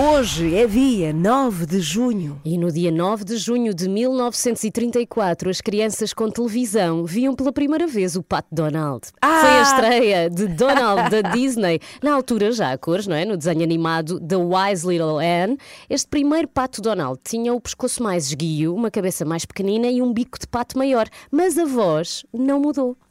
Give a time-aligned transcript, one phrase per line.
[0.00, 2.40] Hoje é dia 9 de junho.
[2.44, 7.84] E no dia 9 de junho de 1934, as crianças com televisão viam pela primeira
[7.84, 9.08] vez o Pato Donald.
[9.20, 9.40] Ah!
[9.40, 13.24] Foi a estreia de Donald da Disney, na altura já a cores, não é?
[13.24, 15.58] No desenho animado The Wise Little Anne.
[15.90, 20.12] Este primeiro Pato Donald tinha o pescoço mais esguio, uma cabeça mais pequenina e um
[20.12, 22.96] bico de pato maior, mas a voz não mudou.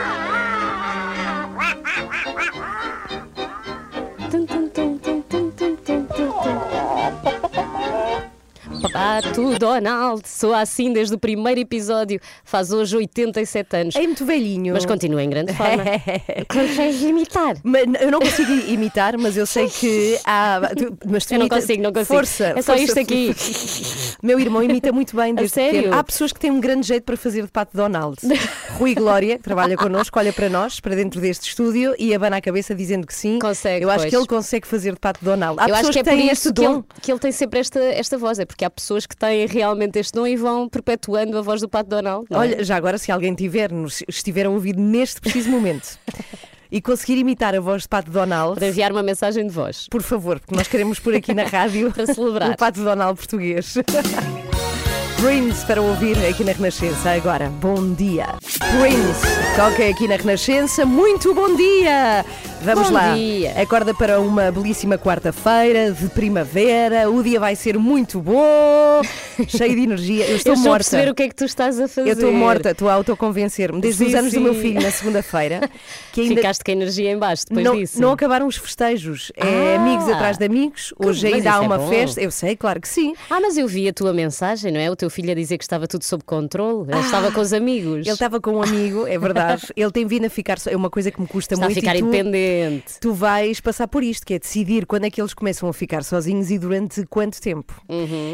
[8.88, 13.96] Pato Donald, soa assim desde o primeiro episódio, faz hoje 87 anos.
[13.96, 14.72] É muito velhinho.
[14.74, 15.84] Mas continua em grande forma.
[16.48, 17.56] Consegues imitar?
[17.62, 20.60] Mas eu não consigo imitar, mas eu sei que há.
[21.06, 22.14] Mas tu Eu não imita- consigo, não consigo.
[22.14, 22.44] Força.
[22.56, 22.82] É só força.
[22.84, 23.34] isto aqui.
[24.22, 25.92] Meu irmão imita muito bem desde sério?
[25.94, 28.16] Há pessoas que têm um grande jeito para fazer de Pato Donald.
[28.78, 32.40] Rui Glória, que trabalha connosco, olha para nós, para dentro deste estúdio e abana a
[32.40, 33.38] cabeça dizendo que sim.
[33.38, 34.10] Consegue, Eu acho pois.
[34.10, 35.58] que ele consegue fazer de Pato Donald.
[35.60, 38.16] Há Eu acho que é por isso que ele, que ele tem sempre esta, esta
[38.18, 38.38] voz.
[38.38, 41.68] É porque há pessoas que têm realmente este dom e vão perpetuando a voz do
[41.68, 42.26] Pato Donald.
[42.30, 42.36] é?
[42.36, 45.98] Olha, já agora, se alguém tiver, nos- estiver a ouvir neste preciso momento
[46.70, 49.86] e conseguir imitar a voz de Pato Donald, para enviar uma mensagem de voz.
[49.90, 52.50] por favor, porque nós queremos pôr aqui na rádio Para celebrar.
[52.52, 53.74] o Pato Donald português.
[55.20, 57.48] Prince para ouvir aqui na Renascença agora.
[57.60, 58.26] Bom dia.
[58.40, 59.26] Prince
[59.56, 60.86] toca aqui na Renascença.
[60.86, 62.24] Muito bom dia.
[62.62, 63.14] Vamos Bom lá.
[63.14, 63.54] dia.
[63.60, 67.10] Acorda para uma belíssima quarta-feira de primavera.
[67.10, 69.00] O dia vai ser muito bom,
[69.48, 70.26] cheio de energia.
[70.26, 70.84] Eu estou Eu estou a morta.
[70.90, 72.08] perceber o que é que tu estás a fazer.
[72.10, 73.80] Eu estou morta, estou a autoconvencer-me.
[73.80, 74.60] Desde os Sim, anos do meu sim.
[74.60, 75.70] filho, na segunda-feira,
[76.12, 78.00] que ainda Ficaste com a energia em baixo depois não, disso.
[78.00, 79.32] não acabaram os festejos.
[79.36, 79.80] É Ah!
[79.80, 80.92] amigos atrás de amigos.
[80.98, 81.88] Hoje ainda há é uma bom.
[81.88, 82.20] festa.
[82.20, 83.14] Eu sei, claro que sim.
[83.30, 84.90] Ah, mas eu vi a tua mensagem, não é?
[84.90, 86.90] O teu filho a dizer que estava tudo sob controle.
[86.90, 88.06] Ele estava com os amigos.
[88.06, 89.66] Ele estava com um amigo, é verdade.
[89.76, 90.56] Ele tem vindo a ficar.
[90.66, 91.78] É uma coisa que me custa Está a muito.
[91.80, 92.94] ficar e tu, independente.
[93.00, 96.02] tu vais passar por isto, que é decidir quando é que eles começam a ficar
[96.04, 97.74] sozinhos e durante quanto tempo.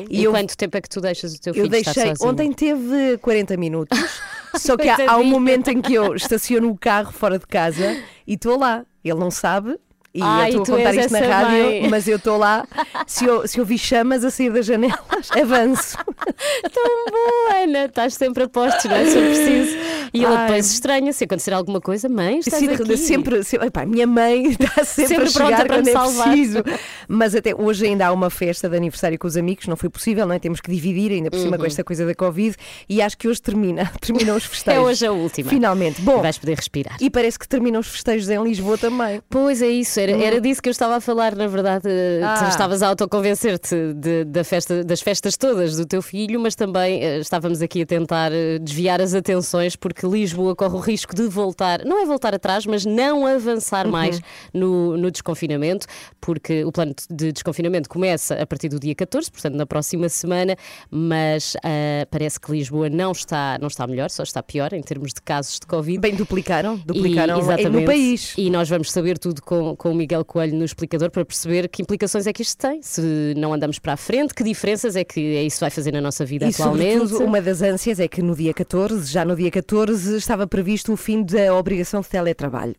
[0.08, 2.14] E, eu- quanto tempo é que tu deixas o teu Eu filho estar deixei.
[2.14, 2.30] sozinho?
[2.30, 3.98] Ontem teve 40 minutos.
[4.56, 7.96] Só que há, há um momento em que eu estaciono o carro fora de casa
[8.26, 8.84] e estou lá.
[9.04, 9.78] Ele não sabe.
[10.16, 11.88] E Ai, eu estou a contar isto na rádio, mãe.
[11.90, 12.66] mas eu estou lá.
[13.06, 15.98] Se eu, se eu vi chamas a sair das janelas, avanço.
[16.72, 17.84] Tão boa, Ana.
[17.84, 19.04] Estás sempre a postos, não é?
[19.04, 19.76] Se eu preciso.
[20.14, 20.46] E ele Ai.
[20.46, 22.08] depois estranha se acontecer alguma coisa.
[22.08, 22.96] Mãe, estás aqui.
[22.96, 25.92] sempre, sempre epá, minha mãe está sempre, Sempre a chegar pronta para quando me é
[25.92, 26.28] salvar.
[26.30, 26.64] preciso.
[27.08, 30.26] Mas até hoje ainda há uma festa de aniversário com os amigos, não foi possível,
[30.26, 30.38] não é?
[30.38, 32.56] Temos que dividir ainda por cima com esta coisa da Covid
[32.88, 34.78] e acho que hoje termina, terminam os festejos.
[34.80, 34.86] Uhum.
[34.88, 35.50] É hoje a última.
[35.50, 36.00] Finalmente.
[36.00, 36.96] Bom, Vais poder respirar.
[37.00, 39.20] e parece que terminam os festejos em Lisboa também.
[39.28, 41.88] Pois é isso, era, era disso que eu estava a falar, na verdade.
[41.88, 42.36] eh, Ah.
[42.44, 47.02] Tu estavas a autoconvencer-te de- da festa, das festas todas do teu filho, mas também
[47.02, 51.26] eh, estávamos aqui a tentar eh, desviar as atenções, porque Lisboa corre o risco de
[51.28, 53.26] voltar, não é voltar atrás, mas não Uhum.
[53.26, 54.20] avançar mais
[54.52, 55.86] no, no desconfinamento,
[56.20, 60.56] porque o plano de desconfinamento começa a partir do dia 14, portanto na próxima semana,
[60.90, 65.12] mas ah, parece que Lisboa não está, não está melhor, só está pior em termos
[65.12, 65.98] de casos de Covid.
[65.98, 67.70] Bem, duplicaram, duplicaram E, exatamente.
[67.80, 68.34] no país.
[68.36, 71.82] E nós vamos saber tudo com, com o Miguel Coelho no explicador para perceber que
[71.82, 72.80] implicações é que isto tem.
[72.82, 76.00] Se não andamos para a frente, que diferenças é que é isso vai fazer na
[76.00, 77.14] nossa vida E atualmente.
[77.14, 80.96] uma das ânsias é que no dia 14, já no dia 14, estava previsto o
[80.96, 82.74] fim da obrigação de teletrabalho.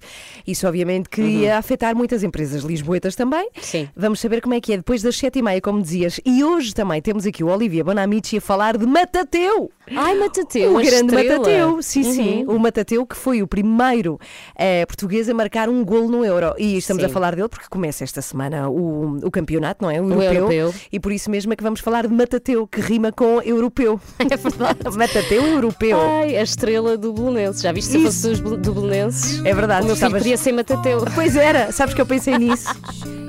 [0.46, 3.46] Isso obviamente que ia afetar muitas empresas lisboetas também.
[3.56, 3.62] Uhum.
[3.62, 3.90] Sim.
[3.96, 6.20] Vamos saber como é que é depois das sete e meia, como dizias.
[6.26, 9.72] E hoje também temos aqui o Olivia Bonamici a falar de Matateu.
[9.96, 11.38] Ai, Matateu, o grande estrela.
[11.38, 12.14] Matateu, sim, Uhum.
[12.14, 12.46] sim.
[12.48, 14.20] O Matateu que foi o primeiro
[14.58, 16.54] eh, português a marcar um golo no Euro.
[16.58, 17.06] E estamos Sim.
[17.06, 20.02] a falar dele porque começa esta semana o, o campeonato, não é?
[20.02, 20.74] O europeu.
[20.92, 24.00] E por isso mesmo é que vamos falar de Matateu, que rima com europeu.
[24.30, 24.80] É verdade.
[24.98, 26.00] Matateu europeu.
[26.00, 27.62] Ai, a estrela do Belenenses.
[27.62, 29.44] Já viste se fosse dos Bel- do Belenenses?
[29.46, 31.06] É verdade, O meu estavas- podia ser Matateu.
[31.16, 32.68] Pois era, sabes que eu pensei nisso.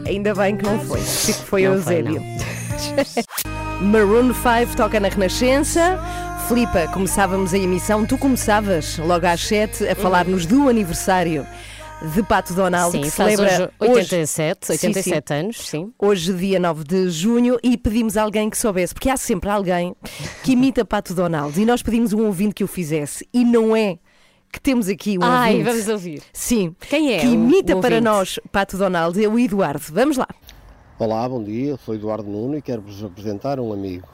[0.06, 1.00] Ainda bem que não foi.
[1.00, 2.22] Que foi Não o foi, Eusébio.
[3.80, 5.98] Maroon 5 toca na Renascença.
[6.48, 11.46] Filipa, começávamos a emissão, tu começavas logo às 7 a falar-nos do aniversário
[12.00, 14.86] de Pato Donald, Sim, que celebra hoje 87, Sim, sim.
[14.86, 15.92] 87 anos, sim.
[15.98, 19.94] Hoje, dia 9 de junho, e pedimos a alguém que soubesse, porque há sempre alguém
[20.44, 23.98] que imita Pato Donald, e nós pedimos um ouvinte que o fizesse, e não é
[24.52, 25.70] que temos aqui um Ai, ouvinte.
[25.70, 26.22] vamos ouvir.
[26.32, 28.04] Sim, Quem é que o- imita o para ouvinte?
[28.04, 29.82] nós Pato Donald, é o Eduardo.
[29.92, 30.28] Vamos lá.
[30.98, 31.76] Olá, bom dia.
[31.84, 34.06] Sou Eduardo Nuno e quero-vos apresentar um amigo.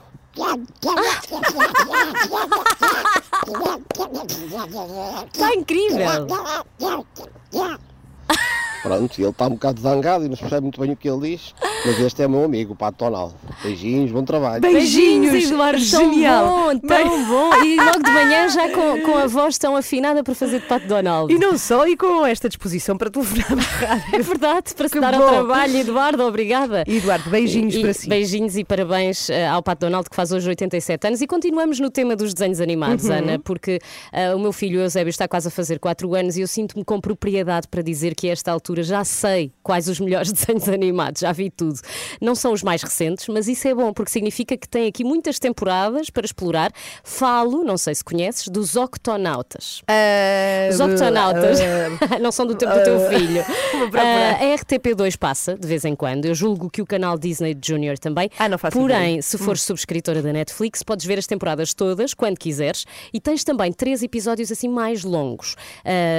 [5.33, 6.27] Está incrível!
[8.85, 11.31] Pronto, ele está um bocado zangado e não se percebe muito bem o que ele
[11.31, 13.33] diz, mas este é meu amigo, o Pato Tonal.
[13.63, 14.61] Beijinhos, bom trabalho.
[14.61, 16.45] Beijinhos, Eduardo, genial.
[16.45, 17.63] tão bom, tão bom.
[17.65, 20.85] E logo de manhã já com, com a voz tão afinada para fazer de Pato
[20.87, 21.33] Donald.
[21.33, 23.51] E não só, e com esta disposição para telefonar
[23.81, 24.23] É rádio.
[24.23, 26.83] verdade, para se Que dar ao trabalho, Eduardo, obrigada.
[26.85, 28.07] Eduardo, beijinhos E- para si.
[28.07, 31.21] Beijinhos e parabéns eh, ao Pato Donald, que faz hoje 87 anos.
[31.21, 33.13] E continuamos no tema dos desenhos animados, Uhum.
[33.15, 33.79] Ana, porque
[34.13, 37.01] eh, o meu filho Eusébio está quase a fazer 4 anos e eu sinto-me com
[37.01, 41.31] propriedade para dizer que a esta altura já sei quais os melhores desenhos animados, já
[41.31, 41.79] vi tudo.
[42.21, 45.39] Não são os mais recentes, mas isso é bom, porque significa que tem aqui muitas
[45.39, 46.71] temporadas para explorar.
[47.03, 49.81] Falo, não sei se conheces, dos Octonautas.
[49.87, 53.43] Ah, Os octonautas ah, não são do tempo do teu filho.
[53.97, 56.25] Ah, a RTP2 passa de vez em quando.
[56.25, 58.29] Eu julgo que o canal Disney Junior também.
[58.37, 59.21] Ah, não faço Porém, ideia.
[59.21, 62.85] se fores subscritora da Netflix, podes ver as temporadas todas quando quiseres.
[63.13, 65.55] E tens também três episódios assim mais longos.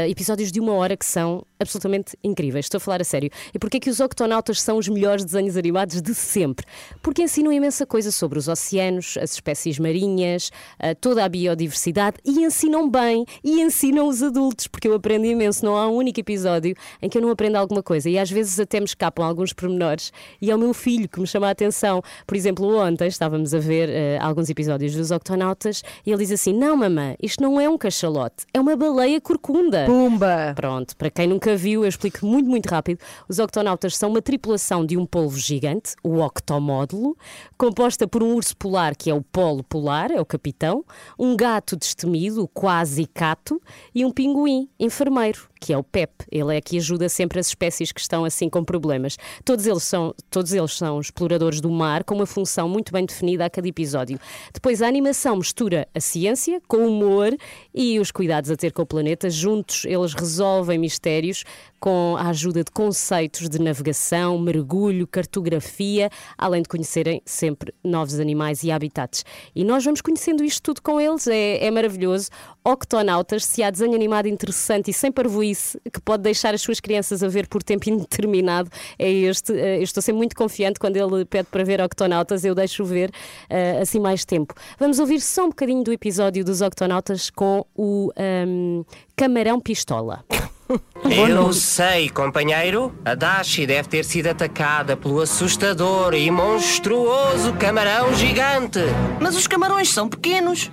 [0.08, 2.45] Episódios de uma hora que são absolutamente incríveis.
[2.54, 3.30] Estou a falar a sério.
[3.54, 6.66] E porquê que os Octonautas são os melhores desenhos animados de sempre?
[7.02, 12.44] Porque ensinam imensa coisa sobre os oceanos, as espécies marinhas, ah, toda a biodiversidade e
[12.44, 15.64] ensinam bem e ensinam os adultos, porque eu aprendo imenso.
[15.64, 18.58] Não há um único episódio em que eu não aprendo alguma coisa e às vezes
[18.60, 22.02] até me escapam alguns pormenores e é o meu filho que me chama a atenção.
[22.26, 23.88] Por exemplo, ontem estávamos a ver
[24.20, 27.78] ah, alguns episódios dos Octonautas e ele diz assim: Não, mamã, isto não é um
[27.78, 29.84] cachalote, é uma baleia corcunda.
[29.86, 30.52] Pumba!
[30.54, 33.00] Pronto, para quem nunca viu, eu explico muito, muito rápido.
[33.28, 37.16] Os octonautas são uma tripulação de um polvo gigante, o octomódulo,
[37.56, 40.84] composta por um urso polar, que é o polo polar, é o capitão,
[41.18, 43.60] um gato destemido, quase cato,
[43.94, 46.12] e um pinguim, enfermeiro, que é o Pep.
[46.30, 49.16] Ele é que ajuda sempre as espécies que estão assim com problemas.
[49.44, 53.44] Todos eles são, todos eles são exploradores do mar, com uma função muito bem definida
[53.44, 54.18] a cada episódio.
[54.52, 57.36] Depois a animação mistura a ciência com o humor
[57.74, 59.30] e os cuidados a ter com o planeta.
[59.30, 61.44] Juntos eles resolvem mistérios
[61.80, 68.62] com a ajuda de conceitos de navegação, mergulho, cartografia, além de conhecerem sempre novos animais
[68.62, 69.24] e habitats.
[69.54, 72.30] E nós vamos conhecendo isto tudo com eles, é, é maravilhoso.
[72.64, 77.22] Octonautas, se há desenho animado interessante e sem parvoíce, que pode deixar as suas crianças
[77.22, 79.52] a ver por tempo indeterminado, é este.
[79.52, 83.10] Eh, Eu estou sempre muito confiante quando ele pede para ver Octonautas, eu deixo ver
[83.48, 84.54] eh, assim mais tempo.
[84.78, 88.82] Vamos ouvir só um bocadinho do episódio dos Octonautas com o ahm,
[89.16, 90.24] Camarão Pistola.
[91.04, 92.92] Eu sei, companheiro.
[93.04, 98.80] A Dashi deve ter sido atacada pelo assustador e monstruoso camarão gigante.
[99.20, 100.70] Mas os camarões são pequenos.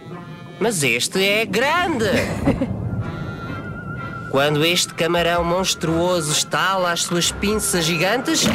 [0.59, 2.05] Mas este é grande.
[4.31, 8.45] Quando este camarão monstruoso estala as suas pinças gigantes,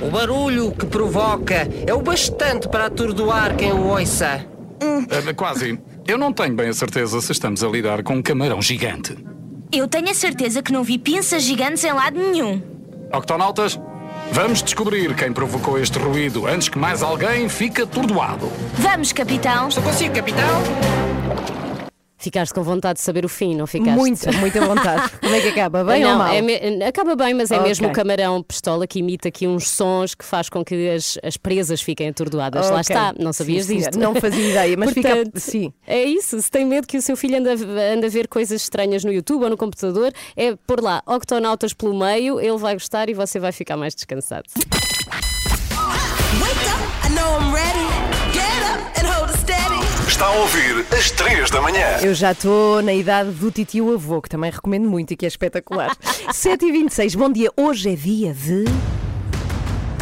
[0.00, 4.46] o barulho que provoca é o bastante para atordoar quem o ouça.
[4.80, 5.80] Eh, Quase.
[6.06, 9.16] Eu não tenho bem a certeza se estamos a lidar com um camarão gigante.
[9.70, 12.62] Eu tenho a certeza que não vi pinças gigantes em lado nenhum.
[13.12, 13.78] Octonautas,
[14.32, 18.50] vamos descobrir quem provocou este ruído antes que mais alguém fique atordoado.
[18.74, 19.68] Vamos, capitão.
[19.68, 20.62] Estou consigo, capitão?
[22.20, 23.96] Ficaste com vontade de saber o fim, não ficaste?
[23.96, 25.08] Muita, muita vontade.
[25.22, 25.84] Como é que acaba?
[25.84, 26.34] Bem não, ou mal?
[26.34, 27.68] é me- acaba bem, mas é Ok.
[27.68, 31.36] mesmo o camarão pistola que imita aqui uns sons que faz com que as, as
[31.36, 32.70] presas fiquem atordoadas.
[32.70, 32.94] Lá Ok.
[32.94, 33.96] está, não sabias Sim, disto.
[33.98, 35.72] Não fazia ideia, mas fica- Portanto, sim.
[35.86, 37.52] É isso, se tem medo que o seu filho anda,
[37.94, 41.96] anda a ver coisas estranhas no YouTube ou no computador, é por lá, octonautas pelo
[41.96, 44.44] meio, ele vai gostar e você vai ficar mais descansado.
[46.40, 48.07] Wake up, I know I'm ready.
[50.18, 51.98] Está a ouvir às 3 da manhã.
[52.02, 55.28] Eu já estou na idade do titio avô, que também recomendo muito e que é
[55.28, 55.96] espetacular.
[56.34, 57.52] 7h26, bom dia.
[57.56, 58.64] Hoje é dia de.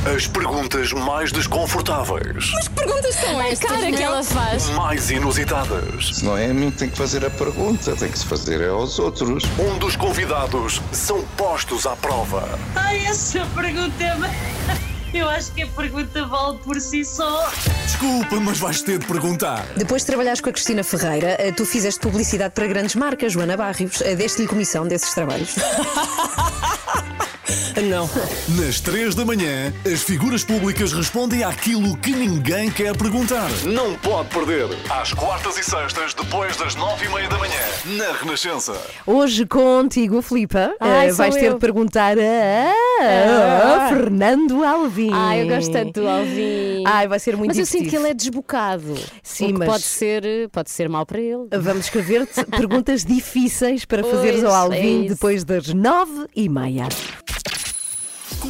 [0.06, 4.70] As perguntas mais desconfortáveis, Perguntas são estas, Cara que ela faz.
[4.70, 6.22] mais inusitadas.
[6.22, 8.68] Não é a mim que tem que fazer a pergunta, tem que se fazer é
[8.70, 9.44] aos outros.
[9.58, 12.58] Um dos convidados são postos à prova.
[12.74, 14.16] Ai, essa pergunta é.
[15.14, 17.48] Eu acho que a pergunta vale por si só.
[17.84, 19.66] Desculpa, mas vais ter de perguntar.
[19.76, 23.56] Depois de trabalhares com a Cristina Ferreira, eh, tu fizeste publicidade para grandes marcas, Joana
[23.56, 24.00] Barrios.
[24.02, 25.54] Eh, Deste-lhe comissão desses trabalhos.
[27.88, 28.08] Não.
[28.60, 33.48] Nas 3 da manhã, as figuras públicas respondem àquilo que ninguém quer perguntar.
[33.64, 34.66] Não pode perder.
[34.90, 37.52] Às quartas e sextas, depois das 9 e meia da manhã,
[37.96, 38.74] na Renascença.
[39.06, 41.54] Hoje contigo, Filipa, Ai, eh, vais ter eu.
[41.54, 42.72] de perguntar a,
[43.02, 43.88] Ah.
[43.88, 45.10] Fernando Alvim.
[45.12, 46.82] Ai, eu gosto tanto do Alvin.
[46.86, 48.94] Ai, vai ser muito Mas eu sinto que ele é desbocado.
[49.22, 51.46] Sim, mas- pode ser, pode ser mau para ele.
[51.60, 56.88] Vamos escrever-te perguntas difíceis para fazeres ao Pois, Alvim é depois das nove e meia.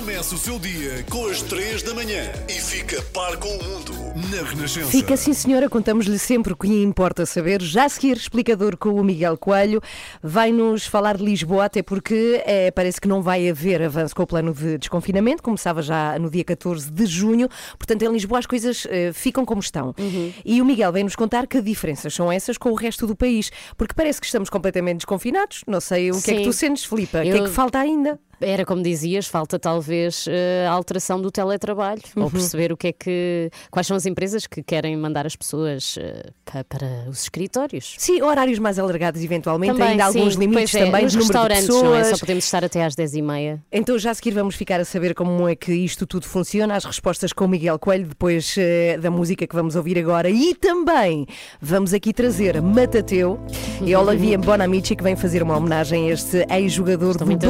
[0.00, 3.92] Começa o seu dia com as 3 da manhã e fica par com o mundo
[4.30, 4.90] na Renascença.
[4.90, 7.62] Fica sim, senhora, contamos-lhe sempre o que importa saber.
[7.62, 9.80] Já a seguir, explicador com o Miguel Coelho,
[10.22, 14.26] vai-nos falar de Lisboa, até porque eh, parece que não vai haver avanço com o
[14.26, 17.48] plano de desconfinamento, começava já no dia 14 de junho,
[17.78, 19.94] portanto, em Lisboa as coisas eh, ficam como estão.
[19.98, 20.32] Uhum.
[20.44, 23.94] E o Miguel vem-nos contar que diferenças são essas com o resto do país, porque
[23.94, 25.62] parece que estamos completamente desconfinados.
[25.66, 26.44] Não sei o que é que Sim.
[26.44, 28.20] tu sentes, Filipa, o que é Eu- que falta ainda?
[28.40, 32.24] Era como dizias, falta talvez eh, a alteração do teletrabalho Uhum.
[32.24, 35.96] ou perceber o que é que quais são as empresas que querem mandar as pessoas
[35.98, 37.94] eh, pa- para os escritórios.
[37.98, 40.18] Sim, horários mais alargados, eventualmente, Também, ainda sim.
[40.18, 41.82] alguns limites é, também nos de número de restaurantes, pessoas.
[41.84, 42.04] não é?
[42.04, 43.60] Só podemos estar até às 10h30.
[43.72, 46.84] Então já a seguir vamos ficar a saber como é que isto tudo funciona, as
[46.84, 50.28] respostas com o Miguel Coelho, depois eh, da música que vamos ouvir agora.
[50.28, 51.26] E também
[51.60, 53.38] vamos aqui trazer Matateu
[53.82, 57.46] e Olavia Bonamici, que vem fazer uma homenagem a este ex-jogador do muito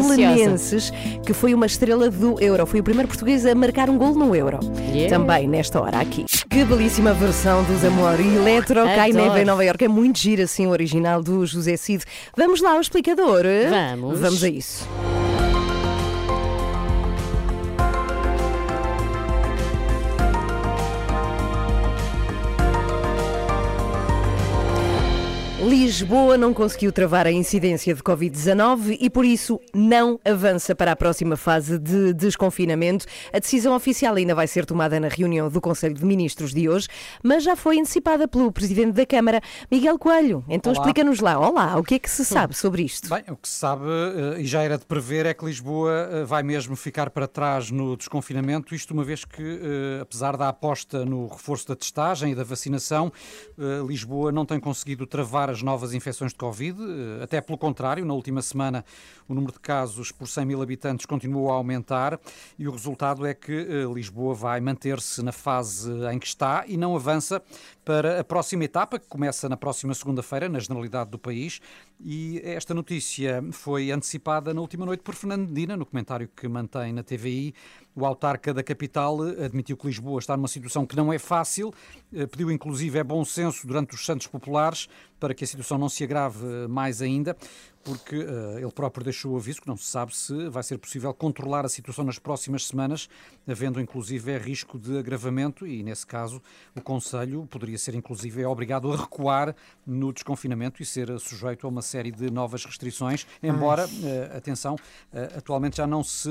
[1.24, 2.66] que foi uma estrela do Euro.
[2.66, 4.60] Foi o primeiro português a marcar um gol no Euro.
[4.92, 5.16] Yeah.
[5.16, 6.24] Também nesta hora aqui.
[6.48, 9.12] Que belíssima versão dos Amor Eletro Cai.
[9.12, 9.84] Neve em Nova Iorque.
[9.84, 12.04] É muito gira assim o original do José Cid.
[12.36, 13.44] Vamos lá ao explicador.
[13.70, 14.20] Vamos.
[14.20, 14.88] Vamos a isso.
[25.66, 30.96] Lisboa não conseguiu travar a incidência de Covid-19 e, por isso, não avança para a
[30.96, 33.04] próxima fase de desconfinamento.
[33.32, 36.86] A decisão oficial ainda vai ser tomada na reunião do Conselho de Ministros de hoje,
[37.20, 40.44] mas já foi antecipada pelo Presidente da Câmara, Miguel Coelho.
[40.48, 43.08] Então explica-nos lá, olá, o que é que se sabe sobre isto?
[43.08, 46.24] Bem, o que se sabe, eh, e já era de prever, é que Lisboa eh,
[46.24, 51.04] vai mesmo ficar para trás no desconfinamento, isto uma vez que, eh, apesar da aposta
[51.04, 53.12] no reforço da testagem e da vacinação,
[53.88, 58.14] Lisboa não tem conseguido travar as novas infecções de Covid, eh, até pelo contrário, na
[58.14, 58.84] última semana
[59.28, 62.18] o número de casos por 100 mil habitantes continuou a aumentar
[62.58, 66.76] e o resultado é que eh, Lisboa vai manter-se na fase em que está e
[66.76, 67.42] não avança
[67.84, 71.60] para a próxima etapa, que começa na próxima segunda-feira, na generalidade do país.
[71.98, 76.92] E esta notícia foi antecipada na última noite por Fernando Medina, no comentário que mantém
[76.92, 77.54] na TVI.
[77.94, 81.72] O autarca da capital eh, admitiu que Lisboa está numa situação que não é fácil,
[82.12, 84.88] eh, pediu inclusive é bom senso durante os Santos Populares
[85.18, 87.34] para que a situação não se agrave eh, mais ainda,
[87.86, 91.14] porque eh, ele próprio deixou o aviso que não se sabe se vai ser possível
[91.14, 93.08] controlar a situação nas próximas semanas,
[93.46, 96.42] havendo inclusive é risco de agravamento e, nesse caso,
[96.74, 99.54] o Conselho poderia ser inclusive obrigado a recuar
[99.86, 104.74] no desconfinamento e ser sujeito a uma série de novas restrições, embora, eh, atenção,
[105.12, 106.28] eh, atualmente já não se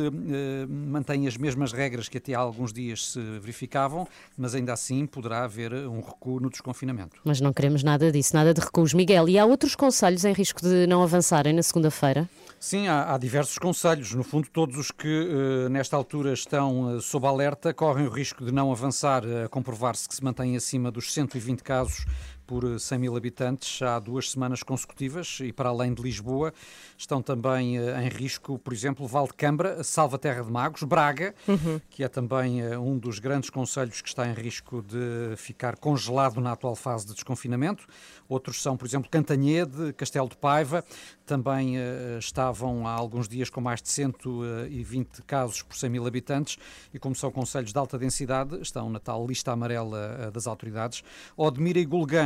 [0.67, 4.05] mantêm as mesmas regras que até há alguns dias se verificavam,
[4.38, 7.21] mas ainda assim poderá haver um recuo no desconfinamento.
[7.24, 8.93] Mas não queremos nada disso, nada de recuos.
[8.93, 11.01] Miguel, e há outros conselhos em risco de não
[11.45, 12.29] avançarem na segunda-feira?
[12.59, 14.13] Sim, há, há diversos conselhos.
[14.13, 18.43] No fundo, todos os que eh, nesta altura estão eh, sob alerta correm o risco
[18.43, 22.05] de não avançar, a comprovar-se que se mantém acima dos 120 casos
[22.45, 26.53] por eh, 100 mil habitantes há duas semanas consecutivas e para além de Lisboa
[26.97, 31.79] estão também eh, em risco, por exemplo, Valdecambra, Salva Terra de Magos, Braga, Uhum.
[31.89, 36.39] que é também eh, um dos grandes conselhos que está em risco de ficar congelado
[36.41, 37.85] na atual fase de desconfinamento.
[38.27, 40.83] Outros são, por exemplo, Cantanhede, Castelo de Paiva,
[41.25, 46.57] também eh, estavam há alguns dias com mais de 120 casos por 100 mil habitantes
[46.93, 51.03] e como são conselhos de alta densidade, estão na tal lista amarela das autoridades.
[51.35, 51.85] Odmira e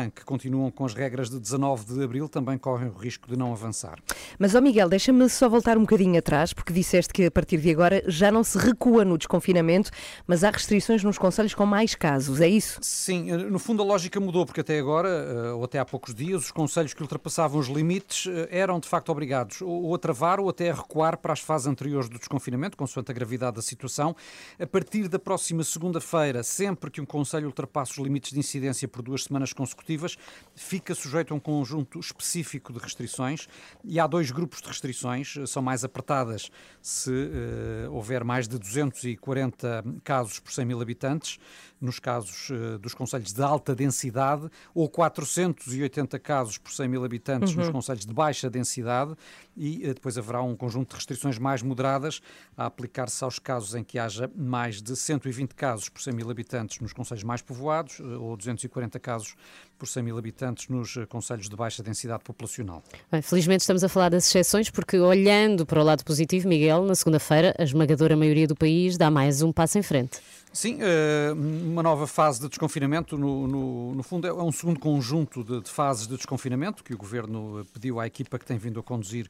[0.10, 3.52] Que continuam com as regras de 19 de abril, também correm o risco de não
[3.52, 4.00] avançar.
[4.38, 7.72] Mas, ó Miguel, deixa-me só voltar um bocadinho atrás, porque disseste que a partir de
[7.72, 9.92] agora já não se recua no desconfinamento,
[10.26, 12.80] mas há restrições nos conselhos com mais casos, é isso?
[12.82, 16.14] Sim, eh, no fundo a lógica mudou, porque até agora, eh, ou até há poucos
[16.14, 19.98] dias, os conselhos que ultrapassavam os limites eh, eram de facto obrigados ou ou a
[19.98, 23.62] travar ou até a recuar para as fases anteriores do desconfinamento, consoante a gravidade da
[23.62, 24.16] situação.
[24.60, 29.02] A partir da próxima segunda-feira, sempre que um conselho ultrapasse os limites de incidência por
[29.02, 30.18] duas semanas consecutivas, esportivas,
[30.56, 33.48] fica sujeito a um conjunto específico de restrições.
[33.84, 36.50] E há dois grupos de restrições, eh, são mais apertadas
[36.82, 41.38] se eh, houver mais de 240 casos por 100 mil habitantes,
[41.82, 47.56] nos casos eh, dos conselhos de alta densidade, ou 480 casos por 100 mil habitantes
[47.56, 47.74] nos Uhum.
[47.74, 49.14] conselhos de baixa densidade,
[49.56, 52.22] e eh, depois haverá um conjunto de restrições mais moderadas
[52.58, 56.80] a aplicar-se aos casos em que haja mais de 120 casos por 100 mil habitantes
[56.80, 59.36] nos conselhos mais povoados, eh, ou 240 casos
[59.78, 62.84] por 100 mil habitantes nos conselhos de baixa densidade populacional.
[63.12, 66.96] Bem, felizmente estamos a falar das exceções, porque olhando para o lado positivo, Miguel, na
[66.96, 70.20] segunda-feira, a esmagadora maioria do país dá mais um passo em frente.
[70.52, 74.26] Sim, eh, uma nova fase de desconfinamento, no, no- no fundo.
[74.28, 78.40] É um segundo conjunto de, de fases de desconfinamento que o Governo pediu à equipa
[78.40, 79.30] que tem vindo a conduzir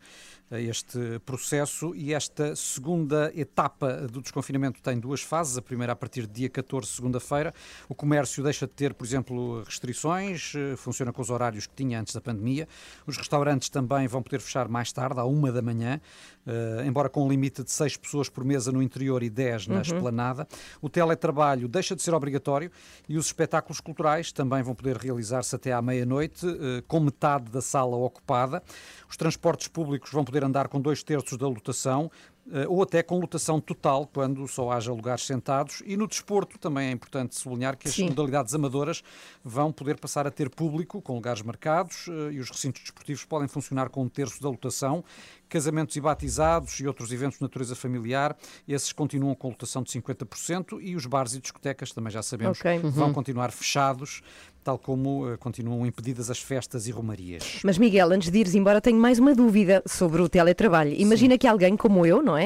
[0.51, 5.95] eh, este processo e esta segunda etapa do desconfinamento tem duas fases, a primeira a
[5.95, 7.53] partir de dia 14, segunda-feira,
[7.87, 11.99] o comércio deixa de ter, por exemplo, restrições, eh, funciona com os horários que tinha
[11.99, 12.67] antes da pandemia,
[13.05, 15.99] os restaurantes também vão poder fechar mais tarde, à uma da manhã,
[16.45, 19.75] eh, embora com um limite de seis pessoas por mesa no interior e 10 na
[19.75, 19.81] Uhum.
[19.81, 20.47] esplanada.
[20.81, 22.71] O teletrabalho deixa de ser obrigatório
[23.07, 27.61] e os espetáculos culturais também vão poder realizar-se até à meia-noite, eh, com metade da
[27.61, 28.61] sala ocupada.
[29.09, 32.11] Os transportes públicos vão poder andar com dois terços da lotação.
[32.51, 35.81] Eh, Ou até com lotação total, quando só haja lugares sentados.
[35.85, 38.05] E no desporto também é importante sublinhar que as Sim.
[38.09, 39.03] modalidades amadoras
[39.43, 43.47] vão poder passar a ter público, com lugares marcados, eh, e os recintos desportivos podem
[43.47, 45.03] funcionar com um terço da lotação.
[45.47, 48.37] Casamentos e batizados e outros eventos de natureza familiar,
[48.67, 52.79] esses continuam com lotação de 50% e os bares e discotecas, também já sabemos, Ok.
[52.91, 53.13] vão Uhum.
[53.13, 54.21] continuar fechados,
[54.63, 57.61] tal como eh, continuam impedidas as festas e romarias.
[57.63, 60.93] Mas Miguel, antes de ires embora, tenho mais uma dúvida sobre o teletrabalho.
[60.93, 62.38] Imagina que alguém como eu, não é?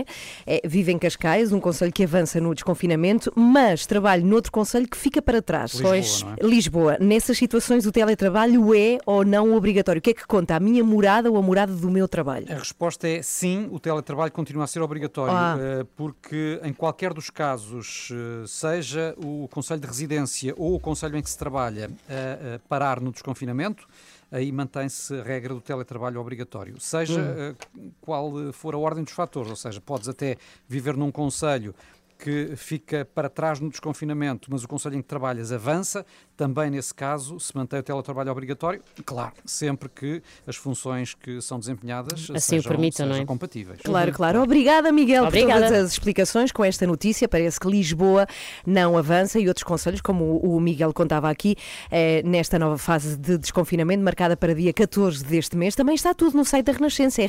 [0.46, 4.98] É, Vive em Cascais, um conselho que avança no desconfinamento, mas trabalho noutro conselho que
[4.98, 5.74] fica para trás.
[5.74, 6.24] Lisboa, Pois.
[6.24, 6.36] não é?
[6.42, 6.98] Lisboa.
[7.00, 10.00] Nessas situações, o teletrabalho é ou não obrigatório?
[10.00, 10.56] O que é que conta?
[10.56, 12.46] A minha morada ou a morada do meu trabalho?
[12.50, 15.58] A resposta é sim, o teletrabalho continua a ser obrigatório, Ah.
[15.60, 21.18] eh, porque em qualquer dos casos, eh, seja o Conselho de Residência ou o Conselho
[21.18, 23.88] em que se trabalha a, a parar no desconfinamento,
[24.34, 26.80] aí mantém-se a regra do teletrabalho obrigatório.
[26.80, 27.56] Seja Hum.
[27.78, 30.38] eh, qual for a ordem dos fatores, ou seja, podes até
[30.68, 31.76] viver num Conselho
[32.18, 36.94] que fica para trás no desconfinamento, mas o Conselho em que trabalhas avança, também nesse
[36.94, 42.40] caso se mantém o teletrabalho obrigatório, claro, sempre que as funções que são desempenhadas Assim
[42.58, 43.16] sejam, permitam, não é?
[43.16, 43.80] sejam compatíveis.
[43.84, 44.42] Claro, claro.
[44.42, 45.62] Obrigada, Miguel, Obrigada.
[45.62, 47.28] por todas as explicações com esta notícia.
[47.28, 48.26] Parece que Lisboa
[48.66, 51.56] não avança e outros conselhos, como o Miguel contava aqui,
[51.92, 56.36] eh, nesta nova fase de desconfinamento, marcada para dia 14 deste mês, também está tudo
[56.38, 57.22] no site da Renascença,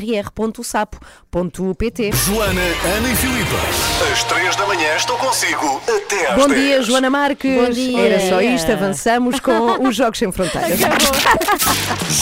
[0.93, 2.11] rr.sapo.pt.
[2.13, 2.61] Joana,
[2.97, 3.51] Ana e Filipe.
[4.13, 6.61] Às 3 da manhã estou consigo até às Bom 10.
[6.61, 7.55] dia, Joana Marques.
[7.55, 7.99] Bom dia.
[8.01, 8.71] Era só isto,
[9.05, 10.79] avançamos com os Jogos Sem Fronteiras.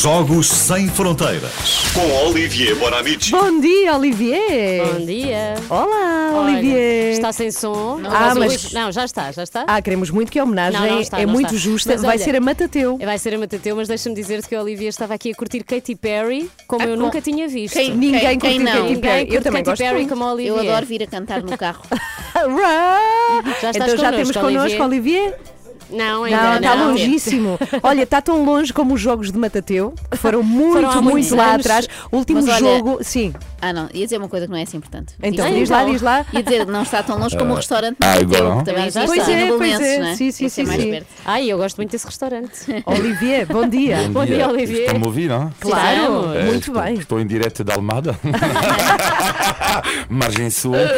[0.03, 1.53] Jogos Sem Fronteiras.
[1.95, 3.31] Com Olivier Bonamici.
[3.31, 4.85] Bom dia, Olivier.
[4.87, 5.55] Bom dia.
[5.71, 7.13] Olá, Olha, Olivier.
[7.13, 8.01] Está sem som.
[8.05, 9.65] Ah, Mas mas- hoje- Não, já está, já está.
[9.69, 11.59] Ah, queremos muito que a homenagem Não, não está, é não muito está.
[11.71, 11.93] justa.
[11.93, 12.99] Mas Vai olha, ser a Matateu.
[12.99, 15.95] Vai ser a Matateu, mas deixa-me dizer-te que a Olivia estava aqui a curtir Katy
[15.95, 17.75] Perry como eu com- nunca tinha visto.
[17.75, 18.73] Quem- Ninguém quem- curtiu quem não?
[18.73, 19.21] Katy Ninguém Perry.
[19.27, 20.09] curte Eu também Katy gosto Perry muito.
[20.09, 20.51] como a Olivia.
[20.51, 21.83] Eu adoro vir a cantar no carro.
[22.43, 25.39] Já estás então já connosco, temos connosco, Olivier?
[25.93, 26.57] Não, ainda Não, não.
[26.57, 27.59] está longíssimo.
[27.83, 31.55] Olha, está tão longe como os jogos de Matateu, que foram muito, Foram muito lá
[31.55, 31.87] atrás.
[32.11, 33.33] O último olha- jogo, sim.
[33.61, 35.15] Ah, não, ia dizer uma coisa que não é assim importante.
[35.23, 36.27] Então, diz lá, diz lá.
[36.33, 38.59] Ia dizer, não está tão longe como o restaurante Ah, Mateu, agora?
[38.59, 39.33] que também Já existe está.
[39.33, 39.99] aqui Pois é, no pois é.
[39.99, 40.15] não é?
[40.17, 41.07] Sim, sim, é sim, perto.
[41.25, 42.83] Ai, eu gosto muito desse restaurante.
[42.87, 44.09] Olivier, bom dia.
[44.11, 44.81] Bom dia, Olivier.
[44.87, 45.53] Estão-me a ouvir, não?
[45.61, 46.13] Claro,
[46.45, 46.95] muito estou, bem.
[46.95, 48.19] Estou em direto da Almada.
[50.09, 50.75] Margem Sul.
[50.75, 50.91] Eh,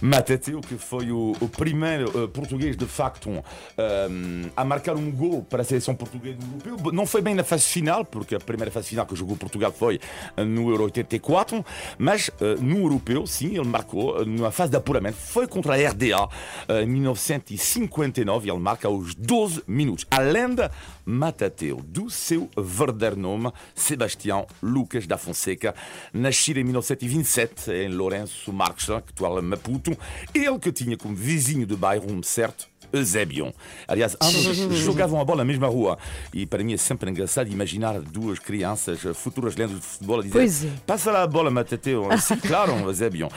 [0.00, 3.30] Matateu, que foi o, o primeiro eh, português de facto
[3.76, 4.08] eh,
[4.56, 6.92] a marcar um gol para a seleção portuguesa do europeu.
[6.92, 10.00] Não foi bem na fase final, porque a primeira fase final que jogou Portugal foi
[10.36, 11.64] eh, no Euro 84,
[11.98, 15.16] mas eh, no europeu, sim, ele marcou na fase de apuramento.
[15.16, 16.28] Foi contra a RDA
[16.68, 20.06] eh, em 1959 e ele marca aos 12 minutos.
[20.10, 20.70] A lenda
[21.06, 25.72] Matateu, do seu verdadeiro nome, Sebastião Lucas da Fonseca,
[26.12, 29.96] nascido em 1927 em Lourenço Marques, que atual Maputo,
[30.34, 33.52] ele que tinha como vizinho de bairro um certo Eusébio.
[33.86, 35.98] Aliás, ambos jogavam a bola na mesma rua.
[36.32, 40.32] E para mim é sempre engraçado imaginar duas crianças, futuras lendas de futebol, a dizer:
[40.32, 40.70] Pois é.
[40.86, 42.08] Passa lá a bola, Matateu.
[42.20, 43.28] Sim, claro, Eusébio.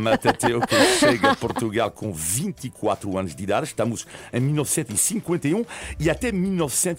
[0.00, 3.66] Matateu que chega a Portugal com 24 anos de idade.
[3.66, 5.64] Estamos em 1951
[5.98, 6.32] e até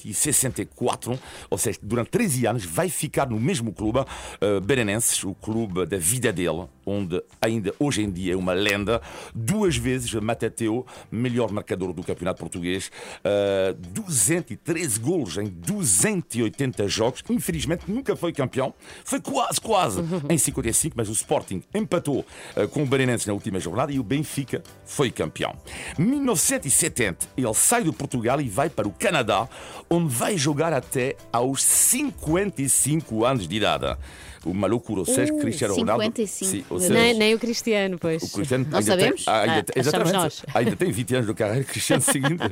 [0.07, 5.85] 1964, ou seja, durante 13 anos, vai ficar no mesmo clube, uh, Belenenses, o clube
[5.85, 9.01] da vida dele, onde ainda hoje em dia é uma lenda.
[9.33, 17.23] Duas vezes Matateu, melhor marcador do campeonato português, uh, 213 golos em 280 jogos.
[17.29, 18.73] Infelizmente nunca foi campeão.
[19.03, 23.59] Foi quase, quase em 55, mas o Sporting empatou uh, com o Berenenses na última
[23.59, 25.55] jornada e o Benfica foi campeão.
[25.97, 29.47] 1970, ele sai do Portugal e vai para o Canadá,
[29.89, 33.97] onde vai jogar até aos 55 anos de idade.
[34.45, 36.03] Uma loucura, ou seja, Uh, Cristiano Ronaldo.
[36.03, 36.51] 55.
[36.51, 38.23] Sim, ou Meu seja, Nem, nem o Cristiano, pois.
[38.23, 39.25] o Cristiano Não ainda sabemos?
[39.25, 40.45] Tem, ah, ainda Ah, exatamente, nós.
[40.53, 41.63] ainda tem 20 anos de carreira.
[41.69, 42.43] Cristiano seguinte,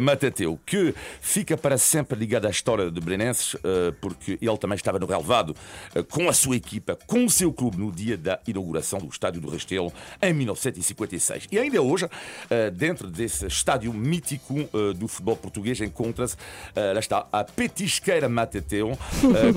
[0.00, 4.98] Matateu, que fica para sempre ligado à história de Belenenses, eh, porque ele também estava
[4.98, 5.54] no relevado
[6.10, 9.48] com a sua equipa, com o seu clube, no dia da inauguração do Estádio do
[9.50, 11.48] Restelo, em 1956.
[11.50, 12.06] E ainda hoje,
[12.74, 14.54] dentro desse estádio mítico
[14.96, 16.36] do futebol português, encontra-se,
[16.76, 18.96] lá está, a petisqueira Matateu,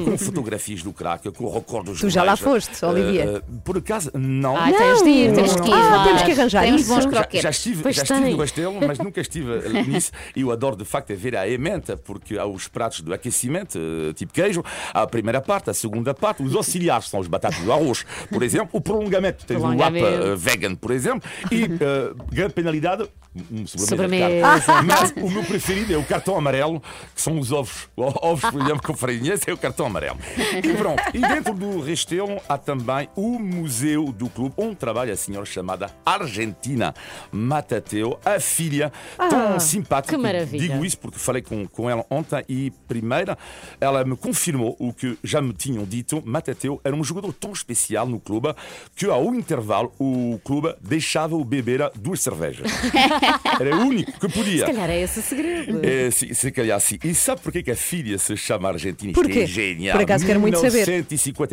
[0.03, 1.45] com fotografias do craque, com
[1.79, 3.41] recordes Tu já lá foste, Olivia?
[3.63, 4.55] por acaso, não.
[4.57, 5.35] Ai, tens de ir, Não.
[5.35, 5.73] temos que ir.
[5.73, 6.93] Ah, temos que arranjar uns isso.
[6.93, 7.41] bons Já, croquetes.
[7.41, 8.33] já estive, Pois já estive tem.
[8.33, 10.11] no Restelo, mas nunca estive nisso.
[10.35, 13.77] E eu adoro, de facto, é ver a emenda, porque há os pratos do aquecimento,
[13.77, 17.59] eh, tipo queijo, há a primeira parte, a segunda parte, os auxiliares são os batatas
[17.59, 22.53] do arroz, por exemplo, o prolongamento, tens o eh, vegan, por exemplo, e eh, grande
[22.53, 23.07] penalidade,
[23.51, 24.81] um sobremesa.
[24.85, 26.81] Mas o meu preferido é o cartão amarelo,
[27.13, 27.87] que são os ovos.
[27.97, 30.17] Ovos, por exemplo, com farinha, esse é o cartão amarelo.
[30.63, 35.15] E pronto, e dentro do Restelo há também o museu do clube, onde trabalha a
[35.17, 36.93] senhora chamada Argentina
[37.31, 38.91] Matateu, a filha
[39.29, 40.15] tão simpática.
[40.15, 40.67] que maravilha.
[40.67, 43.37] Digo isso porque falei com, com ela ontem e, primeira,
[43.79, 46.21] ela me confirmou o que já me tinham dito.
[46.25, 48.53] Matateu era um jogador tão especial no clube
[48.95, 52.69] que, ao intervalo, o clube deixava-o beber duas cervejas.
[53.59, 54.65] Era o único que podia.
[54.65, 55.79] Se calhar é esse o segredo.
[55.85, 56.97] É, se, se calhar sim.
[57.03, 59.13] E sabe porquê que a filha se chama Argentina?
[59.13, 59.39] Porquê?
[59.39, 59.97] é genial.
[59.97, 61.03] Por acaso quero muito saber.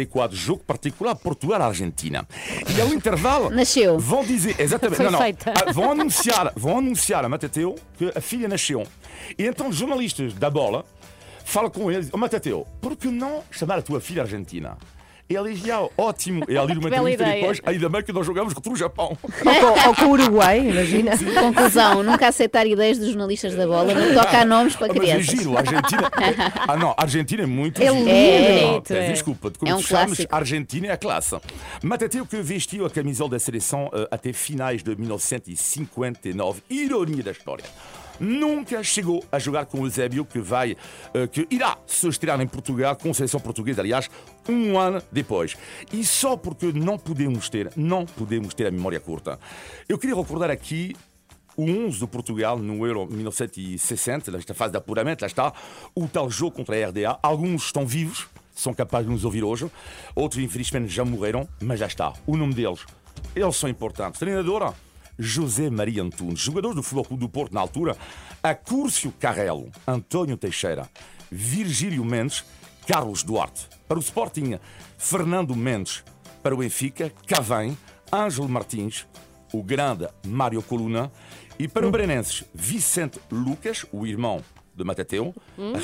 [0.06, 2.26] 1954, jogo particular Portugal-Argentina.
[2.76, 3.50] E ao intervalo.
[3.50, 3.98] Nasceu.
[3.98, 4.54] Vão dizer.
[4.58, 5.02] Exatamente.
[5.02, 5.20] Não, não.
[5.20, 8.86] Ah, Vão anunciar, vão anunciar a Matateu que a filha nasceu.
[9.38, 10.84] E então os jornalistas da bola
[11.44, 14.76] falam com eles: Ó Matateu, por que não chamar a tua filha Argentina?
[15.28, 16.44] E ele diz: "Ah, ótimo.
[16.48, 17.40] E ali numa bela entrevista ideia.
[17.40, 19.16] depois, ainda bem que nós jogamos contra o Japão.
[19.22, 19.30] Ou
[19.74, 21.12] com, ou com o Uruguai, imagina.
[21.40, 25.00] Conclusão, nunca aceitar ideias dos jornalistas da bola, não toca a nomes para Mas é
[25.00, 25.26] crianças.
[25.26, 26.10] giro, a Argentina.
[26.68, 27.96] Ah, não, a Argentina é muito É giro.
[27.96, 28.08] lindo.
[28.10, 29.10] É, Não, bonito, é.
[29.12, 30.34] Desculpa, como É um tu chamas, clássico.
[30.34, 31.36] Argentina é a classe.
[31.82, 36.62] Matateu que vestiu a camisola da seleção eh, até finais de 1959.
[36.70, 37.64] Ironia da história.
[38.20, 40.76] Nunca chegou a jogar com o Eusébio, que vai,
[41.14, 44.08] eh, que irá se estrear em Portugal, com a seleção portuguesa, aliás,
[44.48, 45.56] um ano depois.
[45.92, 49.38] E só porque não podemos ter, não podemos ter a memória curta.
[49.88, 50.94] Eu queria recordar aqui
[51.56, 55.52] o 11 do Portugal no Euro 1960, nesta fase de apuramento, lá está,
[55.94, 57.18] o tal jogo contra a RDA.
[57.22, 59.70] Alguns estão vivos, são capazes de nos ouvir hoje,
[60.14, 62.80] outros infelizmente já morreram, mas já está, o nome deles,
[63.36, 64.18] eles são importantes.
[64.18, 64.74] Treinadora,
[65.18, 67.96] José Maria Antunes, jogadores do Futebol Clube do Porto na altura,
[68.42, 70.88] Acúrcio Carrelo, António Teixeira,
[71.30, 72.44] Virgílio Mendes,
[72.86, 73.68] Carlos Duarte.
[73.88, 74.58] Para o Sporting,
[74.98, 76.02] Fernando Mendes.
[76.42, 77.76] Para o Benfica, Cavém,
[78.12, 79.06] Ângelo Martins,
[79.52, 81.10] o grande Mário Coluna.
[81.58, 84.42] E para o Berenenses, Vicente Lucas, o irmão
[84.74, 85.34] de Matateu,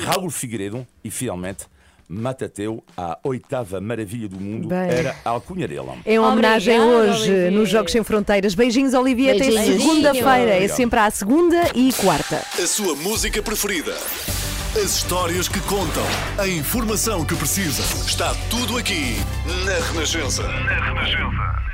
[0.05, 1.65] Raul Figueiredo e, finalmente,
[2.07, 4.79] Matateu, a oitava maravilha do mundo, Bem.
[4.89, 5.87] era a alcunha dele.
[6.05, 7.51] Em homenagem Obrigada, hoje Olivia.
[7.51, 8.55] nos Jogos Sem Fronteiras.
[8.55, 10.55] Beijinhos, Olivia, até segunda-feira.
[10.55, 12.37] É sempre à segunda e quarta.
[12.61, 13.95] A sua música preferida.
[14.81, 16.05] As histórias que contam.
[16.37, 17.81] A informação que precisa.
[18.07, 19.17] Está tudo aqui
[19.65, 20.43] na Renascença.
[20.43, 21.68] Na Renascença.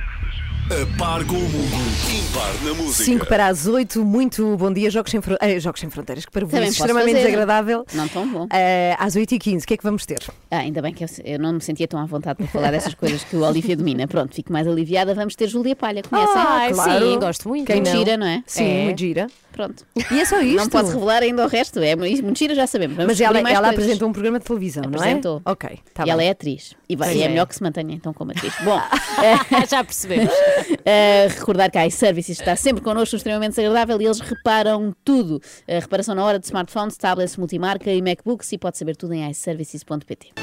[0.66, 1.76] A par com o mundo.
[2.12, 3.04] Impar na música.
[3.04, 4.90] 5 para as 8, muito bom dia.
[4.90, 7.26] Jogos Sem, Fro- eh, Jogos Sem Fronteiras, que para Também vocês posso extremamente fazer.
[7.28, 7.86] desagradável.
[7.94, 8.48] Não tão bom.
[8.52, 10.18] Eh, às 8h15, o que é que vamos ter?
[10.50, 12.96] Ah, ainda bem que eu, eu não me sentia tão à vontade para falar dessas
[12.96, 14.08] coisas que o Olivia domina.
[14.08, 15.14] Pronto, fico mais aliviada.
[15.14, 16.34] Vamos ter Júlia Palha, conhecem?
[16.36, 17.06] Ai, claro.
[17.12, 17.68] sim, gosto muito.
[17.68, 17.98] Quem Muito não?
[18.00, 18.44] gira, não é?
[18.48, 18.84] Sim, É.
[18.86, 19.28] muito gira.
[19.52, 19.86] Pronto.
[20.12, 20.58] E é só isto.
[20.58, 21.80] Não posso revelar ainda o resto.
[21.80, 22.98] É muito gira, já sabemos.
[22.98, 23.84] Vamos Mas ela, descobrir mais ela coisas.
[23.86, 24.96] apresentou um programa de televisão, não é?
[24.98, 25.42] Apresentou.
[25.46, 26.12] Ok, tá e bem.
[26.12, 26.74] ela é atriz.
[26.88, 27.30] E, vai, e é é.
[27.30, 28.54] melhor que se mantenha então como atriz.
[28.64, 28.80] Bom,
[29.70, 30.32] Já percebemos.
[30.32, 35.42] Uh, recordar que a iServices está sempre connosco, extremamente desagradável e eles reparam tudo.
[35.68, 39.30] A reparação na hora de smartphones, tablets, multimarca e MacBooks e pode saber tudo em
[39.30, 40.34] iServices.pt.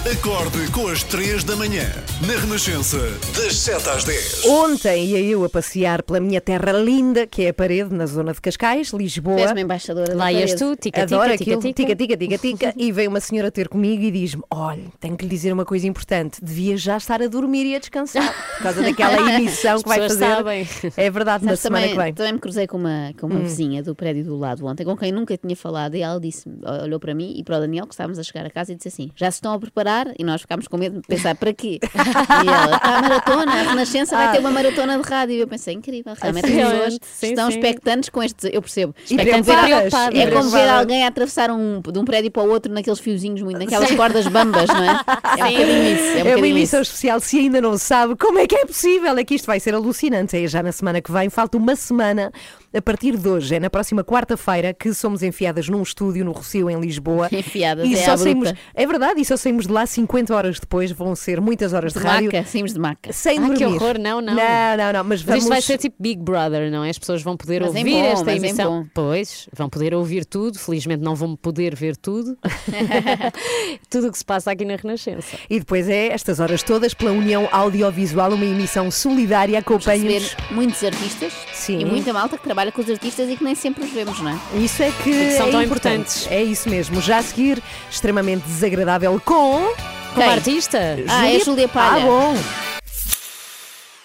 [0.00, 1.84] Acorde com as 3 da manhã.
[2.26, 2.96] Na Renascença.
[3.36, 4.46] Das 7 às 10.
[4.46, 8.32] Ontem ia eu a passear pela minha terra linda, que é a parede, na zona
[8.32, 9.38] de Cascais, Lisboa.
[9.38, 11.94] És-me embaixadora da Lá ias tu, tica, Adoro tica, aquilo, tica.
[11.94, 15.30] tica, tica, tica, e veio uma senhora ter comigo e diz-me: Olha, tenho que lhe
[15.30, 19.20] dizer uma coisa importante, devia já estar a dormir e a descansar, por causa daquela
[19.36, 20.18] emissão que vai fazer.
[20.18, 20.68] sabem.
[20.96, 22.12] É verdade, na semana também, que vem.
[22.12, 22.14] Hum.
[22.14, 25.12] também me cruzei com uma, com uma vizinha do prédio do lado ontem, com quem
[25.12, 26.48] nunca tinha falado, e ela disse,
[26.82, 28.88] olhou para mim e para o Daniel, que estávamos a chegar a casa, e disse
[28.88, 31.52] assim: já se estão a preparar parar e nós ficámos com medo de pensar para
[31.52, 31.78] quê?
[31.82, 34.32] E ela, está a maratona, a Renascença vai Ah.
[34.32, 35.34] ter uma maratona de rádio.
[35.34, 37.58] E eu pensei, incrível, realmente as pessoas sim, estão sim.
[37.58, 38.50] expectantes com estes.
[38.52, 38.94] Eu percebo.
[39.04, 42.50] Expectantes ver- preocupadas, é como ver alguém a atravessar um, de um prédio para o
[42.50, 44.90] outro naqueles fiozinhos, muito, naquelas cordas bambas, não é?
[44.90, 46.18] É um bocadinho isso.
[46.18, 46.90] É um É uma emissão isso.
[46.92, 47.20] especial.
[47.20, 50.36] Se ainda não sabe como é que é possível, é que isto vai ser alucinante.
[50.36, 52.32] É já na semana que vem, falta uma semana
[52.74, 53.54] a partir de hoje.
[53.54, 57.28] É na próxima quarta-feira que somos enfiadas num estúdio no Rocio, em Lisboa.
[57.32, 58.52] Enfiadas, e é só saímos.
[58.74, 60.90] É verdade, e só saímos de lá 50 horas depois.
[60.92, 62.26] Vão ser muitas horas de, De rádio.
[62.32, 63.12] maca, saímos de maca.
[63.12, 63.56] Sem Ah, dormir.
[63.58, 64.34] que horror, não, não.
[64.34, 65.04] Não, não, não.
[65.04, 65.38] Mas, Mas vamos...
[65.42, 66.90] isto vai ser tipo Big Brother, não é?
[66.90, 68.86] As pessoas vão poder Mas em ouvir bom, esta em emissão.
[68.94, 70.58] Pois, vão poder ouvir tudo.
[70.58, 72.36] Felizmente não vão poder ver tudo.
[73.90, 75.36] tudo o que se passa aqui na Renascença.
[75.48, 79.58] E depois é estas horas todas pela União Audiovisual, uma emissão solidária.
[79.58, 80.34] Acompanhe-nos.
[80.34, 81.80] Receber muitos artistas Sim.
[81.80, 84.30] e muita malta que trabalha com os artistas e que nem sempre os vemos, não
[84.30, 84.58] é?
[84.58, 85.64] Isso é que, que são é tão importante.
[85.64, 86.28] importantes.
[86.30, 87.00] É isso mesmo.
[87.00, 89.72] Já a seguir, extremamente desagradável com.
[90.14, 90.78] Como artista?
[91.08, 92.02] Ah, é Júlia Palha.
[92.02, 92.36] Ah, bom.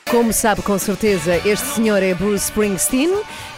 [0.10, 3.10] Como sabe com certeza, este senhor é Bruce Springsteen,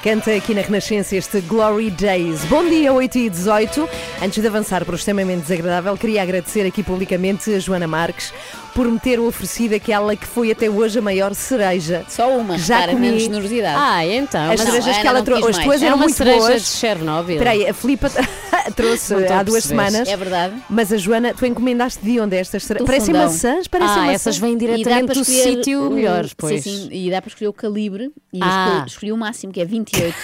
[0.02, 2.46] canta aqui na Renascença este Glory Days.
[2.46, 3.90] Bom dia, 8 e 18.
[4.24, 8.34] Antes de avançar para o extremamente desagradável, queria agradecer aqui publicamente a Joana Marques
[8.78, 12.06] por me ter oferecido aquela que foi até hoje a maior cereja.
[12.08, 13.08] Só uma, Já repara, comi.
[13.08, 13.76] menos generosidade.
[13.76, 14.52] Ah, então.
[14.52, 16.62] As cerejas a que ela trouxe, as tuas era eram uma muito cereja boas.
[16.62, 17.36] de Chernobyl.
[17.38, 18.08] Espera aí, a Filipa
[18.76, 19.90] trouxe há duas perceber.
[19.90, 20.08] semanas.
[20.08, 20.54] É verdade.
[20.70, 22.86] Mas a Joana, tu encomendaste de onde estas cerejas?
[22.86, 23.24] Parecem fundão.
[23.24, 24.14] maçãs, parecem Ah, maçãs.
[24.16, 26.64] essas vêm diretamente para do sítio o- melhor, sim, pois.
[26.64, 28.84] sim, e dá para escolher o calibre e Ah.
[28.86, 30.16] escolhi, o máximo, que é 28.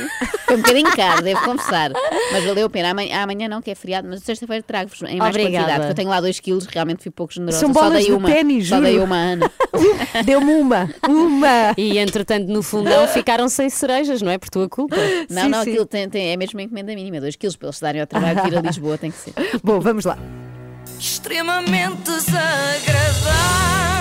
[0.45, 1.91] Foi um bocadinho caro, devo confessar.
[2.31, 2.91] Mas valeu a pena.
[2.91, 5.55] Amanhã, amanhã não, que é feriado, mas sexta-feira trago-vos em mais Obrigada.
[5.65, 5.79] quantidade.
[5.79, 7.59] porque Eu tenho lá 2 quilos, realmente fui pouco generosa.
[7.59, 8.11] São só bolas dei de
[8.43, 8.49] uma.
[8.49, 8.87] ténis, só juro.
[8.87, 9.51] dei uma, Ana.
[10.25, 11.73] Deu-me uma, uma.
[11.77, 14.37] E entretanto, no fundão, ficaram sem cerejas, não é?
[14.37, 14.95] Por tua culpa.
[15.29, 15.71] Não, Sim, não, sim.
[15.71, 18.41] aquilo tem, tem- é mesmo uma encomenda mínima, 2 quilos para eles darem ao trabalho
[18.43, 19.33] de vir a Lisboa, tem que ser.
[19.63, 20.17] Bom, vamos lá.
[20.99, 23.92] extremamente desagradável.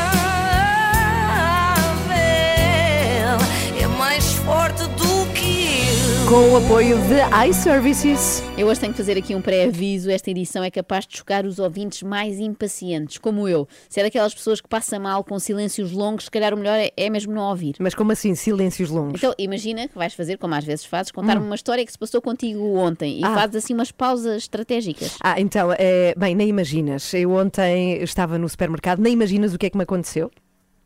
[6.33, 8.43] Com o apoio de iServices.
[8.57, 10.11] Eu hoje tenho que fazer aqui um pré-aviso.
[10.11, 13.69] Esta edição é capaz de chocar os ouvintes mais impacientes, como eu.
[13.87, 16.91] Se é daquelas pessoas que passa mal com silêncios longos, se calhar o melhor é,
[16.97, 17.75] é mesmo não ouvir.
[17.79, 19.17] Mas como assim, silêncios longos?
[19.23, 22.23] Então, imagina que vais fazer, como às vezes fazes, contar-me uma história que se passou
[22.23, 23.35] contigo ontem e Ah.
[23.35, 25.19] fazes assim umas pausas estratégicas.
[25.23, 27.13] Ah, então, é, bem, nem imaginas.
[27.13, 30.31] Eu ontem estava no supermercado, nem imaginas o que é que me aconteceu.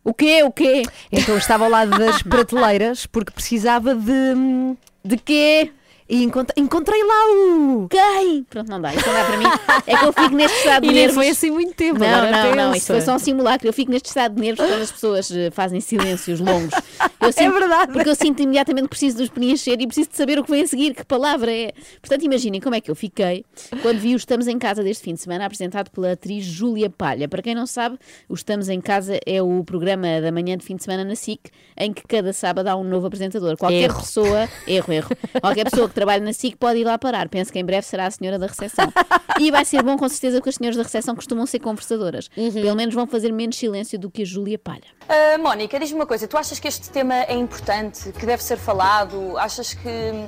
[0.02, 0.42] O quê?
[0.42, 0.82] O quê?
[1.12, 4.76] Então estava ao lado das prateleiras porque precisava de.
[5.06, 5.70] Hum, De quê?
[6.08, 7.88] E encont- encontrei lá o.
[7.88, 8.44] Quem?
[8.48, 8.94] Pronto, não dá.
[8.94, 9.44] Isso não dá para mim.
[9.86, 11.14] É que eu fico neste estado de E nervos.
[11.16, 11.98] foi assim muito tempo.
[11.98, 13.66] Não, não, não, isto foi só um simulacro.
[13.68, 16.72] Eu fico neste estado de nervos quando as pessoas eh, fazem silêncios longos.
[17.20, 17.92] Eu sinto- verdade.
[17.92, 20.50] Porque eu sinto imediatamente que preciso de os preencher e preciso de saber o que
[20.50, 21.72] vem a seguir, que palavra é.
[22.00, 23.44] Portanto, imaginem como é que eu fiquei
[23.82, 27.26] quando vi o Estamos em Casa deste fim de semana, apresentado pela atriz Júlia Palha.
[27.28, 30.76] Para quem não sabe, o Estamos em Casa é o programa da manhã de fim
[30.76, 33.56] de semana na SIC, em que cada sábado há um novo apresentador.
[33.56, 34.00] Qualquer Erro.
[34.00, 35.08] pessoa, erro, erro,
[35.40, 37.26] qualquer pessoa que trabalhe na SIC pode ir lá parar.
[37.28, 38.92] Penso que em breve será a senhora da recepção.
[39.38, 42.28] E vai ser bom, com certeza, porque as senhoras da recepção costumam ser conversadoras.
[42.28, 44.86] Pelo menos vão fazer menos silêncio do que a Júlia Palha.
[45.06, 48.56] Ah, Mónica, diz-me uma coisa, tu achas que este tema é importante, que deve ser
[48.56, 49.36] falado?
[49.36, 50.26] Achas que,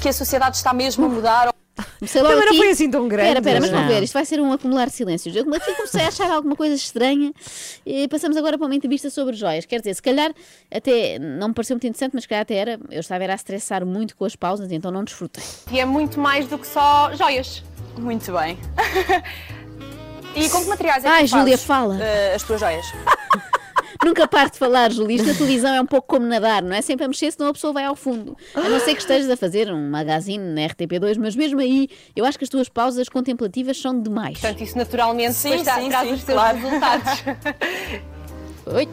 [0.00, 1.57] que a sociedade está mesmo a mudar?
[1.98, 2.58] Comecei logo Também não aqui.
[2.58, 3.28] foi assim tão grande.
[3.28, 3.94] Espera, espera, mas vamos Não.
[3.94, 5.34] ver, isto vai ser um acumular de silêncios.
[5.34, 7.32] Eu aqui comecei a achar alguma coisa estranha
[7.86, 9.64] e passamos agora para uma entrevista sobre joias.
[9.64, 10.32] Quer dizer, se calhar
[10.70, 12.80] até não me pareceu muito interessante, mas se calhar até era.
[12.90, 15.42] Eu estava era a estressar muito com as pausas, então não desfrutei.
[15.70, 17.62] E é muito mais do que só joias.
[17.96, 18.58] Muito bem.
[20.36, 21.98] e com que materiais é que Ai, Júlia, fala.
[22.00, 22.86] ah, as tuas joias?
[24.08, 25.16] Nunca paro de falar, Júlia.
[25.16, 26.80] Isto na televisão é um pouco como nadar, não é?
[26.80, 28.34] Sempre a mexer, senão a pessoa vai ao fundo.
[28.54, 32.24] A não ser que estejas a fazer um magazine na RTP2, mas mesmo aí, eu
[32.24, 34.40] acho que as tuas pausas contemplativas são demais.
[34.40, 36.56] Portanto, isso naturalmente Sim, sim, traz sim, os teus claro.
[36.56, 37.22] resultados.
[38.64, 38.88] Oi.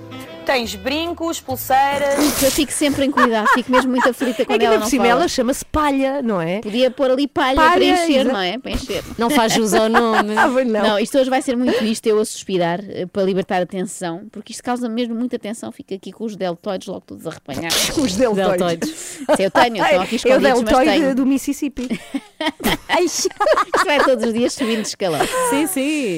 [0.46, 2.42] Tens brincos, pulseiras.
[2.42, 5.06] Eu fico sempre em cuidado, fico mesmo muito aflita É quando que ela não cima
[5.06, 5.20] fala.
[5.20, 6.60] ela chama-se palha, não é?
[6.62, 8.58] Podia pôr ali palha, Palha, para encher, não é?
[8.60, 9.04] Para encher.
[9.18, 10.36] Não faz jus ao nome.
[10.46, 10.84] Ah, não.
[10.84, 14.28] Não, isto hoje vai ser muito isto, eu a suspirar eh, para libertar a tensão,
[14.32, 15.72] porque isto causa mesmo muita tensão.
[15.72, 17.72] Fico aqui com os deltoides logo todos a repanhar.
[17.98, 18.90] Os deltoides.
[19.36, 21.16] Se eu tenho, estão aqui É o escondidos, mas deltoide tenho.
[21.16, 22.00] do Mississippi.
[23.04, 23.30] Isto
[23.86, 25.22] vai todos os dias subindo de escalão.
[25.50, 26.18] Sim, sim.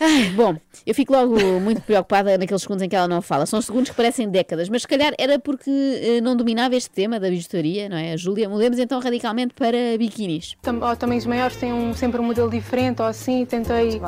[0.00, 0.56] Ai, bom,
[0.86, 3.46] eu fico logo muito preocupada naqueles segundos em que ela não fala.
[3.46, 7.18] São segundos que parecem décadas, mas se calhar era porque eh, não dominava este tema
[7.20, 8.16] da bijuteria, não é?
[8.16, 10.54] Júlia, mudemos então radicalmente para biquinis.
[10.62, 14.00] Tam- ou tamanhos maiores têm um- sempre um modelo diferente ou assim, e tentei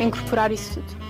[0.00, 1.04] incorporar isso tudo.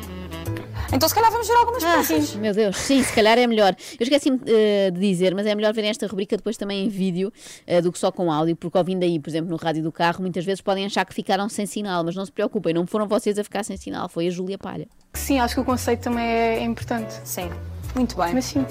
[0.92, 2.37] Então se calhar vamos ver algumas peças.
[2.37, 3.75] Meu Deus, sim, se calhar é melhor.
[3.99, 7.33] Eu esqueci-me eh, de dizer, mas é melhor verem esta rubrica depois também em vídeo
[7.66, 10.20] eh, do que só com áudio, porque ouvindo aí, por exemplo, no rádio do carro,
[10.20, 13.37] muitas vezes podem achar que ficaram sem sinal, mas não se preocupem, não foram vocês
[13.38, 14.87] a ficar sem sinal, foi a Júlia Palha.
[15.14, 17.12] Sim, acho que o conceito também é, é importante.
[17.25, 17.51] Sim,
[17.95, 18.35] muito bem.
[18.35, 18.67] Mas sim.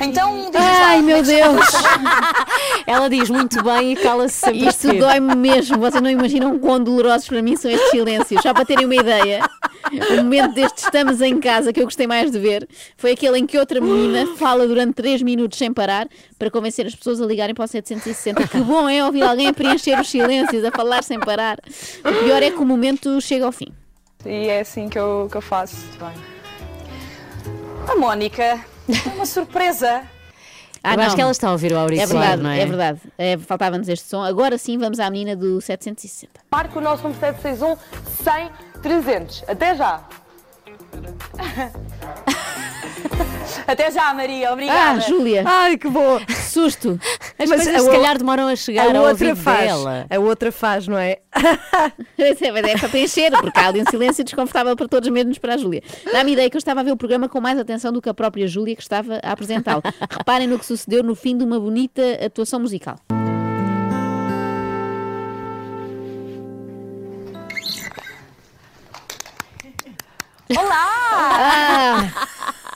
[0.00, 1.66] Então, diz Ai, meu Deus!
[2.86, 4.68] Ela diz muito bem e cala-se sempre.
[4.68, 8.40] Isto dói-me mesmo, vocês não imaginam quão dolorosos para mim são estes silêncios.
[8.40, 9.42] Só para terem uma ideia,
[10.10, 13.46] o momento deste estamos em casa que eu gostei mais de ver foi aquele em
[13.46, 16.08] que outra menina fala durante 3 minutos sem parar
[16.38, 18.46] para convencer as pessoas a ligarem para o 760.
[18.46, 21.58] Que bom é ouvir alguém a preencher os silêncios, a falar sem parar.
[22.04, 23.68] O pior é que o momento chega ao fim.
[24.24, 25.76] E é assim que eu, que eu faço.
[27.86, 28.60] A Mónica,
[29.14, 30.02] uma surpresa.
[30.84, 32.60] Eu acho que ela está a ouvir o É auricular, verdade, não é?
[32.60, 33.00] é verdade.
[33.18, 34.22] É, Faltava-nos este som.
[34.22, 36.40] Agora sim vamos à menina do 760.
[36.50, 37.76] Marque o nosso 1761
[38.22, 39.44] 100 300.
[39.48, 40.02] Até já!
[43.66, 44.92] Até já, Maria, obrigada.
[44.92, 45.42] Ah, Júlia!
[45.46, 46.20] Ai, que boa!
[46.50, 46.98] Susto!
[47.38, 49.60] As Mas coisas a se o- calhar demoram a chegar a outra faz.
[49.66, 50.06] dela.
[50.08, 51.18] A outra faz, não é?
[52.16, 55.54] Esse é, é para preencher, porque há ali um silêncio desconfortável para todos, menos para
[55.54, 55.82] a Júlia.
[56.12, 58.14] Dá-me ideia que eu estava a ver o programa com mais atenção do que a
[58.14, 59.82] própria Júlia que estava a apresentá-lo.
[60.10, 62.96] Reparem no que sucedeu no fim de uma bonita atuação musical.
[70.56, 70.87] Olá!
[71.40, 72.10] Ah,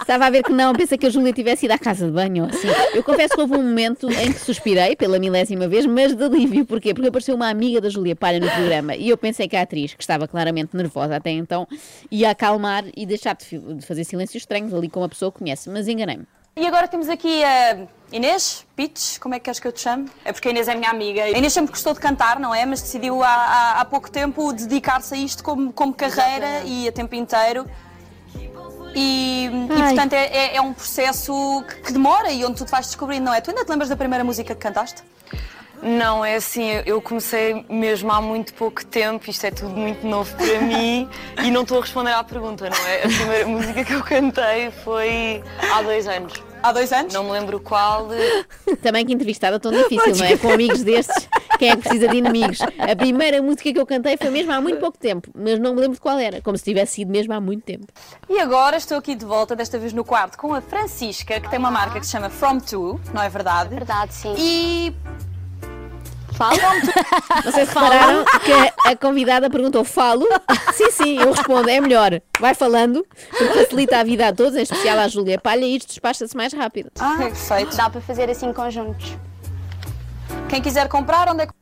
[0.00, 2.44] estava a ver que não, pensei que a Júlia tivesse ido à casa de banho.
[2.44, 2.68] Assim.
[2.94, 6.64] Eu confesso que houve um momento em que suspirei pela milésima vez, mas de alívio.
[6.64, 6.94] Porquê?
[6.94, 9.94] Porque apareceu uma amiga da Júlia Palha no programa e eu pensei que a atriz,
[9.94, 11.66] que estava claramente nervosa até então,
[12.08, 15.88] ia acalmar e deixar de, fazer silêncios estranhos ali com a pessoa que conhece, mas
[15.88, 16.24] enganei-me.
[16.54, 20.08] E agora temos aqui a Inês Pitch, como é que queres que eu te chame?
[20.22, 21.22] É porque a Inês é minha amiga.
[21.24, 22.64] A Inês sempre gostou de cantar, não é?
[22.66, 26.92] Mas decidiu há, há, há pouco tempo dedicar-se a isto como, como carreira e a
[26.92, 27.66] tempo inteiro.
[28.94, 32.70] E, e, portanto é, é- é um processo que, que demora e onde tu te
[32.70, 33.40] vais descobrindo, não é?
[33.40, 35.02] Tu ainda te lembras da primeira música que cantaste?
[35.82, 40.32] Não, é assim, eu comecei mesmo há muito pouco tempo, isto é tudo muito novo
[40.36, 41.08] para mim
[41.42, 42.98] e não estou a responder à pergunta, não é?
[43.04, 46.34] A primeira música que eu cantei foi há dois anos.
[46.62, 47.12] Há dois anos?
[47.12, 48.08] Não me lembro qual.
[48.82, 50.36] Também que entrevistada tão difícil, não é?
[50.36, 52.60] Com amigos destes, quem é que precisa de inimigos?
[52.60, 55.80] A primeira música que eu cantei foi mesmo há muito pouco tempo, mas não me
[55.80, 57.86] lembro de qual era, como se tivesse sido mesmo há muito tempo.
[58.28, 61.58] E agora estou aqui de volta, desta vez no quarto, com a Francisca, que tem
[61.58, 63.74] uma marca que se chama From To, não é verdade?
[63.74, 64.34] Verdade, sim.
[64.38, 64.94] E.
[66.36, 66.56] Fala?
[67.44, 70.26] Vocês repararam que a convidada perguntou: falo?
[70.72, 72.20] Sim, sim, eu respondo, é melhor.
[72.40, 75.88] Vai falando, porque facilita a vida a todos, em especial à Júlia Palha, e isto
[75.88, 76.90] despacha-se mais rápido.
[76.98, 77.76] Ah, perfeito.
[77.76, 79.16] Dá para fazer assim conjuntos.
[80.48, 81.61] Quem quiser comprar, onde é que.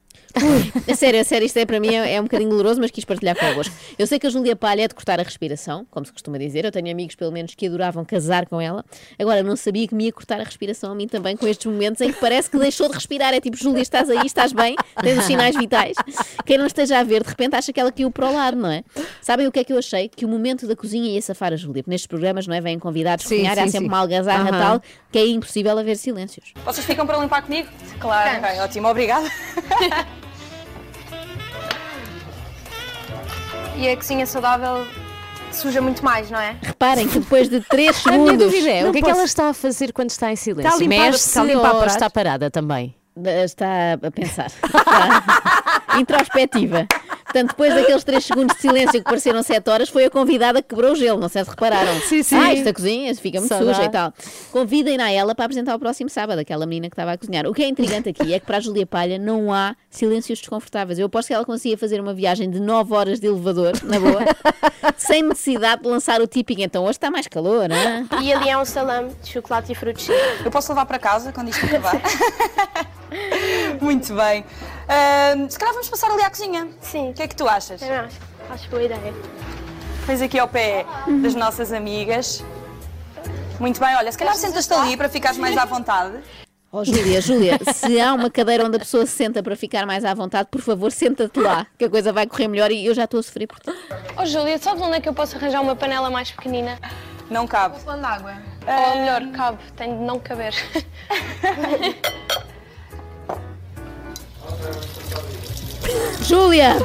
[0.89, 3.05] A sério, a sério, isto é para mim é, é um bocadinho doloroso, mas quis
[3.05, 3.75] partilhar convosco.
[3.99, 6.65] Eu sei que a Júlia Palha é de cortar a respiração, como se costuma dizer.
[6.65, 8.85] Eu tenho amigos, pelo menos, que adoravam casar com ela.
[9.19, 12.01] Agora, não sabia que me ia cortar a respiração a mim também com estes momentos
[12.01, 13.35] em que parece que deixou de respirar.
[13.35, 15.97] É tipo, Júlia, estás aí, estás bem, tens os sinais vitais.
[16.45, 18.71] Quem não esteja a ver, de repente acha que ela caiu para o lar, não
[18.71, 18.83] é?
[19.21, 20.09] Sabem o que é que eu achei?
[20.09, 21.83] Que o momento da cozinha ia safar a Júlia.
[21.83, 22.61] Porque nestes programas, não é?
[22.61, 23.89] Vêm convidados a Sim, cozinhar, há sim, sempre sim.
[23.89, 24.59] uma algazarra Aham.
[24.59, 26.53] tal que é impossível haver silêncios.
[26.65, 27.69] Vocês ficam para limpar comigo?
[27.99, 28.39] Claro.
[28.39, 29.29] Ok, ótimo, obrigada.
[33.81, 34.87] E a cozinha saudável
[35.53, 36.55] suja muito mais, não é?
[36.63, 38.47] Reparem que depois de 3 A minha segundos.
[38.53, 40.69] dúvida é, o que é que ela está a fazer quando está em silêncio?
[40.69, 42.95] Está a limpar- Mexe-se está a limpar ou está parada também?
[43.45, 44.51] Está a pensar.
[44.63, 46.87] Está introspectiva.
[47.31, 50.69] Portanto, depois daqueles 3 segundos de silêncio que pareceram 7 horas, foi a convidada que
[50.71, 51.21] quebrou o gelo.
[51.21, 52.01] Não sei se repararam.
[52.01, 52.37] Sim, sim.
[52.37, 53.73] Ah, esta cozinha fica muito Só dá.
[53.73, 54.13] suja e tal.
[54.51, 57.47] Convidem-na a ela para apresentar o próximo sábado, aquela menina que estava a cozinhar.
[57.47, 60.99] O que é intrigante aqui é que para a Júlia Palha não há silêncios desconfortáveis.
[60.99, 64.25] Eu aposto que ela conseguia fazer uma viagem de 9 horas de elevador, na boa,
[64.99, 66.61] sem necessidade de lançar o típico.
[66.61, 68.07] Então hoje está mais calor, não é?
[68.23, 70.09] E ali há um salame de chocolate e frutos.
[70.45, 72.01] Eu posso levar para casa quando isto acabar?
[73.81, 74.45] Muito bem.
[74.89, 76.69] Ahm, se calhar vamos passar ali à cozinha.
[76.81, 77.11] Sim.
[77.11, 77.81] O que é que tu achas?
[77.83, 78.17] Eu acho,
[78.51, 79.15] acho boa ideia.
[80.07, 80.85] Fez aqui ao pé
[81.23, 82.45] das nossas amigas.
[83.59, 86.19] Muito bem, olha, se calhar sentas-te ali para ficares mais à vontade.
[86.73, 90.05] Oh, Júlia, Júlia, se há uma cadeira onde a pessoa se senta para ficar mais
[90.05, 93.07] à vontade, por favor, senta-te lá, que a coisa vai correr melhor e eu já
[93.07, 93.73] estou a sofrer por ti.
[94.17, 96.79] Oh, Júlia, sabes onde é que eu posso arranjar uma panela mais pequenina?
[97.29, 97.81] Não cabe.
[97.81, 98.35] Falando de água.
[98.69, 100.55] Ou melhor, cabe, tem de não caber.
[106.23, 106.77] Júlia!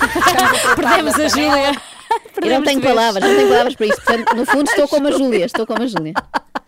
[0.76, 1.72] Perdemos a Júlia.
[2.42, 4.02] Eu não tenho palavras, não tenho palavras para isso.
[4.02, 6.12] Portanto, no fundo, estou como a Júlia, estou como a Júlia.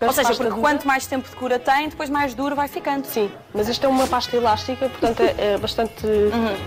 [0.01, 3.05] Ou seja, porque quanto mais tempo de cura tem, depois mais duro vai ficando.
[3.05, 6.07] Sim, mas isto é uma pasta elástica, portanto é, é bastante.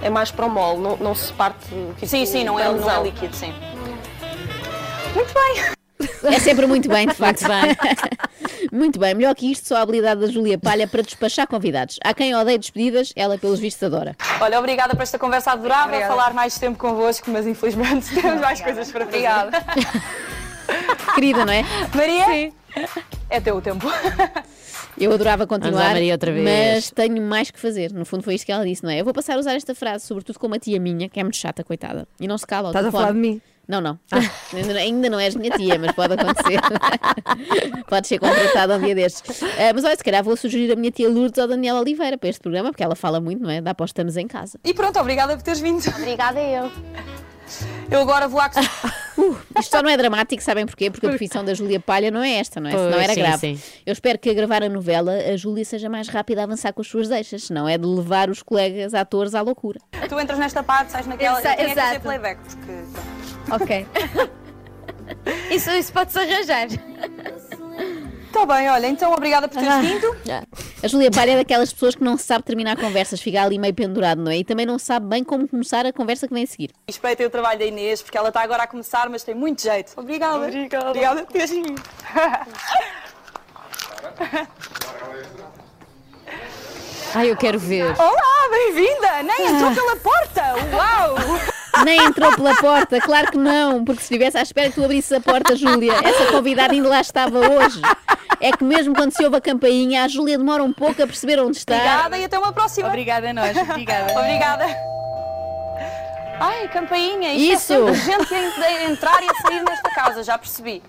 [0.01, 1.65] é mais para o mole, não, não se parte.
[1.95, 3.53] tipo, Sim, sim, não é, não é líquido, sim.
[5.15, 5.80] Muito bem.
[6.23, 7.41] É sempre muito bem, de facto.
[7.47, 7.97] Muito bem.
[8.71, 11.99] Muito bem, melhor que isto, só a habilidade da Júlia Palha para despachar convidados.
[12.03, 14.15] Há quem odeie despedidas, ela pelos vistos adora.
[14.39, 16.13] Olha, obrigada por esta conversa adorável, Obrigada.
[16.13, 19.17] falar mais tempo convosco, mas infelizmente temos mais coisas para fazer.
[19.17, 19.65] Obrigada.
[21.15, 21.63] Querida, não é?
[21.93, 22.25] Maria?
[22.25, 22.53] Sim.
[23.29, 23.87] É teu o tempo.
[24.97, 26.45] Eu adorava continuar, lá, Maria, outra vez.
[26.45, 27.91] mas tenho mais que fazer.
[27.91, 29.01] No fundo foi isto que ela disse, não é?
[29.01, 31.37] Eu vou passar a usar esta frase, sobretudo com uma tia minha, que é muito
[31.37, 32.07] chata, coitada.
[32.19, 33.41] E não se cala Estás a falar de mim?
[33.71, 33.97] Não, não.
[34.53, 36.59] Ainda, não- ainda não és minha tia, mas pode acontecer.
[37.87, 39.41] pode ser contratada um dia destes.
[39.43, 42.17] Ah, mas olha, se calhar vou sugerir a minha tia Lourdes ou a Daniela Oliveira
[42.17, 43.61] para este programa, porque ela fala muito, não é?
[43.61, 44.59] Dá para os estamos em casa.
[44.65, 45.81] E pronto, obrigada por teres vindo.
[45.95, 46.69] Obrigada eu.
[47.89, 48.49] Eu agora vou à
[49.59, 50.89] Isto só não é dramático, sabem porquê?
[50.89, 52.73] Porque a profissão da Júlia Palha não é esta, não é?
[52.73, 53.37] Pois, Senão era sim, grave.
[53.57, 53.61] sim.
[53.85, 56.81] Eu espero que a gravar a novela a Júlia seja mais rápida a avançar com
[56.81, 59.79] as suas deixas, senão é de levar os colegas atores à loucura.
[60.07, 61.39] Tu entras nesta parte, sais naquela.
[61.39, 62.01] Exa- eu tinha que fazer exato.
[62.01, 63.53] playback, porque.
[63.53, 63.87] Ok.
[65.51, 66.67] Isso, isso pode-se arranjar.
[68.27, 69.81] Está bem, olha, então obrigada por teres Ah.
[69.81, 70.15] vindo.
[70.83, 74.19] A Júlia Palha é daquelas pessoas que não sabe terminar conversas, fica ali meio pendurado,
[74.19, 74.37] não é?
[74.37, 76.71] E também não sabe bem como começar a conversa que vem a seguir.
[76.87, 79.93] Respeitei o trabalho da Inês, porque ela está agora a começar, mas tem muito jeito.
[79.95, 80.37] Obrigada.
[80.37, 80.89] Obrigada.
[80.89, 81.81] Obrigada vindo.
[87.13, 87.93] Ai, eu quero ver.
[87.99, 89.21] Olá, bem-vinda!
[89.21, 90.41] Nem entrou pela porta!
[90.73, 91.15] Uau!
[91.85, 95.11] Nem entrou pela porta, claro que não, porque se estivesse à espera que tu abrisses
[95.11, 97.81] a porta, Júlia, essa convidada ainda lá estava hoje.
[98.39, 101.39] É que mesmo quando se ouve a campainha, a Júlia demora um pouco a perceber
[101.39, 101.75] onde está.
[101.75, 102.87] Obrigada e até uma próxima.
[102.87, 103.55] Obrigada a nós.
[103.57, 104.19] Obrigada.
[104.19, 104.65] Obrigada.
[106.39, 107.87] Ai, campainha, isto Isso.
[107.87, 110.81] é gente a en- a entrar e a sair nesta casa, já percebi.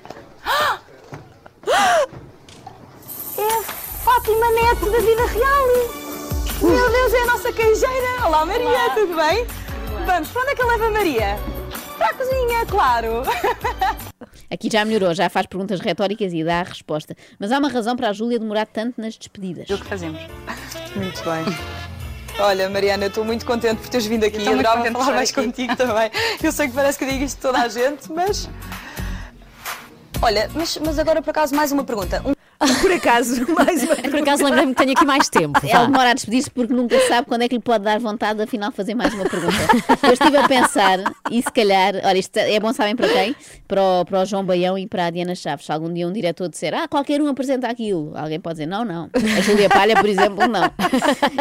[3.38, 3.62] É a
[4.04, 5.66] Fátima Neto da vida real.
[6.62, 8.26] Meu Deus, é a nossa queijeira.
[8.26, 9.46] Olá, Maria, tudo bem?
[10.06, 11.38] Vamos, para onde é que leva a Maria?
[11.96, 13.22] Para a cozinha, claro.
[14.50, 17.16] Aqui já melhorou, já faz perguntas retóricas e dá a resposta.
[17.38, 19.68] Mas há uma razão para a Júlia demorar tanto nas despedidas.
[19.70, 20.20] O que fazemos?
[20.96, 21.44] Muito bem.
[22.38, 24.38] Olha, Mariana, eu estou muito contente por teres vindo aqui.
[24.38, 25.42] muito Adorava falar estar mais aqui.
[25.44, 26.10] contigo também.
[26.42, 28.48] Eu sei que parece que digo isto toda a gente, mas.
[30.20, 32.22] Olha, mas, mas agora por acaso mais uma pergunta.
[32.24, 32.32] Um-
[32.80, 35.58] Por acaso, mais uma Por acaso lembrei-me que tenho aqui mais tempo.
[35.64, 35.86] Ela Vá.
[35.86, 38.70] demora a despedir-se porque nunca sabe quando é que lhe pode dar vontade de afinal
[38.72, 39.56] fazer mais uma pergunta.
[40.02, 40.98] Eu estive a pensar,
[41.30, 43.34] e se calhar, olha, isto é bom, sabem para quem?
[43.66, 45.66] Para o, para o João Baião e para a Diana Chaves.
[45.66, 48.84] Se algum dia um diretor disser, ah, qualquer um apresenta aquilo, alguém pode dizer, não,
[48.84, 49.10] não.
[49.36, 50.62] A Júlia Palha, por exemplo, não.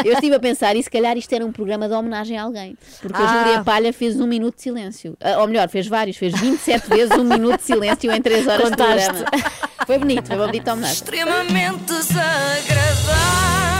[0.03, 2.77] Eu estive a pensar, e se calhar isto era um programa de homenagem a alguém.
[3.01, 3.43] Porque a Ah.
[3.43, 5.15] Júlia Palha fez um minuto de silêncio.
[5.21, 8.63] Ah, Ou melhor, fez vários, fez 27 vezes um minuto de silêncio em 3 horas
[8.63, 9.07] de Contaste.
[9.13, 9.51] programa.
[9.85, 11.03] Foi bonito, foi uma bonita homenagem.
[11.13, 13.70] Extremamente desagradável.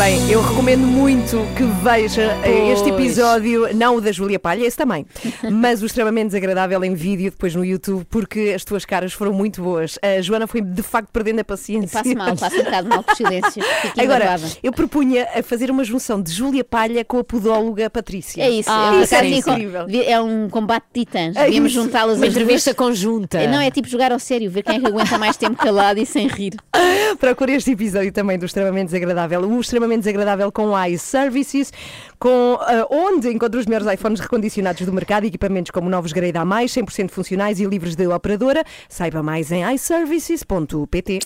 [0.00, 3.02] Bem, eu recomendo muito que veja eh, este Pois.
[3.04, 5.04] episódio, não o da Júlia Palha, esse também,
[5.52, 9.62] mas o extremamente desagradável em vídeo depois no YouTube, porque as tuas caras foram muito
[9.62, 9.98] boas.
[10.00, 12.02] A Joana foi de facto perdendo a paciência.
[12.02, 13.62] Passo mal, passo um bocado mal por silêncio.
[13.98, 18.42] Agora, eu propunha a fazer uma junção de Júlia Palha com a podóloga Patrícia.
[18.42, 19.86] É isso, Ah, por isso é incrível.
[19.90, 21.36] é um combate de titãs.
[21.36, 22.76] É Devíamos juntá-las Uma entrevista duas.
[22.88, 23.36] conjunta.
[23.38, 26.00] É, Não, é tipo jogar ao sério, ver quem é que aguenta mais tempo calado
[26.00, 26.54] e sem rir.
[27.20, 29.42] Procure este episódio também do Extremamente Desagradável.
[29.42, 31.72] O Extremamente Desagradável com iServices,
[32.18, 36.44] com, ah, onde encontra os melhores iPhones recondicionados do mercado, equipamentos como novos Grade A+,
[36.44, 38.64] 100% funcionais e livres de operadora.
[38.88, 41.20] Saiba mais em iServices.pt.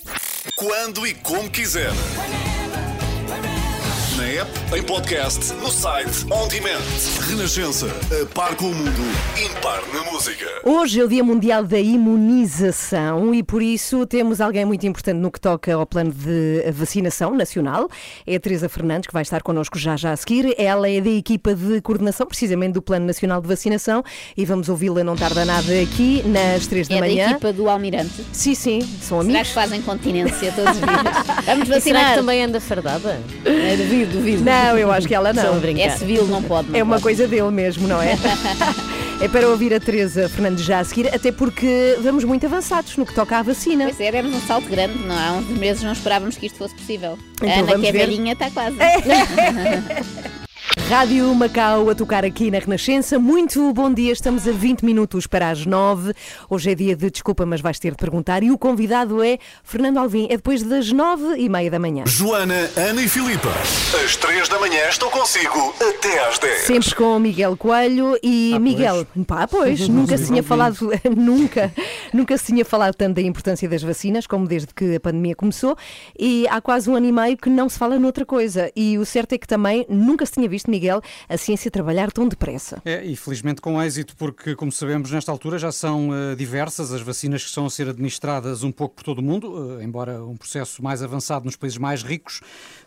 [0.56, 1.90] Quando e como quiser.
[4.38, 6.80] App, em podcast, no site, on demand.
[7.28, 7.86] Renascença.
[8.22, 8.90] A par com o mundo.
[9.38, 10.46] Impar na música.
[10.64, 15.30] Hoje é o Dia Mundial da Imunização e por isso temos alguém muito importante no
[15.30, 17.88] que toca ao plano de vacinação nacional.
[18.26, 20.54] É a Teresa Fernandes, que vai estar connosco já já a seguir.
[20.58, 24.02] Ela é da equipa de coordenação, precisamente do Plano Nacional de Vacinação,
[24.36, 27.30] e vamos ouvi-la não tarda nada aqui nas três da É da manhã.
[27.30, 28.24] equipa do Almirante.
[28.32, 29.48] Sim, sim, são Será amigos.
[29.48, 31.26] que fazem continência todos os dias?
[31.46, 32.14] Vamos E será que vacinar.
[32.16, 33.20] também anda fardada?
[33.44, 35.60] É, duvido, Não, eu acho que ela não.
[35.78, 36.70] É civil, não pode.
[36.70, 37.02] Não É uma pode.
[37.02, 38.16] coisa dele mesmo, não é?
[39.20, 43.04] é para ouvir a Teresa Fernandes já a seguir, até porque vamos muito avançados no
[43.06, 43.84] que toca à vacina.
[43.84, 45.28] Pois é, demos um salto grande, não é?
[45.28, 47.18] Há uns meses não esperávamos que isto fosse possível.
[47.36, 47.98] Então a Ana, que é ver.
[48.06, 48.76] velhinha, está quase.
[50.78, 53.18] Rádio Macau a tocar aqui na Renascença.
[53.18, 56.12] Muito bom dia, estamos a 20 minutos para as 9.
[56.48, 58.42] Hoje é dia de desculpa, mas vais ter de perguntar.
[58.42, 60.26] E o convidado é Fernando Alvim.
[60.26, 62.04] É depois das 9 e meia da manhã.
[62.06, 63.48] Joana, Ana e Filipa.
[64.04, 66.60] Às três da manhã estou consigo até às 10.
[66.62, 69.06] Sempre com o Miguel Coelho e Miguel.
[69.26, 71.72] Pá, pois, nunca se tinha falado, nunca,
[72.12, 75.76] nunca se tinha falado tanto da importância das vacinas como desde que a pandemia começou.
[76.18, 78.70] E há quase um ano e meio que não se fala noutra coisa.
[78.76, 82.28] E o certo é que também nunca se tinha visto Miguel, a ciência trabalhar tão
[82.28, 82.80] depressa.
[82.84, 87.00] É, e felizmente com êxito, porque, como sabemos, nesta altura já são uh, diversas as
[87.00, 90.36] vacinas que estão a ser administradas um pouco por todo o mundo, uh, embora um
[90.36, 92.40] processo mais avançado nos países mais ricos.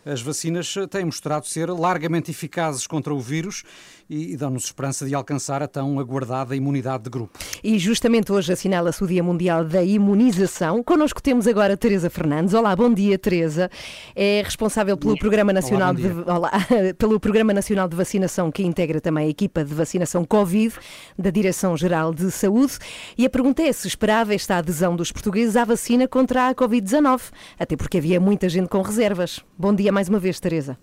[0.04, 3.64] As vacinas têm mostrado ser largamente eficazes contra o vírus
[4.08, 7.38] e, e dão-nos esperança de alcançar a tão aguardada imunidade de grupo.
[7.62, 10.82] E justamente hoje assinala-se o Dia Mundial da Imunização.
[10.82, 12.54] Connosco temos agora Teresa Fernandes.
[12.54, 13.70] Olá, bom dia, Teresa.
[14.14, 16.52] É responsável pelo Programa Nacional bom de Olá,
[16.96, 20.74] pelo Programa Nacional de Vacinação, que integra também a equipa de vacinação Covid
[21.18, 22.78] da Direção-Geral de Saúde.
[23.16, 27.30] E a pergunta é se esperava esta adesão dos portugueses à vacina contra a Covid-19,
[27.58, 29.44] até porque havia muita gente com reservas.
[29.56, 30.78] Bom dia mais uma vez, Teresa.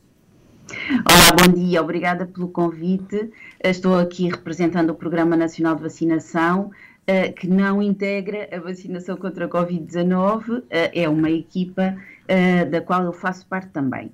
[0.69, 3.29] Olá, bom dia, obrigada pelo convite.
[3.63, 6.71] Estou aqui representando o Programa Nacional de Vacinação,
[7.05, 11.95] eh, que não integra a vacinação contra a Covid-19, eh, é uma equipa
[12.27, 14.11] eh, da qual eu faço parte também.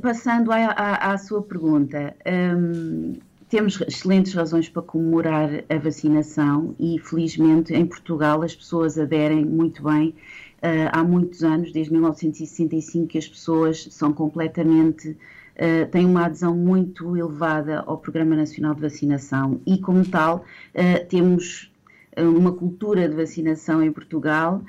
[0.00, 2.14] Passando à, à- à sua pergunta,
[2.56, 3.14] hum,
[3.50, 9.82] temos excelentes razões para comemorar a vacinação e, felizmente, em Portugal as pessoas aderem muito
[9.84, 10.14] bem.
[10.62, 15.14] Eh, há muitos anos, desde 1965, que as pessoas são completamente
[15.56, 20.44] Uh, tem uma adesão muito elevada ao Programa Nacional de Vacinação e, como tal,
[20.74, 21.72] uh, temos
[22.18, 24.62] uh, uma cultura de vacinação em Portugal.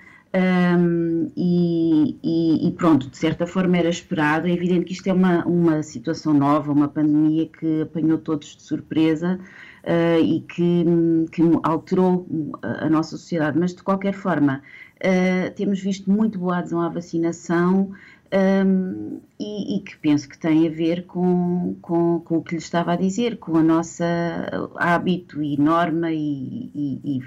[0.77, 4.47] um, e, e- e pronto, de certa forma era esperado.
[4.47, 8.61] É evidente que isto é uma, uma situação nova, uma pandemia que apanhou todos de
[8.63, 9.39] surpresa
[9.83, 10.85] uh, e que,
[11.31, 12.27] que alterou
[12.61, 14.61] a, a nossa sociedade, mas de qualquer forma,
[14.97, 17.91] uh, temos visto muito boa adesão à vacinação.
[18.33, 22.61] Um, e, e que penso que tem a ver com, com, com o que lhe
[22.61, 24.05] estava a dizer, com a nossa
[24.75, 27.21] hábito e norma e, e- e,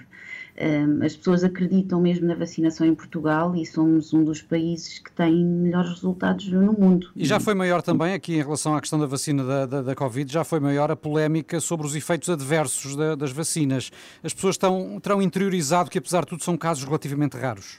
[0.61, 5.11] um, as pessoas acreditam mesmo na vacinação em Portugal e somos um dos países que
[5.13, 7.09] tem melhores resultados no mundo.
[7.15, 9.95] E já foi maior também, aqui em relação à questão da vacina da, da, da
[9.95, 13.91] Covid, já foi maior a polémica sobre os efeitos adversos da- das vacinas.
[14.23, 17.79] As pessoas estão, terão interiorizado que, apesar de tudo, são casos relativamente raros.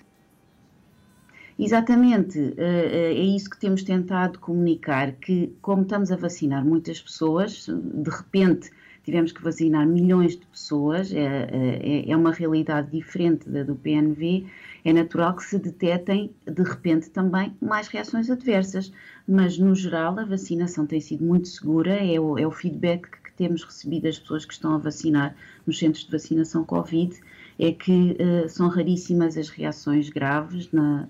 [1.61, 7.01] Exatamente, eh, eh, é isso que temos tentado comunicar, que como estamos a vacinar muitas
[7.01, 8.71] pessoas, de repente
[9.03, 11.19] tivemos que vacinar milhões de pessoas, é,
[11.51, 14.45] é- é uma realidade diferente da do PNV,
[14.85, 18.93] é natural que se detetem de repente também mais reações adversas,
[19.27, 23.33] mas no geral a vacinação tem sido muito segura, é o, é o feedback que
[23.33, 25.35] temos recebido das pessoas que estão a vacinar
[25.67, 27.13] nos centros de vacinação Covid,
[27.57, 31.07] é que eh, são raríssimas as reações graves na, eh,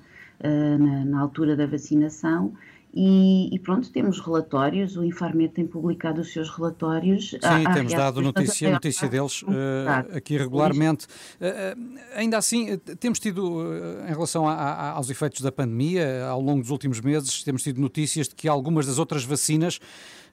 [0.47, 2.53] na, na altura da vacinação.
[2.91, 7.29] E, e pronto, temos relatórios, o Infarmed tem publicado os seus relatórios.
[7.29, 10.17] Sim, temos dado notícia, mas- notícia deles eh, Exato.
[10.17, 11.05] aqui regularmente.
[11.39, 15.51] Eh, eh, ainda assim, eh, temos tido, eh, em relação a- a- aos efeitos da
[15.51, 19.79] pandemia, ao longo dos últimos meses, temos tido notícias de que algumas das outras vacinas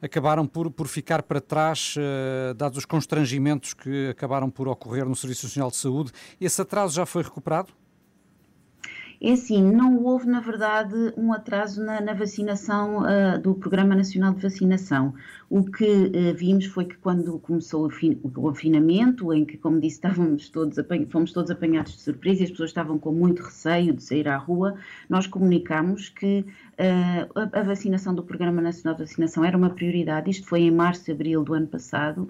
[0.01, 5.15] acabaram por, por ficar para trás, eh, dados os constrangimentos que acabaram por ocorrer no
[5.15, 6.11] Serviço Nacional de Saúde.
[6.41, 7.69] Esse atraso já foi recuperado?
[9.21, 14.35] É assim, não houve, na verdade, um atraso na, na vacinação ah, do Programa Nacional
[14.35, 15.15] de Vacinação.
[15.49, 19.81] O que ah, vimos foi que quando começou o, fin- o confinamento, em que, como
[19.81, 20.77] disse, estávamos todos
[21.11, 24.37] fomos todos apanhados de surpresa e as pessoas estavam com muito receio de sair à
[24.37, 24.77] rua,
[25.09, 26.45] nós comunicámos que
[26.79, 30.31] ah, a, a vacinação do Programa Nacional de Vacinação era uma prioridade.
[30.31, 32.29] Isto foi em março, abril do ano passado,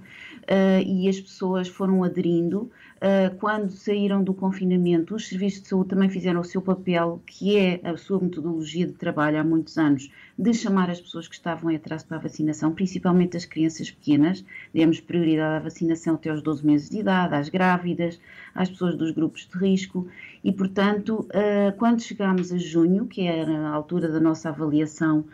[0.87, 2.71] e as pessoas foram aderindo.
[2.97, 7.55] Uh, quando saíram do confinamento, os serviços de saúde também fizeram o seu papel, que
[7.55, 11.71] é a sua metodologia de trabalho há muitos anos, de chamar as pessoas que estavam
[11.71, 14.43] em atraso para a vacinação, principalmente as crianças pequenas,
[14.73, 18.19] demos prioridade à vacinação até aos 12 meses de idade, às grávidas,
[18.55, 20.09] às pessoas dos grupos de risco,
[20.43, 25.27] e portanto, uh, quando chegámos a junho, que era a altura da nossa avaliação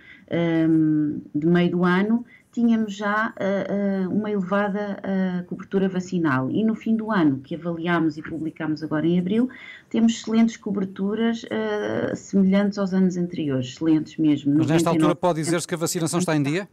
[0.69, 6.51] um, de meio do ano, tínhamos já uh, uh, uma elevada uh, cobertura vacinal.
[6.51, 9.49] E no fim do ano, que avaliámos e publicámos agora em abril,
[9.89, 11.45] temos excelentes coberturas
[12.15, 14.55] semelhantes aos anos anteriores, excelentes mesmo.
[14.59, 15.17] Mas nesta altura 99%.
[15.17, 16.69] pode dizer-se que a vacinação está em dia?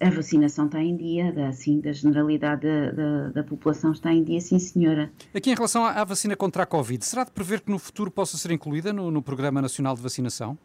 [0.00, 4.22] A vacinação está em dia, da, sim, da generalidade da, da- da população está em
[4.22, 5.10] dia, sim senhora.
[5.34, 8.10] Aqui em relação à à vacina contra a Covid, será de prever que no futuro
[8.10, 10.58] possa ser incluída no, no Programa Nacional de Vacinação?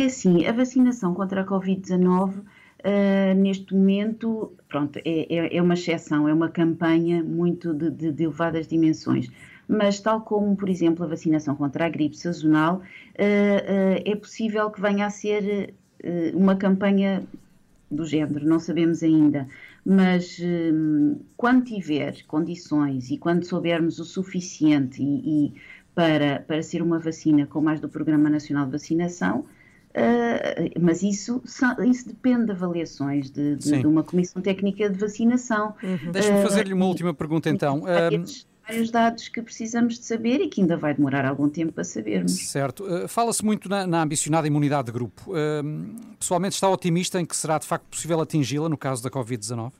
[0.00, 2.42] É assim, a vacinação contra a Covid-19,
[2.84, 8.12] ah, neste momento, pronto, é, é- é uma exceção, é uma campanha muito de, de-
[8.12, 9.30] de elevadas dimensões.
[9.68, 12.82] Mas, tal como, por exemplo, a vacinação contra a gripe sazonal,
[13.18, 15.74] ah, ah, é possível que venha a ser
[16.34, 17.22] uma campanha
[17.90, 19.48] do género, não sabemos ainda.
[19.84, 20.38] Mas
[21.36, 25.54] quando tiver condições e quando soubermos o suficiente e, e
[25.94, 29.44] para, para ser uma vacina como as do Programa Nacional de Vacinação,
[29.96, 34.98] Uh, mas isso, são- isso depende de avaliações de, de- de uma comissão técnica de
[34.98, 35.74] vacinação.
[36.12, 37.84] Deixa-me Uh, fazer-lhe uma última pergunta então.
[37.88, 41.84] esses vários dados que precisamos de saber e que ainda vai demorar algum tempo para
[41.84, 42.32] sabermos.
[42.32, 42.82] Certo.
[42.84, 45.22] Uh, Fala-se muito na, na ambicionada imunidade de grupo.
[45.62, 49.70] Um, pessoalmente está otimista em que será de facto possível atingi-la no caso da Covid-19?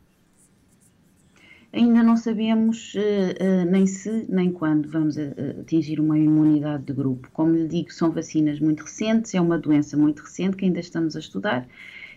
[1.75, 6.93] Ainda não sabemos eh, eh, nem se nem quando vamos eh, atingir uma imunidade de
[6.93, 7.29] grupo.
[7.33, 11.17] Como lhe digo, são vacinas muito recentes, é uma doença muito recente que ainda estamos
[11.17, 11.67] a estudar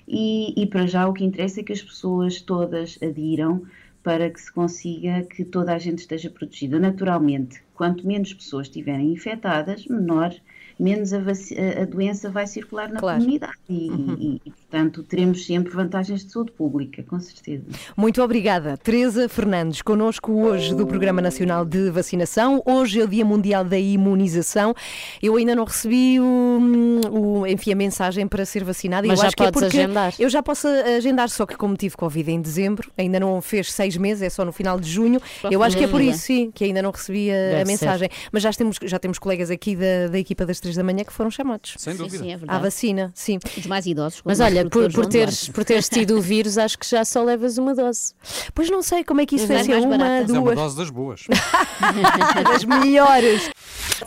[0.07, 3.63] e, e para já o que interessa é que as pessoas todas adiram
[4.03, 6.79] para que se consiga que toda a gente esteja protegida.
[6.79, 10.35] Naturalmente, quanto menos pessoas estiverem infectadas, menor,
[10.79, 13.19] menos a, a- doença vai circular na Claro.
[13.19, 17.63] comunidade e, e- e, portanto, teremos sempre vantagens de saúde pública, com certeza.
[17.95, 18.77] Muito obrigada.
[18.77, 22.61] Teresa Fernandes, connosco hoje do Programa Nacional de Vacinação.
[22.65, 24.75] Hoje é o Dia Mundial da Imunização.
[25.21, 29.07] Eu ainda não recebi o, o- enfim, a mensagem para ser vacinada.
[29.07, 30.13] Mas eu já acho que é podes porque agendar.
[30.19, 33.97] Eu já posso agendar, só que como tive Covid em dezembro, ainda não fez seis
[33.97, 35.19] meses, é só no final de junho.
[35.49, 38.09] Eu acho que é por isso, sim, que ainda não recebi a, a mensagem.
[38.31, 41.13] Mas já temos, já temos colegas aqui da, da equipa das três da manhã que
[41.13, 41.75] foram chamados.
[41.77, 43.39] Sem Sim, sim, é À vacina, sim.
[43.57, 44.21] Os mais idosos.
[44.25, 47.57] Mas olha, por, por, teres, por teres tido o vírus, acho que já só levas
[47.57, 48.13] uma dose.
[48.53, 49.71] Pois não sei como é que isso vai Mas ser.
[49.73, 50.21] mais Uma, barata.
[50.27, 50.55] Mas é uma duas.
[50.55, 51.21] dose das boas.
[52.51, 53.49] das melhores.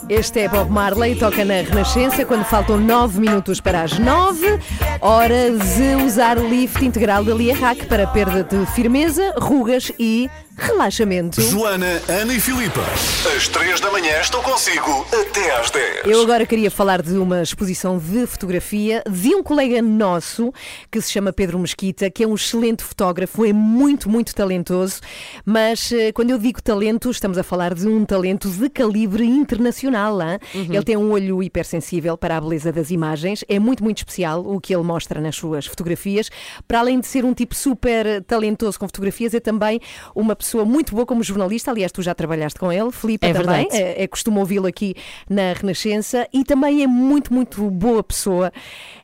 [0.08, 4.46] Este é Bob Marley, toca na Renascença quando faltam 9 minutos para as 9.
[5.00, 10.30] Hora de usar o lift integral da Lia Hack para perda de firmeza, rugas e
[10.56, 11.40] relaxamento.
[11.40, 12.80] Joana, Ana e Filipa.
[13.36, 16.06] Às 3 da manhã estou consigo até às 10.
[16.06, 20.52] Eu agora queria falar de uma exposição de fotografia de um colega nosso
[20.90, 25.00] que se chama Pedro Mesquita, que é um excelente fotógrafo, é muito, muito talentoso,
[25.44, 30.20] mas eh, quando eu digo talento, estamos a falar de um talento de calibre internacional.
[30.20, 30.38] hã?
[30.54, 34.60] Ele tem um olho hipersensível para a beleza das imagens, é muito, muito especial o
[34.60, 36.30] que ele mostra nas suas fotografias.
[36.66, 39.80] Para além de ser um tipo super talentoso com fotografias, é também
[40.14, 41.70] uma pessoa muito boa como jornalista.
[41.70, 43.66] Aliás, tu já trabalhaste com ele, Filipe, É também.
[43.68, 43.76] verdade.
[43.82, 44.94] É, é costume ouvi-lo aqui
[45.28, 48.52] na Renascença e também é muito, muito boa pessoa.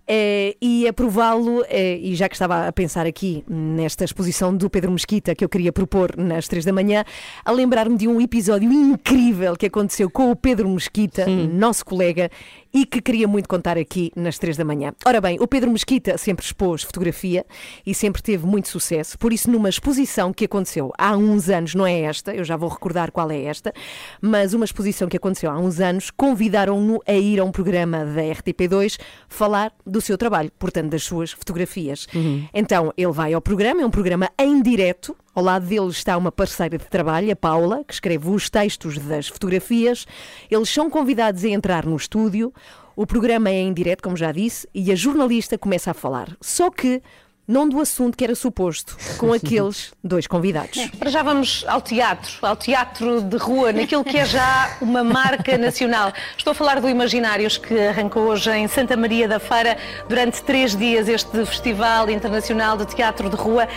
[0.08, 4.92] É, e aprová-lo, é, e já que estava a pensar aqui nesta exposição do Pedro
[4.92, 7.04] Mesquita que eu queria propor nas três da manhã,
[7.44, 12.30] a lembrar-me de um episódio incrível que aconteceu com o Pedro Mesquita, nosso colega,
[12.76, 14.92] e que queria muito contar aqui nas três da manhã.
[15.06, 17.46] Ora bem, o Pedro Mesquita sempre expôs fotografia
[17.86, 21.86] e sempre teve muito sucesso, por isso, numa exposição que aconteceu há uns anos, não
[21.86, 23.72] é esta, eu já vou recordar qual é esta,
[24.20, 28.20] mas uma exposição que aconteceu há uns anos, convidaram-no a ir a um programa da
[28.20, 32.06] RTP2 falar do seu trabalho, portanto, das suas fotografias.
[32.52, 35.16] Então, ele vai ao programa, é um programa em direto.
[35.36, 39.28] Ao lado dele está uma parceira de trabalho, a Paula, que escreve os textos das
[39.28, 40.06] fotografias.
[40.50, 42.54] Eles são convidados a entrar no estúdio.
[42.96, 46.34] O programa é em direto, como já disse, e a jornalista começa a falar.
[46.40, 47.02] Só que
[47.46, 50.86] não do assunto que era suposto, com aqueles dois convidados.
[50.98, 55.58] Para já vamos ao teatro, ao teatro de rua, naquilo que é já uma marca
[55.58, 56.14] nacional.
[56.38, 59.76] Estou a falar do Imaginários, que arrancou hoje em Santa Maria da Feira,
[60.08, 63.68] durante três dias, este Festival Internacional de Teatro de Rua.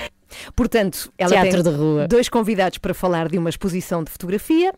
[0.56, 2.08] Portanto, ela Teatro tem de rua.
[2.08, 4.74] dois convidados para falar de uma exposição de fotografia,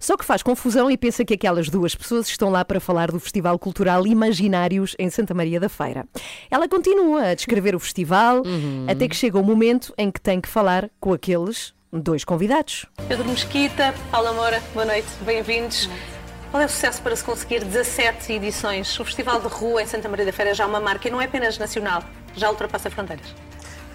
[0.00, 3.20] só que faz confusão e pensa que aquelas duas pessoas estão lá para falar do
[3.20, 6.06] Festival Cultural Imaginários em Santa Maria da Feira.
[6.50, 8.86] Ela continua a descrever o festival, Uhum.
[8.88, 12.86] até que chega o momento em que tem que falar com aqueles dois convidados.
[13.08, 15.88] Pedro Mesquita, Paula Moura, boa noite, bem-vindos.
[16.50, 18.98] Qual é o sucesso para se conseguir 17 edições?
[19.00, 21.20] O Festival de Rua em Santa Maria da Feira é já uma marca e não
[21.20, 22.02] é apenas nacional,
[22.34, 23.26] já ultrapassa fronteiras.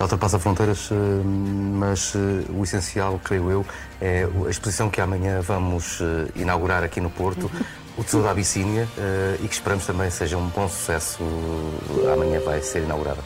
[0.02, 3.66] Já ultrapassa fronteiras, eh, mas eh, o essencial, creio eu,
[4.02, 7.52] é a exposição que amanhã vamos eh, inaugurar aqui no Porto,
[7.96, 8.88] o Tesouro da Abissínia,
[9.44, 11.20] e que esperamos também seja um bom sucesso.
[12.12, 13.20] Amanhã vai ser inaugurada.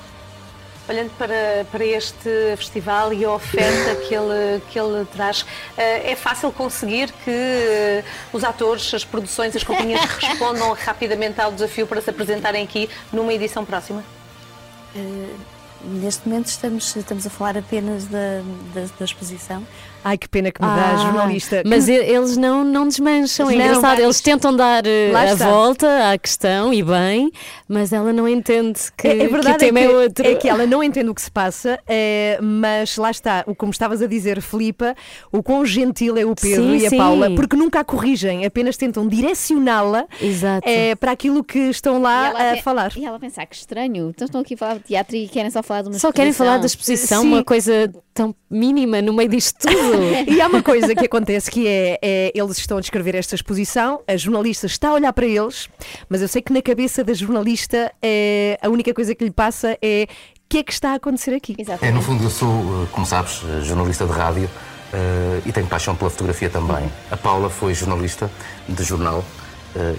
[0.90, 5.46] Olhando para, para este festival e a oferta que ele, que ele traz,
[5.78, 8.04] é fácil conseguir que
[8.34, 13.34] os atores, as produções, as companhias respondam rapidamente ao desafio para se apresentarem aqui numa
[13.34, 14.04] edição próxima?
[14.94, 15.55] Eh,
[15.86, 18.42] neste momento estamos, estamos a falar apenas da,
[18.74, 19.66] da, da exposição.
[20.08, 21.64] Ai, que pena que me dá, Ah, jornalista.
[21.66, 23.82] Mas Que- eles não, não desmancham, é Não, engraçado.
[23.96, 25.50] mas- Eles tentam dar eh, Lá a está.
[25.50, 27.32] volta à questão e bem,
[27.68, 30.28] mas ela não entende que, É, é que verdade o tema é, é, que, outro.
[30.28, 33.72] é que ela não entende o que se passa, é, mas lá está, o como
[33.72, 34.94] estavas a dizer, Filipa,
[35.32, 36.98] o quão gentil é o Pedro Sim, e a sim.
[36.98, 40.06] Paula, porque nunca a corrigem, apenas tentam direcioná-la
[40.64, 42.92] é, para aquilo que estão lá a pe- falar.
[42.96, 45.64] E ela pensar que estranho, então estão aqui a falar de teatro e querem só
[45.64, 46.94] falar de uma Só querem falar da exposição.
[46.96, 47.28] exposição, Sim.
[47.34, 49.95] uma coisa tão mínima no meio disto tudo.
[50.28, 54.02] E há uma coisa que acontece que é, é, eles estão a descrever esta exposição,
[54.08, 55.70] a jornalista está a olhar para eles,
[56.10, 59.78] mas eu sei que na cabeça da jornalista é, a única coisa que lhe passa
[59.82, 60.08] é
[60.46, 61.56] o que é que está a acontecer aqui.
[61.82, 64.50] É, no fundo, eu sou, eh, como sabes, eh, jornalista de rádio
[64.94, 66.90] eh, e tenho paixão pela fotografia também.
[67.10, 68.30] A Paula foi jornalista
[68.70, 69.26] de jornal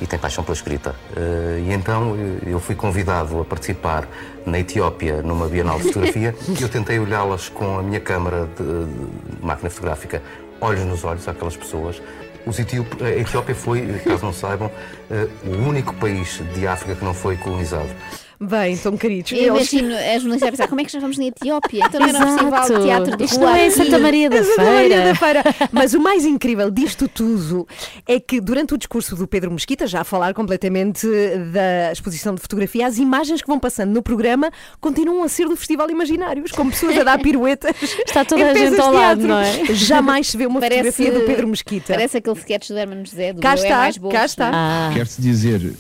[0.00, 0.94] e tem paixão pela escrita.
[1.16, 4.08] Eh, e então eh, eu fui convidado a participar
[4.44, 8.64] na Etiópia numa Bienal de Fotografia e eu tentei olhá-las com a minha câmara de,
[8.64, 10.22] de máquina fotográfica,
[10.60, 12.00] olhos nos olhos àquelas pessoas.
[12.46, 14.70] Os a Etiópia foi, caso não saibam,
[15.10, 17.90] eh, o único país de África que não foi colonizado.
[18.38, 21.16] Bem, então queridos, Eu eles- imagino a jornalista a pensar, como é que já vamos
[21.16, 21.84] na Etiópia?
[21.86, 22.38] Então não era um Exato.
[22.38, 23.70] festival de teatro de Isto não é.
[23.70, 25.04] Santa Maria da Santa Maria Feira.
[25.04, 25.42] da Feira.
[25.72, 27.66] Mas o mais incrível disto tudo
[28.06, 31.06] é que durante o discurso do Pedro Mesquita, já a falar completamente
[31.52, 35.56] da exposição de fotografia, as imagens que vão passando no programa continuam a ser do
[35.56, 37.74] Festival Imaginários, com pessoas a dar piruetas.
[38.06, 39.26] Está toda a gente ao lado, teatro.
[39.28, 39.74] não é?
[39.74, 41.94] Jamais se vê uma Parece- fotografia do Pedro Mesquita.
[41.94, 44.90] Parece aquele sketch do Hermano José, do Cá é está, mais bolos, cá está.
[44.90, 44.94] é?
[44.94, 45.72] Quer-se dizer,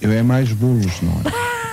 [0.00, 1.58] eu é mais bolos, não é?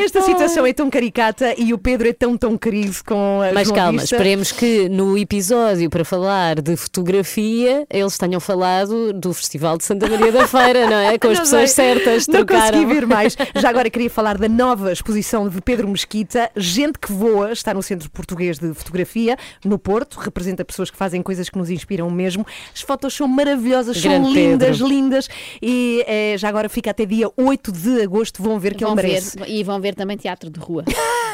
[0.00, 3.68] Esta situação é tão caricata e o Pedro é tão, tão querido com a Mas
[3.68, 4.14] calma, jornalista.
[4.16, 10.08] esperemos que no episódio para falar de fotografia eles tenham falado do Festival de Santa
[10.08, 11.18] Maria da Feira, não é?
[11.18, 12.26] Com as Não pessoas sei, certas.
[12.28, 12.72] Não trocaram.
[12.78, 13.36] consegui ver mais.
[13.56, 17.82] Já agora queria falar da nova exposição de Pedro Mesquita, Gente que Voa, está no
[17.82, 22.46] Centro Português de Fotografia, no Porto, representa pessoas que fazem coisas que nos inspiram mesmo.
[22.74, 24.88] As fotos são maravilhosas, são Grande lindas, Pedro.
[24.88, 25.28] lindas.
[25.60, 29.02] E eh, já agora fica até dia 8 de agosto, vão ver que Vão ele
[29.02, 29.38] ver, merece.
[29.46, 30.84] e vão ver também teatro de rua.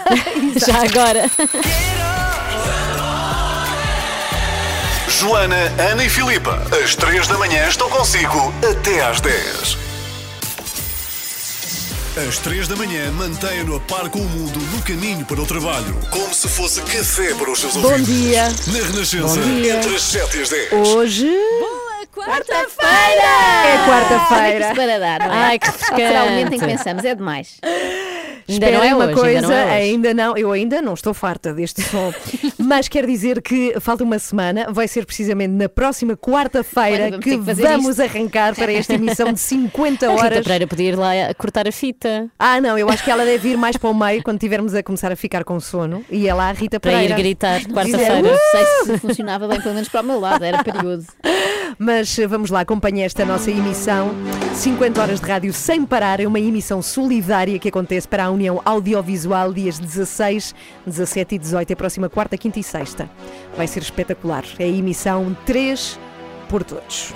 [0.67, 1.31] Já agora.
[5.09, 5.57] Joana,
[5.91, 9.79] Ana e Filipa, às 3 da manhã estão consigo até às 10.
[12.29, 15.97] Às 3 da manhã, mantenha-no a par com o mundo no caminho para o trabalho.
[16.11, 18.07] Como se fosse café para os seus Bom ouvidos.
[18.09, 18.45] dia.
[18.45, 19.75] Na Renascença, Bom dia.
[19.77, 20.73] entre as 7 e as 10.
[20.73, 21.31] Hoje.
[22.15, 23.23] Quarta-feira!
[23.65, 24.65] É quarta-feira.
[24.67, 25.19] É?
[25.31, 27.57] Ai, que Será o momento em que pensamos, é demais.
[28.49, 31.13] Ainda não é uma hoje, coisa, ainda não é ainda não, eu ainda não estou
[31.13, 32.13] farta deste som,
[32.59, 37.31] mas quer dizer que falta uma semana, vai ser precisamente na próxima quarta-feira vamos que
[37.39, 38.03] que vamos isto.
[38.03, 40.45] arrancar para esta emissão de 50 A Rita horas.
[40.45, 42.29] Pereira podia ir lá cortar a fita.
[42.39, 44.83] Ah, não, eu acho que ela deve ir mais para o meio quando tivermos a
[44.83, 46.05] começar a ficar com sono.
[46.11, 47.17] E é lá a Rita Para ir Pereira.
[47.17, 48.23] gritar quarta-feira.
[48.23, 51.07] Não sei se funcionava bem, pelo menos para o meu lado, era perigoso.
[51.79, 54.11] Mas eh, vamos lá, acompanhe esta nossa emissão.
[54.55, 56.21] 50 horas de rádio sem parar.
[56.21, 60.55] É uma emissão solidária que acontece para a União Audiovisual dias 16,
[60.87, 61.71] 17 e 18.
[61.71, 63.09] É a próxima quarta, quinta e sexta.
[63.57, 64.45] Vai ser espetacular.
[64.59, 65.99] É a emissão 3
[66.49, 67.13] por todos.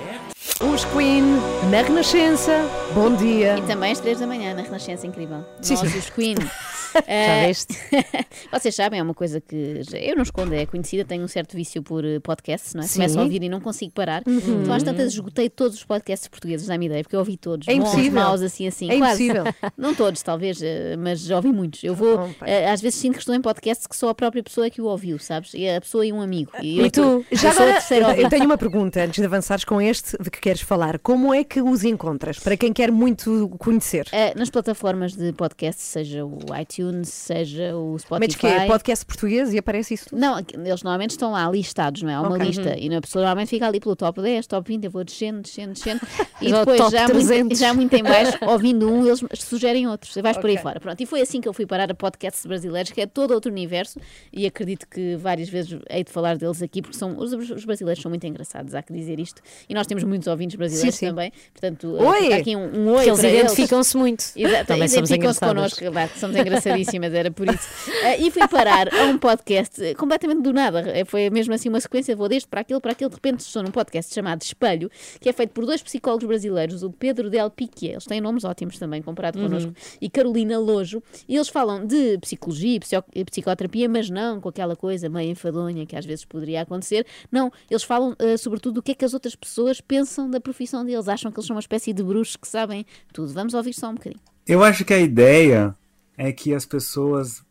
[0.61, 1.23] Os Queen
[1.71, 2.51] na Renascença.
[2.93, 3.57] Bom dia.
[3.57, 5.45] E também às três da manhã, na Renascença Incrível.
[5.61, 5.97] Sim, Nós, sim.
[5.97, 6.35] os Queen.
[7.05, 7.77] Já Eh, viste?
[8.51, 11.81] Vocês sabem, é uma coisa que eu não escondo, é conhecida, tenho um certo vício
[11.81, 12.87] por eh, podcasts, não é?
[12.87, 12.93] Sim.
[12.99, 14.23] Começo a ouvir e não consigo parar.
[14.27, 14.61] Uhum.
[14.61, 17.67] Então às tantas esgotei todos os podcasts portugueses, dá-me ideia, porque eu ouvi todos.
[17.67, 18.89] É bons, maus, assim, assim.
[18.91, 19.23] É quase.
[19.25, 19.53] impossível.
[19.77, 21.83] Não todos, talvez, eh, mas já ouvi muitos.
[21.83, 24.67] Eu vou, eh, às vezes sinto que estou em podcasts que só a própria pessoa
[24.67, 25.53] é que o ouviu, sabes?
[25.53, 26.51] E a pessoa e um amigo.
[26.61, 27.25] E, E tu?
[27.31, 30.99] Já agora, eu tenho uma pergunta antes de avançares com este de que queres falar.
[30.99, 32.39] Como é que os encontras?
[32.39, 34.07] Para quem quer muito conhecer.
[34.35, 36.73] Nas plataformas de podcast, seja o iTunes,
[37.03, 38.19] seja o Spotify.
[38.19, 40.19] Metes que é podcast português e aparece isso tudo?
[40.19, 42.15] Não, eles normalmente estão lá listados, não é?
[42.15, 42.45] Há uma Ok.
[42.47, 42.75] lista Uhum.
[42.77, 45.73] e a pessoa normalmente fica ali pelo top 10, top 20, eu vou descendo, descendo,
[45.73, 46.01] descendo
[46.41, 47.59] e depois já muito, 300.
[47.59, 50.79] já muito em baixo, ouvindo um, eles sugerem outros, você vais por aí fora.
[50.79, 53.51] Pronto, e foi assim que eu fui parar a podcasts brasileiros, que é todo outro
[53.51, 53.99] universo
[54.31, 58.01] e acredito que várias vezes hei de falar deles aqui, porque são, os, os brasileiros
[58.01, 59.41] são muito engraçados, há que dizer isto.
[59.67, 61.09] E nós temos muitos ouvintes brasileiros Sim, sim.
[61.11, 62.21] também, portanto, Oi!
[62.23, 64.25] fica aqui um, um oi Que eles identificam-se muito.
[64.35, 65.15] Exato, Também somos identificam-se
[65.45, 65.55] engraçadas.
[65.77, 66.35] connosco, claro, somos
[66.73, 67.67] engraçadíssimas, era por isso.
[68.03, 70.81] Ah, e fui parar a um podcast eh, completamente do nada.
[70.89, 73.09] Eh, Foi mesmo assim uma sequência, vou deste para aquele, para aquele.
[73.09, 76.91] De repente estou num podcast chamado Espelho, que é feito por dois psicólogos brasileiros, o
[76.91, 79.45] Pedro Del Pique, eles têm nomes ótimos também comparado Uhum.
[79.47, 81.01] connosco, e Carolina Lojo.
[81.27, 85.95] E eles falam de psicologia psico- psicoterapia, mas não com aquela coisa meio enfadonha que
[85.95, 87.05] às vezes poderia acontecer.
[87.31, 90.85] Não, eles falam eh, sobretudo do que é que as outras pessoas pensam da profissão
[90.85, 91.07] deles.
[91.07, 93.31] Acham que eles são uma espécie de bruxos que sabem tudo.
[93.33, 94.21] Vamos ouvir só um bocadinho.
[94.47, 95.75] Eu acho que a ideia
[96.17, 97.43] é que as pessoas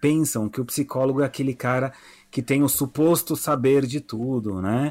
[0.00, 1.92] pensam que o psicólogo é aquele cara
[2.30, 4.90] que tem o suposto saber de tudo, né?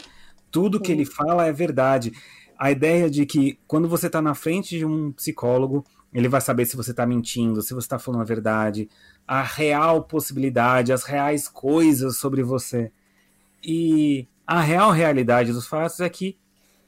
[0.52, 2.12] Tudo que ele fala é verdade.
[2.58, 6.66] A ideia de que quando você está na frente de um psicólogo, ele vai saber
[6.66, 8.90] se você está mentindo, se você está falando a verdade,
[9.28, 12.92] a real possibilidade, as reais coisas sobre você.
[13.64, 16.38] E a real realidade dos fatos é que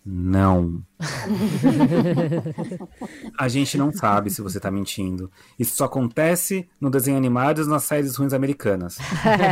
[0.03, 0.81] Não.
[3.37, 5.31] A gente não sabe se você tá mentindo.
[5.59, 8.97] Isso só acontece no desenho animado e nas séries ruins americanas.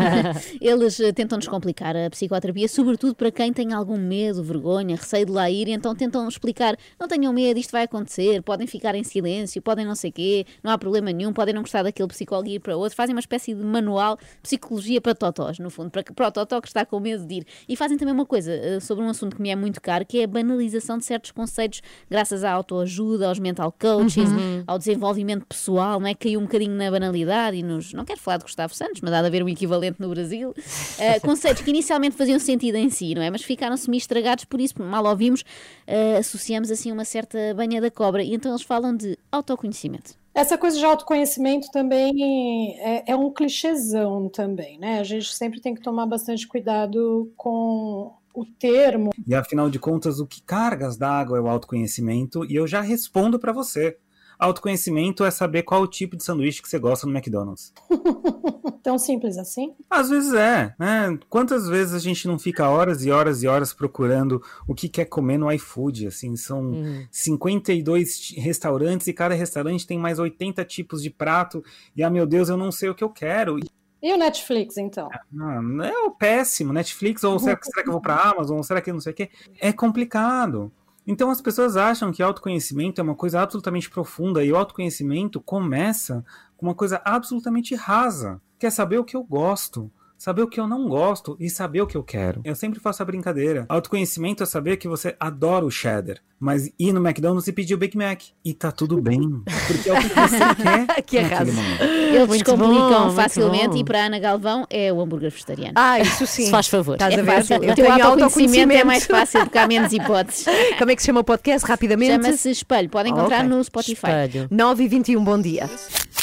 [0.60, 5.32] Eles eh, tentam descomplicar a psicoterapia, sobretudo para quem tem algum medo, vergonha, receio de
[5.32, 9.62] lá ir, então tentam explicar: não tenham medo, isto vai acontecer, podem ficar em silêncio,
[9.62, 12.60] podem não sei quê, não há problema nenhum, podem não gostar daquele psicólogo e ir
[12.60, 12.96] para outro.
[12.96, 16.60] Fazem uma espécie de manual de psicologia para totós, no fundo, para, para o totó
[16.60, 17.46] que está com medo de ir.
[17.68, 20.20] E fazem também uma coisa eh, sobre um assunto que me é muito caro, que
[20.20, 24.64] é a banalização de certos conceitos, graças à autoajuda, aos mental coaches, Uhum.
[24.68, 26.14] ao desenvolvimento pessoal, não é?
[26.14, 27.94] Caiu um bocadinho na banalidade e nos.
[27.94, 30.50] Não quero falar de Gustavo Santos, mas há de haver um equivalente no Brasil.
[30.50, 33.30] Uh, conceitos que inicialmente faziam sentido em si, não é?
[33.30, 38.24] Mas ficaram semi-estragados, por isso, mal ouvimos, uh, associamos assim uma certa banha da cobra.
[38.24, 40.20] E então eles falam de autoconhecimento.
[40.34, 45.00] Essa coisa de autoconhecimento também é, é um clichêzão também, né?
[45.00, 49.10] A gente sempre tem que tomar bastante cuidado com o termo.
[49.28, 53.40] E afinal de contas, o que cargas d'água é o autoconhecimento, e eu já respondo
[53.40, 53.98] pra você.
[54.38, 57.74] Autoconhecimento é saber qual o tipo de sanduíche que você gosta no McDonald's.
[58.82, 59.74] Tão simples assim?
[59.90, 61.20] Às vezes é, né?
[61.30, 65.04] Quantas vezes a gente não fica horas e horas e horas procurando o que quer
[65.06, 66.08] comer no iFood?
[66.08, 67.06] Assim, são Uhum.
[67.12, 71.62] 52 ti- restaurantes e cada restaurante tem mais 80 tipos de prato.
[71.94, 73.60] E, ah, meu Deus, eu não sei o que eu quero.
[74.02, 75.10] E o Netflix, então?
[75.12, 76.72] Ah, é o péssimo.
[76.72, 79.12] Netflix, ou será, que- será que eu vou pra Amazon, ou será que não sei
[79.12, 79.30] o quê?
[79.60, 80.72] É complicado.
[81.06, 86.24] Então as pessoas acham que autoconhecimento é uma coisa absolutamente profunda e o autoconhecimento começa
[86.56, 90.60] com uma coisa absolutamente rasa, que é saber o que eu gosto, saber o que
[90.60, 92.42] eu não gosto e saber o que eu quero.
[92.44, 93.66] Eu sempre faço a brincadeira.
[93.70, 97.78] Autoconhecimento é saber que você adora o cheddar, mas ir no McDonald's e pedir o
[97.78, 100.38] Big Mac e tá tudo bem, porque é o que você
[101.08, 101.84] quer Que momento.
[101.84, 105.74] Eles Muito descomplicam bom, facilmente e para a Ana Galvão é o hambúrguer vegetariano.
[105.76, 106.46] Ah, isso sim.
[106.46, 106.94] Se faz favor.
[106.96, 107.32] Estás É a ver?
[107.32, 107.56] fácil.
[107.64, 110.46] Eu O teu tenho autoconhecimento é mais fácil porque há menos hipóteses.
[110.78, 111.66] Como é que se chama o podcast?
[111.66, 112.12] Rapidamente.
[112.12, 112.90] Chama-se Espelho.
[112.90, 113.50] Podem encontrar Ok.
[113.50, 114.08] no Spotify.
[114.52, 115.70] 9 e 21, bom dia.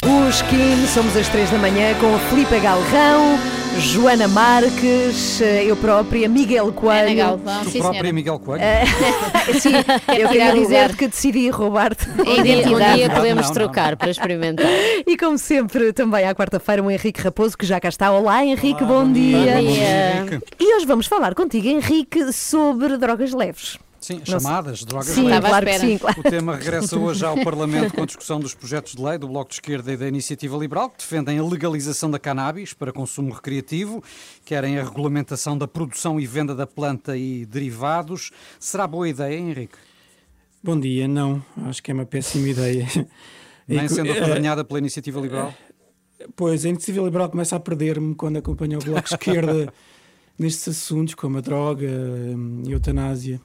[0.02, 3.38] Os Kim, somos às 3 da manhã com a Filipe Galrão,
[3.92, 7.06] Joana Marques, eu própria, Miguel Coelho.
[7.06, 8.12] Ana Galvão, Tu sim, própria, senhora.
[8.12, 8.62] Miguel Coelho?
[8.64, 8.84] Eh,
[9.60, 9.72] sim,
[10.18, 12.08] eu queria o dizer que decidi roubar-te.
[12.10, 12.94] Um dia, um identidade.
[12.96, 13.54] dia Não, podemos não, não.
[13.54, 14.66] trocar para experimentar.
[15.06, 18.10] E como sempre, também à quarta-feira, o Henrique Raposo, que já cá está.
[18.10, 19.38] Olá, Henrique, bom, dia.
[19.38, 20.44] Bom dia, Henrique.
[20.58, 23.78] E hoje vamos falar contigo, Henrique, sobre drogas leves.
[24.06, 26.20] Sim, Não chamadas sei- drogas Sim, claro sim, claro.
[26.20, 29.48] O tema regressa hoje ao Parlamento com a discussão dos projetos de lei do Bloco
[29.48, 34.00] de Esquerda e da Iniciativa Liberal, que defendem a legalização da cannabis para consumo recreativo,
[34.44, 38.30] querem a regulamentação da produção e venda da planta e derivados.
[38.60, 39.74] Será boa ideia, Henrique?
[40.62, 41.44] Bom dia, não.
[41.64, 42.86] Acho que é uma péssima ideia.
[43.66, 45.52] Nem sendo apadrinhada pela Iniciativa Liberal?
[46.36, 49.72] Pois, a Iniciativa Liberal começa a perder-me quando acompanha o Bloco de Esquerda
[50.38, 53.40] nestes assuntos, como a droga hum, e a eutanásia.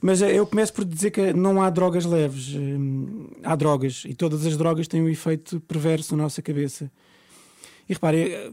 [0.00, 2.54] Mas eh, eu começo por dizer que não há drogas leves.
[2.54, 6.90] hum, Há drogas e todas as drogas têm um efeito perverso na nossa cabeça.
[7.88, 8.52] E repare, eh,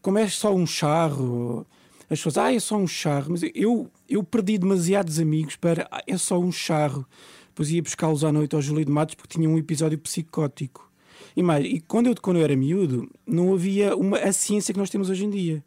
[0.00, 1.66] como é só um charro,
[2.10, 6.02] as pessoas, ah, é só um charro, mas eu, eu perdi demasiados amigos para, ah,
[6.06, 7.06] é só um charro.
[7.48, 10.90] Depois ia buscá-los à noite ao Júlio de Matos porque tinha um episódio psicótico.
[11.36, 14.80] E mais, e quando eu, quando eu era miúdo, não havia uma, a ciência que
[14.80, 15.64] nós temos hoje em dia.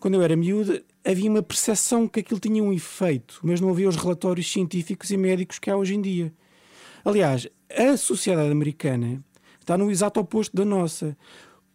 [0.00, 3.88] Quando eu era miúdo, havia uma percepção que aquilo tinha um efeito, mas não havia
[3.88, 6.32] os relatórios científicos e médicos que há hoje em dia.
[7.04, 9.22] Aliás, a sociedade americana
[9.60, 11.16] está no exato oposto da nossa.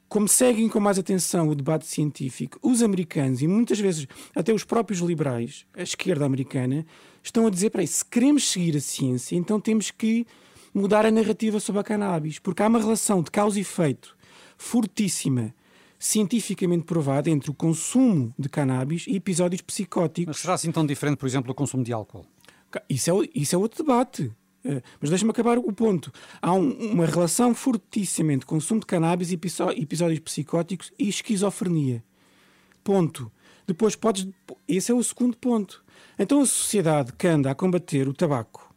[0.08, 4.64] Como seguem com mais atenção o debate científico, os americanos e muitas vezes até os
[4.64, 6.86] próprios liberais, a esquerda americana,
[7.24, 10.28] estão a dizer: para se queremos seguir a ciência, então temos que
[10.74, 14.16] mudar a narrativa sobre a cannabis, porque há uma relação de causa e efeito
[14.58, 15.54] fortíssima,
[16.06, 20.28] cientificamente provada, entre o consumo de cannabis e episódios psicóticos.
[20.28, 22.26] Mas será assim tão diferente, por exemplo, do consumo de álcool?
[22.90, 24.30] Isso é, o- isso é outro debate.
[24.66, 26.12] Eh, Mas deixa-me acabar o ponto.
[26.42, 32.04] Há um- uma relação fortíssima entre consumo de cannabis e episódios psicóticos e esquizofrenia.
[32.84, 33.32] Ponto.
[33.68, 34.28] Depois podes.
[34.68, 35.84] Esse é o segundo ponto.
[36.20, 38.74] Então a sociedade que anda a combater o tabaco,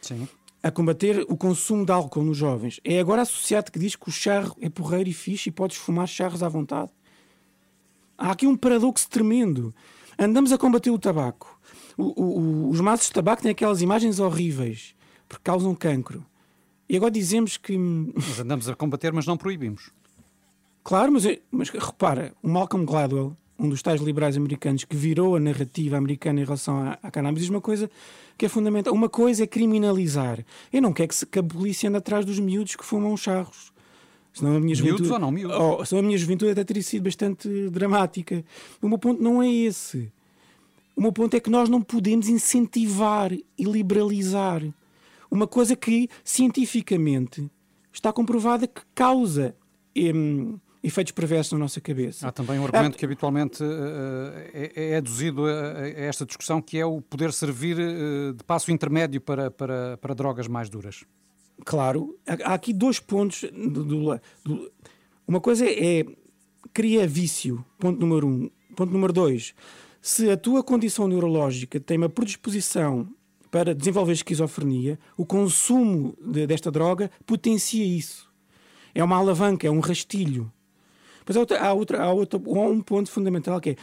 [0.00, 0.28] Sim.
[0.64, 4.08] A combater o consumo de álcool nos jovens, é agora a sociedade que diz que
[4.08, 6.90] o charro é porreiro e fixe e podes fumar charros à vontade.
[8.16, 9.74] Há aqui um paradoxo tremendo.
[10.18, 11.60] Andamos a combater o tabaco.
[11.98, 14.94] O- o- os maços de tabaco têm aquelas imagens horríveis
[15.28, 16.24] porque causam cancro.
[16.88, 17.76] E agora dizemos que.
[17.76, 19.90] Nós andamos a combater, mas não proibimos.
[20.82, 25.40] Claro, mas, mas repara, o Malcolm Gladwell, um dos tais liberais americanos que virou a
[25.40, 27.88] narrativa americana em relação à, à cannabis, diz uma coisa
[28.36, 28.92] que é fundamental.
[28.92, 30.44] Uma coisa é criminalizar.
[30.72, 33.72] Eu não quero que, se- que a polícia ande atrás dos miúdos que fumam charros.
[34.32, 35.56] Senão a minha Miúdos juventude, ou não miúdos?
[35.56, 38.44] Oh, senão a minha juventude até teria sido bastante dramática.
[38.82, 40.10] O meu ponto não é esse.
[40.96, 44.62] O meu ponto é que nós não podemos incentivar e liberalizar
[45.30, 47.48] uma coisa que cientificamente
[47.92, 49.54] está comprovada que causa
[49.96, 52.28] hum, efeitos perversos na nossa cabeça.
[52.28, 56.78] Há também um argumento que habitualmente eh, é, é aduzido a, a esta discussão, que
[56.78, 61.02] é o poder servir eh, de passo intermédio para, para, para drogas mais duras.
[61.64, 63.44] Claro, há aqui dois pontos.
[63.52, 64.72] do- do- do-
[65.26, 66.04] uma coisa é
[66.72, 68.50] cria vício, ponto número um.
[68.76, 69.54] Ponto número dois,
[70.02, 73.08] se a tua condição neurológica tem uma predisposição
[73.50, 78.28] para desenvolver esquizofrenia, o consumo de- desta droga potencia isso.
[78.92, 80.52] É uma alavanca, é um rastilho.
[81.26, 83.76] Mas há, outra, há, outra, há, outra, há um ponto fundamental que é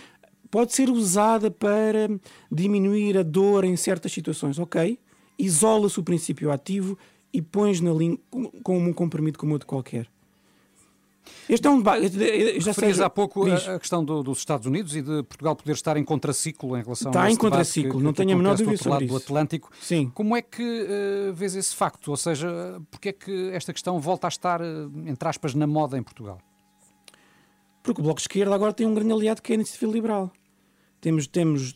[0.50, 2.10] pode ser usada para
[2.52, 5.00] diminuir a dor em certas situações, ok?
[5.40, 6.98] Isola-se o princípio ativo
[7.34, 8.20] e pões na língua
[8.62, 10.08] como um comprimido como outro qualquer.
[11.48, 12.10] Este é um debate.
[12.60, 13.68] Já Referias há pouco diz.
[13.68, 17.12] a, questão do- dos Estados Unidos e de Portugal poder estar em contraciclo em relação
[17.12, 19.16] Está a em esse debate contraciclo, que- não tenho a menor do dúvida sobre do
[19.16, 19.24] isso.
[19.24, 19.70] Atlântico.
[19.80, 20.12] Sim.
[20.14, 22.10] Como é que eh, vês esse facto?
[22.10, 24.66] Ou seja, porque é que esta questão volta a estar, eh,
[25.06, 26.40] entre aspas, na moda em Portugal?
[27.84, 30.32] Porque o Bloco de Esquerda agora tem um grande aliado que é a Iniciativa Liberal.
[31.00, 31.76] Temos, temos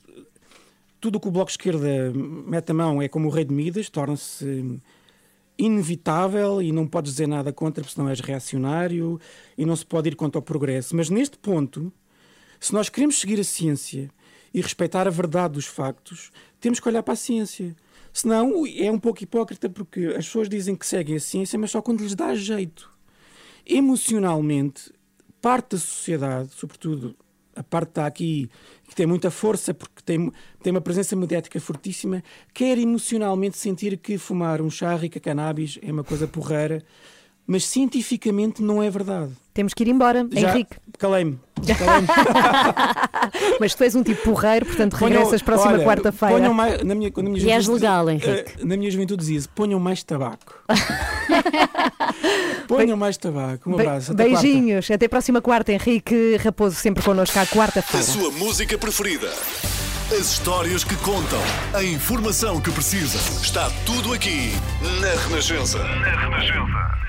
[1.02, 3.54] tudo o que o Bloco de Esquerda mete a mão é como o rei de
[3.54, 4.80] Midas, torna-se
[5.58, 9.20] inevitável e não podes dizer nada contra, porque senão és reacionário
[9.58, 10.96] e não se pode ir contra o progresso.
[10.96, 11.92] Mas neste ponto,
[12.60, 14.10] se nós queremos seguir a ciência
[14.54, 17.76] e respeitar a verdade dos factos, temos que olhar para a ciência.
[18.12, 21.82] Senão é um pouco hipócrita porque as pessoas dizem que seguem a ciência, mas só
[21.82, 22.90] quando lhes dá jeito.
[23.66, 24.92] Emocionalmente,
[25.46, 27.16] parte da sociedade, sobretudo
[27.56, 28.50] a parte que está aqui,
[28.90, 30.32] que tem muita força porque tem,
[30.64, 35.22] tem uma presença mediática fortíssima, quer emocionalmente sentir que fumar um charro e que a
[35.22, 36.82] cannabis é uma coisa porreira,
[37.46, 39.34] mas cientificamente não é verdade.
[39.54, 40.78] Temos que ir embora, Já Henrique.
[40.98, 41.40] calei-me.
[43.60, 46.40] Mas tu és um tipo porreiro, portanto Ponham- regressas próxima quarta-feira.
[46.40, 46.50] na
[46.96, 48.66] minha, na minha E és legal, eh, Henrique.
[48.66, 50.64] Na minha juventude dizia-se: ponham mais tabaco.
[52.68, 53.70] ponham mais tabaco.
[53.70, 54.12] Um abraço.
[54.12, 54.42] até quarta.
[54.42, 54.90] Beijinhos.
[54.92, 58.06] Até próxima quarta, Henrique Raposo, sempre connosco à A quarta-feira.
[58.06, 59.32] sua música preferida.
[60.12, 61.40] As histórias que contam.
[61.74, 63.18] A informação que precisa.
[63.42, 64.52] Está tudo aqui
[65.02, 65.80] na Renascença.
[65.80, 67.06] Na Renascença.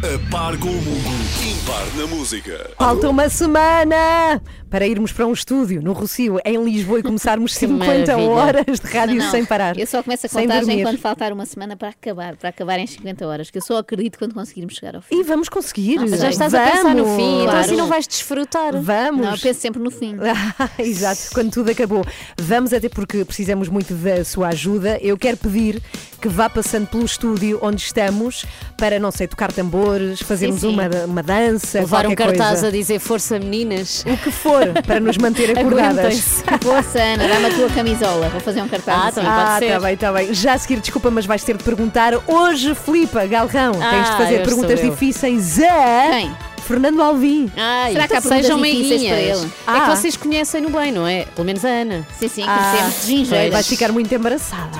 [0.00, 1.08] A par com o mundo.
[1.50, 2.70] Impar na música.
[2.78, 4.40] Falta uma semana
[4.70, 8.30] para irmos para um estúdio no Rocio, em Lisboa, e começarmos 50 maravilha.
[8.30, 9.30] horas de rádio Não, não.
[9.30, 9.78] sem parar.
[9.78, 10.82] Eu só começo a Sem contagem dormir.
[10.82, 14.18] quando faltar uma semana para acabar, para acabar em 50 horas, que eu só acredito
[14.18, 15.18] quando conseguirmos chegar ao fim.
[15.18, 15.98] E vamos conseguir.
[16.08, 16.18] Sei.
[16.18, 17.16] Já estás a pensar no Vamos.
[17.16, 17.58] fim, então Claro.
[17.60, 18.72] assim não vais desfrutar.
[18.80, 19.20] Vamos.
[19.26, 20.16] Não, eu penso sempre no fim.
[20.78, 22.04] Exato, quando tudo acabou.
[22.38, 24.98] Vamos até porque precisamos muito da sua ajuda.
[25.00, 25.82] Eu quero pedir
[26.20, 28.44] que vá passando pelo estúdio onde estamos
[28.76, 30.74] para, não sei, tocar tambores, fazermos Sim, sim.
[30.74, 31.80] Uma, uma dança.
[31.80, 32.68] Levar um cartaz coisa.
[32.68, 34.04] a dizer força meninas.
[34.04, 35.98] O que for, para nos manter acordadas.
[35.98, 36.44] Aguentem-se.
[36.62, 38.28] Força, Ana, dá-me a tua camisola.
[38.28, 39.14] Vou fazer um cartaz Ah, assim.
[39.20, 40.34] também pode Ah, tá bem, tá bem.
[40.34, 43.72] Já a seguir, desculpa, mas vais ter de perguntar hoje, Filipa Galrão.
[43.72, 46.36] Tens de Ah, fazer perguntas difíceis a Quem?
[46.66, 47.50] Fernando Alvim.
[47.56, 49.38] Ai, Será que há sejam difíceis para meiguinhas.
[49.42, 49.46] ele?
[49.46, 49.80] É Ah.
[49.80, 51.24] que vocês conhecem-no bem, não é?
[51.34, 52.06] Pelo menos a Ana.
[52.20, 53.50] Sim, sim, Ah, conhecemos de.
[53.50, 54.78] Vais ficar muito embaraçada.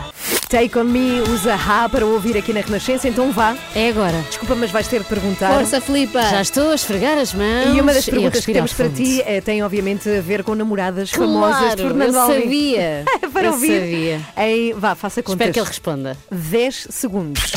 [0.49, 3.55] Take on me, usa Rá para ouvir aqui na Renascença, então vá.
[3.75, 4.17] É agora.
[4.29, 5.53] Desculpa, mas vais ter de perguntar.
[5.53, 6.23] Força, Filipa.
[6.23, 7.77] Já estou a esfregar as mãos.
[7.77, 11.11] E uma das perguntas que temos para ti eh, tem, obviamente, a ver com namoradas
[11.11, 12.41] famosas de Claro, Fernando eu Alvim.
[12.43, 13.05] sabia.
[13.33, 13.81] para Eu ouvir.
[13.81, 14.21] sabia.
[14.39, 15.35] Em, vá, faça contas.
[15.35, 16.17] Espero que ele responda.
[16.31, 17.53] 10 segundos.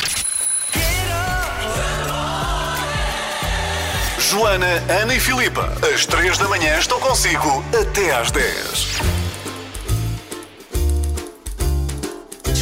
[4.20, 5.72] Joana, Ana e Filipa.
[5.94, 9.00] Às 3 da manhã estão consigo até às 10.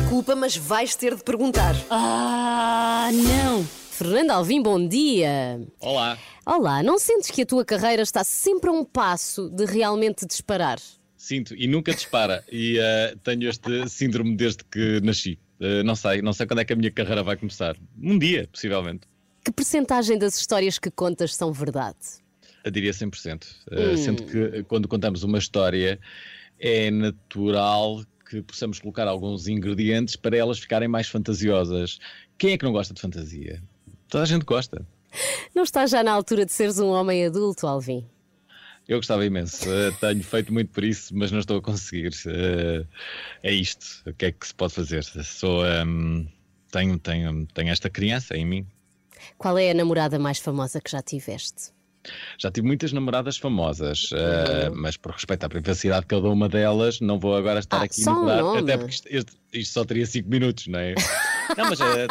[0.10, 1.76] Desculpa, mas vais ter de perguntar.
[1.88, 3.64] Ah, não.
[3.64, 5.62] Fernando Alvim, bom dia.
[5.80, 6.18] Olá.
[6.44, 10.80] Olá, não sentes que a tua carreira está sempre a um passo de realmente disparar?
[11.16, 12.44] Sinto e nunca dispara.
[12.52, 15.38] E eh, tenho este síndrome desde que nasci.
[15.60, 17.78] Eh, não sei, não sei quando é que a minha carreira vai começar.
[18.02, 19.02] Um dia, possivelmente.
[19.46, 22.00] Que percentagem das histórias que contas são verdade?
[22.64, 23.46] Eu diria 100%.
[23.70, 23.98] Eh, Hum.
[23.98, 26.00] Sendo que quando contamos uma história,
[26.60, 32.00] é natural que possamos colocar alguns ingredientes para elas ficarem mais fantasiosas.
[32.38, 33.62] Quem é que não gosta de fantasia?
[34.08, 34.86] Toda a gente gosta.
[35.56, 38.06] Não estás já na altura de seres um homem adulto, Alvim?
[38.88, 39.70] Eu gostava imenso.
[39.72, 42.12] Eh, tenho feito muito por isso, mas não estou a conseguir.
[42.28, 42.86] Eh,
[43.44, 44.04] é isto.
[44.06, 45.04] O que é que se pode fazer?
[45.04, 46.28] Sou, ehm,
[46.72, 48.68] tenho, tenho, tenho esta criança em mim.
[49.38, 51.72] Qual é a namorada mais famosa que já tiveste?
[52.38, 57.00] Já tive muitas namoradas famosas, eh, mas por respeito à privacidade de cada uma delas,
[57.02, 58.60] não vou agora estar Ah, aqui a um mudar, nome.
[58.62, 60.96] até porque isto, este- isto só teria 5 minutos, não é?
[61.58, 62.08] não, mas eh,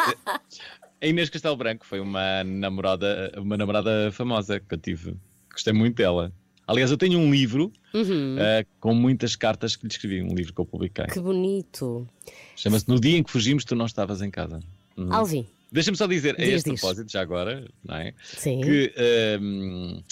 [1.00, 5.14] a Inês Castelo Branco foi uma namorada, uma namorada famosa que eu tive.
[5.50, 6.32] Gostei muito dela.
[6.66, 8.36] Aliás, eu tenho um livro Uhum.
[8.38, 11.06] ah, com muitas cartas que lhe escrevi, um livro que eu publiquei.
[11.06, 12.06] Que bonito.
[12.54, 14.60] Chama-se No Dia em que Fugimos, Tu Não Estavas em Casa.
[14.96, 15.12] Uhum.
[15.12, 15.46] Alvin.
[15.70, 16.80] Deixa-me só dizer, a Diz, este diz.
[16.80, 18.14] propósito, já agora, não é?
[18.22, 18.60] Sim.
[18.60, 18.92] Que
[19.40, 20.02] hum,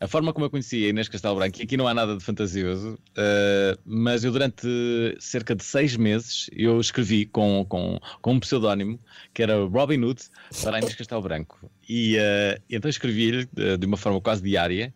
[0.00, 2.22] a forma como eu conheci a Inês Castelo Branco, e aqui não há nada de
[2.22, 4.66] fantasioso, uh, mas eu durante
[5.18, 8.98] cerca de seis meses eu escrevi com, com, com um pseudónimo
[9.32, 10.22] que era Robin Hood
[10.62, 11.70] para a Inês Castelo Branco.
[11.88, 14.92] E uh, então escrevi-lhe uh, de uma forma quase diária.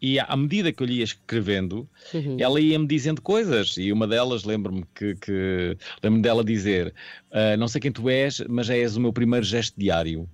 [0.00, 2.36] E à medida que eu lhe ia escrevendo, Uhum.
[2.40, 3.76] ela ia-me dizendo coisas.
[3.76, 6.92] E uma delas, lembro-me que, que lembro dela dizer:
[7.30, 10.28] "Ah, Não sei quem tu és, mas já és o meu primeiro gesto diário.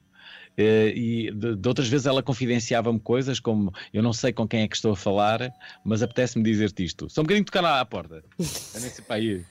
[0.61, 4.63] Eh, e de, de outras vezes ela confidenciava-me coisas como eu não sei com quem
[4.63, 5.53] é que estou a falar,
[5.85, 7.09] mas apetece-me dizer-te isto.
[7.09, 8.25] Só um bocadinho tocar à, à porta.
[8.75, 9.45] Eu nem sei para aí.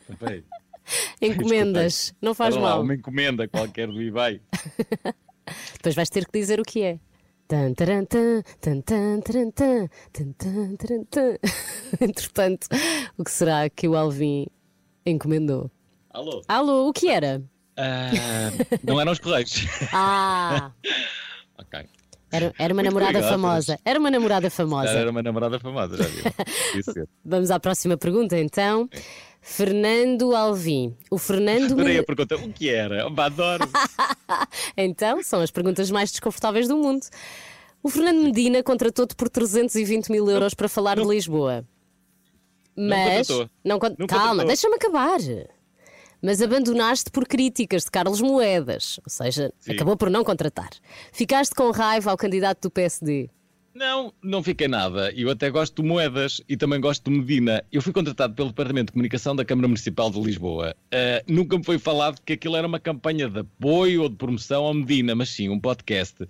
[1.22, 2.14] Encomendas.
[2.22, 2.84] Não faz Espera lá, mal.
[2.84, 4.42] Uma encomenda qualquer do eBay.
[5.76, 7.00] Depois vais ter que dizer o que é.
[12.02, 12.68] Entretanto,
[13.18, 14.48] o que será que o Alvin
[15.06, 15.72] encomendou?
[16.10, 16.42] Alô?
[16.48, 17.42] Alô, o que era?
[17.78, 18.10] Ah,
[18.84, 19.66] não eram os correios.
[19.94, 20.72] Ah,
[21.60, 21.86] ok.
[22.32, 23.30] era, era uma Muito namorada obrigado.
[23.32, 23.80] famosa.
[23.86, 24.90] Era uma namorada famosa.
[24.90, 27.08] era uma namorada famosa, já viu?
[27.24, 28.90] Vamos à próxima pergunta, então.
[29.42, 30.98] Fernando Alvim.
[31.10, 31.72] O Fernando.
[31.74, 32.36] Adorei a pergunta.
[32.36, 33.08] O que era?
[33.08, 33.64] Oh, adoro.
[34.76, 37.06] Então, são as perguntas mais desconfortáveis do mundo.
[37.82, 41.64] O Fernando Medina contratou-te por 320 mil euros para falar de Lisboa.
[42.76, 43.28] Mas.
[43.28, 43.50] contratou.
[43.64, 45.20] Não con- Não Calma, deixa-me acabar.
[46.22, 49.74] Mas abandonaste por críticas de Carlos Moedas, ou seja, Sim.
[49.74, 50.70] acabou por não contratar.
[51.12, 53.30] Ficaste com raiva ao candidato do PSD.
[53.78, 55.12] Não, não fiquei nada.
[55.12, 57.64] Eu até gosto de moedas e também gosto de Medina.
[57.72, 60.76] Eu fui contratado pelo Departamento de Comunicação da Câmara Municipal de Lisboa.
[60.92, 64.66] Ah, nunca me foi falado que aquilo era uma campanha de apoio ou de promoção
[64.66, 66.28] ao Medina, mas sim um podcast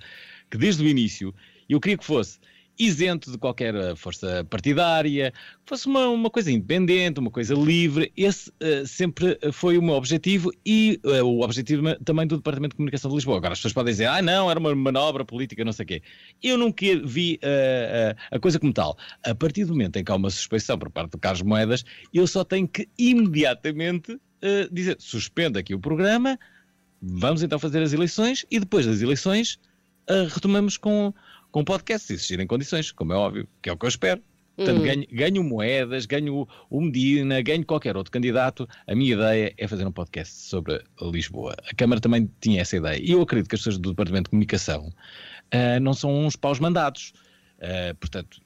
[0.52, 1.34] que desde o início
[1.70, 2.38] eu queria que fosse
[2.78, 8.12] isento de qualquer ah, força partidária, que fosse uma, uma coisa independente, uma coisa livre.
[8.16, 12.78] Esse ah, sempre foi o meu objetivo e ah, o objetivo também do Departamento de
[12.78, 13.38] Comunicação de Lisboa.
[13.38, 16.02] Agora as pessoas podem dizer, ah, não, era uma manobra política, não sei o quê.
[16.42, 18.98] Eu nunca vi ah, a coisa como tal.
[19.24, 22.28] A partir do momento em que há uma suspeição por parte do Carlos Moedas, eu
[22.28, 24.20] só tenho que imediatamente
[24.72, 26.38] dizer, suspenda aqui o programa,
[27.02, 29.60] vamos então fazer as eleições e depois das eleições
[30.32, 31.12] retomamos com,
[31.58, 34.22] com o podcast, se existirem condições, como é óbvio, que é o que eu espero.
[34.56, 34.84] Portanto, Uhum.
[34.84, 38.68] ganho, ganho moedas, ganho o- Medina, ganho qualquer outro candidato.
[38.88, 41.56] A minha ideia é fazer um podcast sobre Lisboa.
[41.68, 43.00] A Câmara também tinha essa ideia.
[43.02, 44.92] E eu acredito que as pessoas do Departamento de Comunicação
[45.52, 47.12] ah, não são uns paus mandados.
[47.60, 48.40] Ah, portanto,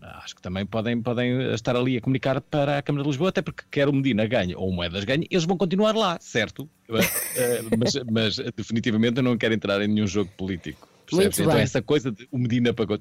[0.00, 3.42] acho que também podem, podem estar ali a comunicar para a Câmara de Lisboa, até
[3.42, 6.68] porque quer o Medina ganhe ou o Moedas ganhe, eles vão continuar lá, certo?
[6.92, 10.88] Ah, mas, mas, definitivamente eu não quero entrar em nenhum jogo político.
[11.16, 11.38] Percebes?
[11.38, 11.62] Muito então bem.
[11.62, 12.98] essa coisa de o Medina pagou.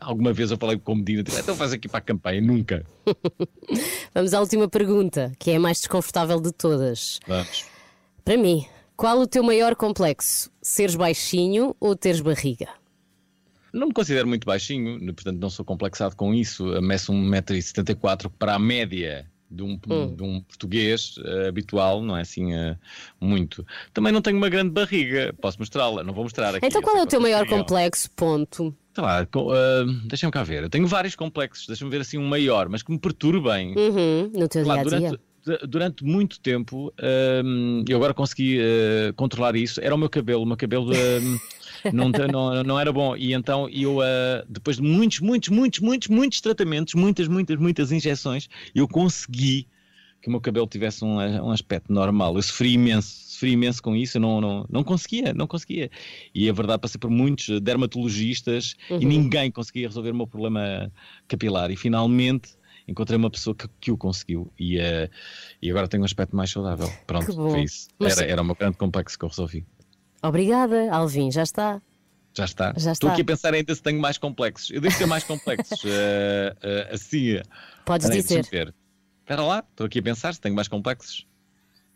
[0.00, 2.84] Alguma vez eu falei com o Medina, disse, então faz aqui para a campanha, nunca.
[4.14, 7.20] Vamos à última pergunta, que é a mais desconfortável de todas.
[7.26, 7.64] Vamos.
[8.24, 10.50] Para mim, qual o teu maior complexo?
[10.60, 12.68] Seres baixinho ou teres barriga?
[13.72, 16.64] Não me considero muito baixinho, portanto não sou complexado com isso.
[16.80, 20.14] Meço 1,74m para a média de um, Hum.
[20.16, 22.76] de um português eh, habitual, não é assim eh,
[23.20, 23.64] muito.
[23.92, 26.66] Também não tenho uma grande barriga, posso mostrá-la, não vou mostrar aqui.
[26.66, 28.10] então qual é o teu maior complexo?
[28.16, 28.74] Ponto.
[28.94, 29.26] Sei lá, ah,
[30.06, 30.62] deixa-me cá ver.
[30.62, 33.74] Eu tenho vários complexos, deixa-me ver assim um maior, mas que me perturbem.
[33.76, 35.08] Uhum, no teu Claro, dia a dia.
[35.10, 35.20] durante, du-
[35.68, 36.92] durante muito tempo,
[37.44, 40.42] hum, eu agora consegui uh, controlar isso, era o meu cabelo.
[40.42, 41.38] O meu cabelo hum,
[41.92, 43.16] não, não, não era bom.
[43.16, 47.92] E então eu, uh, depois de muitos, muitos, muitos, muitos, muitos tratamentos, muitas, muitas, muitas
[47.92, 49.68] injeções, eu consegui
[50.20, 52.34] que o meu cabelo tivesse um, um aspecto normal.
[52.34, 55.88] Eu sofri imenso, sofri imenso com isso, eu não, não, não conseguia, não conseguia.
[56.34, 59.08] E a verdade, passei por muitos dermatologistas e Uhum.
[59.08, 60.90] ninguém conseguia resolver o meu problema
[61.28, 61.70] capilar.
[61.70, 62.55] E finalmente
[62.86, 65.10] encontrei uma pessoa que, que o conseguiu e, eh,
[65.60, 66.90] e agora tenho um aspecto mais saudável.
[67.06, 67.88] Pronto, foi isso.
[67.98, 69.66] Mas- Era, era meu grande complexo que eu resolvi.
[70.22, 71.80] Obrigada, Alvin, já está.
[72.36, 72.74] Já está.
[72.76, 73.12] Já Estou está.
[73.12, 74.70] aqui a pensar ainda se tenho mais complexos.
[74.70, 75.80] Eu devo ter mais complexos.
[75.86, 77.40] eh, eh, assim.
[77.84, 78.74] Podes Peraí, dizer.
[79.20, 81.26] Espera lá, estou aqui a pensar se tenho mais complexos.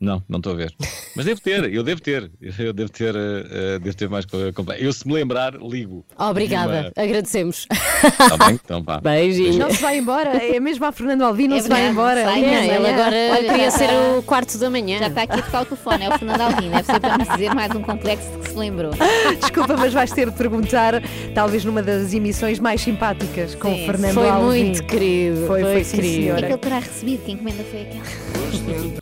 [0.01, 0.75] Não, não estou a ver.
[1.15, 2.31] Mas devo ter, eu devo ter.
[2.59, 4.87] Eu devo ter, eh, devo ter mais co- complexos.
[4.87, 6.05] Eu, se me lembrar, ligo.
[6.19, 7.67] Obrigada, agradecemos.
[8.03, 8.59] Está bem?
[8.65, 8.99] Então vá.
[9.03, 9.59] Beijinho.
[9.59, 12.25] Não se vai embora, é mesmo a Fernando Alvim, não É se vai embora.
[12.25, 14.99] sai, não, ele agora Olha, queria já ser o quarto da manhã.
[14.99, 17.29] Já está aqui a tocar o telefone, é o Fernando Alvim, deve ser para nos
[17.29, 18.93] dizer mais um complexo de que se lembrou.
[19.41, 20.95] Desculpa, mas vais ter de perguntar,
[21.35, 24.65] talvez numa das emissões mais simpáticas com Sim, o Fernando Foi Alvim.
[24.65, 25.47] muito querido.
[25.47, 26.11] Foi, foi, sim, querido.
[26.11, 26.47] É que senhora.
[26.49, 29.00] ele terá recebido, que encomenda foi aquela.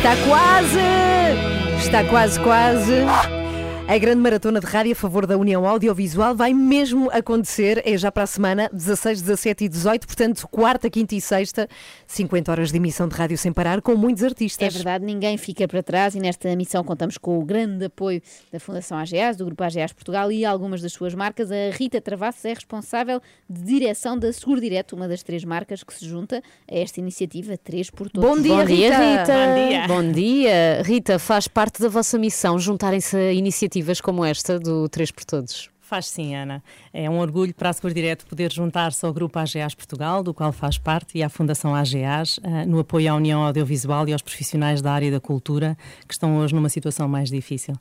[0.00, 0.80] Está quase!
[1.78, 3.04] Está quase, quase.
[3.90, 8.12] A grande maratona de rádio a favor da União Audiovisual vai mesmo acontecer, é já
[8.12, 11.68] para a semana, 16, 17 e 18, portanto, quarta, quinta e sexta,
[12.06, 14.64] 50 horas de emissão de rádio sem parar, com muitos artistas.
[14.64, 18.22] É verdade, ninguém fica para trás e nesta missão contamos com o grande apoio
[18.52, 21.50] da Fundação AGAs, do Grupo AGAs Portugal e algumas das suas marcas.
[21.50, 25.92] A Rita Travassos é responsável de direção da Seguro Direto, uma das três marcas que
[25.92, 26.40] se junta
[26.70, 28.30] a esta iniciativa 3 por Todos.
[28.30, 29.20] Bom dia, Bom dia, Rita.
[29.20, 29.34] Rita.
[29.34, 29.88] Bom dia.
[29.88, 30.82] Bom dia.
[30.84, 33.32] Rita, faz parte da vossa missão juntarem-se a
[33.80, 35.70] iniciativas como esta do 3 por Todos.
[35.80, 36.62] Faz sim, Ana.
[36.92, 40.52] É um orgulho para a Seguro Direto poder juntar-se ao Grupo AGAs Portugal, do qual
[40.52, 44.80] faz parte, e à Fundação AGAs, eh, no apoio à União Audiovisual e aos profissionais
[44.80, 45.76] da área da cultura
[46.06, 47.74] que estão hoje numa situação mais difícil.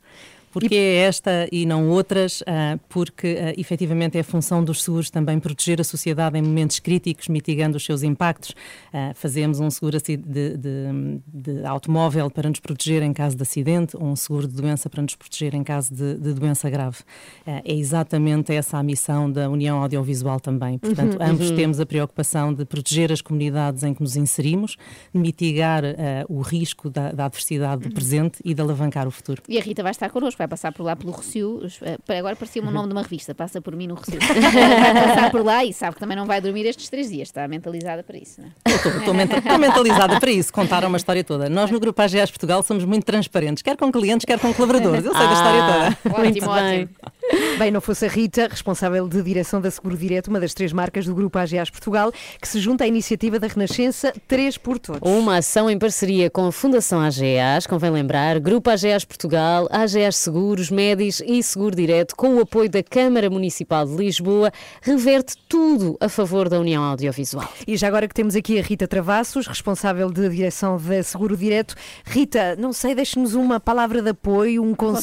[0.52, 2.44] Porque é esta e não outras?
[2.48, 6.80] Ah, Porque ah, efetivamente é a função dos seguros também proteger a sociedade em momentos
[6.80, 8.54] críticos, mitigando os seus impactos.
[8.94, 13.96] Ah, Fazemos um seguro de, de- de automóvel para nos proteger em caso de acidente,
[13.96, 16.98] ou um seguro de doença para nos proteger em caso de, de doença grave.
[17.46, 20.78] É exatamente essa a missão da União Audiovisual também.
[20.78, 21.56] Portanto, Uhum, ambos uhum.
[21.56, 24.76] temos a preocupação de proteger as comunidades em que nos inserimos,
[25.14, 29.42] mitigar ah, o risco da, da adversidade do presente e de alavancar o futuro.
[29.48, 31.62] E a Rita vai estar connosco, vai passar por lá pelo Rocio.
[31.84, 34.18] Eh, Agora parecia o nome de uma revista, passa por mim no Rocio.
[34.20, 37.48] vai passar por lá e sabe que também não vai dormir estes três dias, está
[37.48, 38.52] mentalizada para isso, não é?
[38.98, 41.48] Estou menta- mentalizada para isso, contar uma história toda.
[41.50, 45.06] Nós no Grupo AGAs Portugal somos muito transparentes, quer com clientes, quer com colaboradores.
[45.06, 46.20] Eu sei da história Ah, toda.
[46.24, 46.90] Muito bem.
[47.60, 51.06] Bem, não fosse a Rita, responsável de direção da Seguro Direto, uma das três marcas
[51.06, 52.12] do Grupo AGAs Portugal,
[52.42, 55.02] que se junta à iniciativa da Renascença 3 por Todos.
[55.04, 60.72] Uma ação em parceria com a Fundação AGAs, convém lembrar, Grupo AGAs Portugal, AGAs Seguros,
[60.72, 64.52] Médis e Seguro Direto, com o apoio da Câmara Municipal de Lisboa,
[64.82, 67.48] reverte tudo a favor da União Audiovisual.
[67.68, 71.76] E já agora que temos aqui a Rita Travassos, responsável de direção da Seguro Direto.
[72.06, 75.00] Rita, não sei, deixe-nos uma palavra de apoio, um conselho,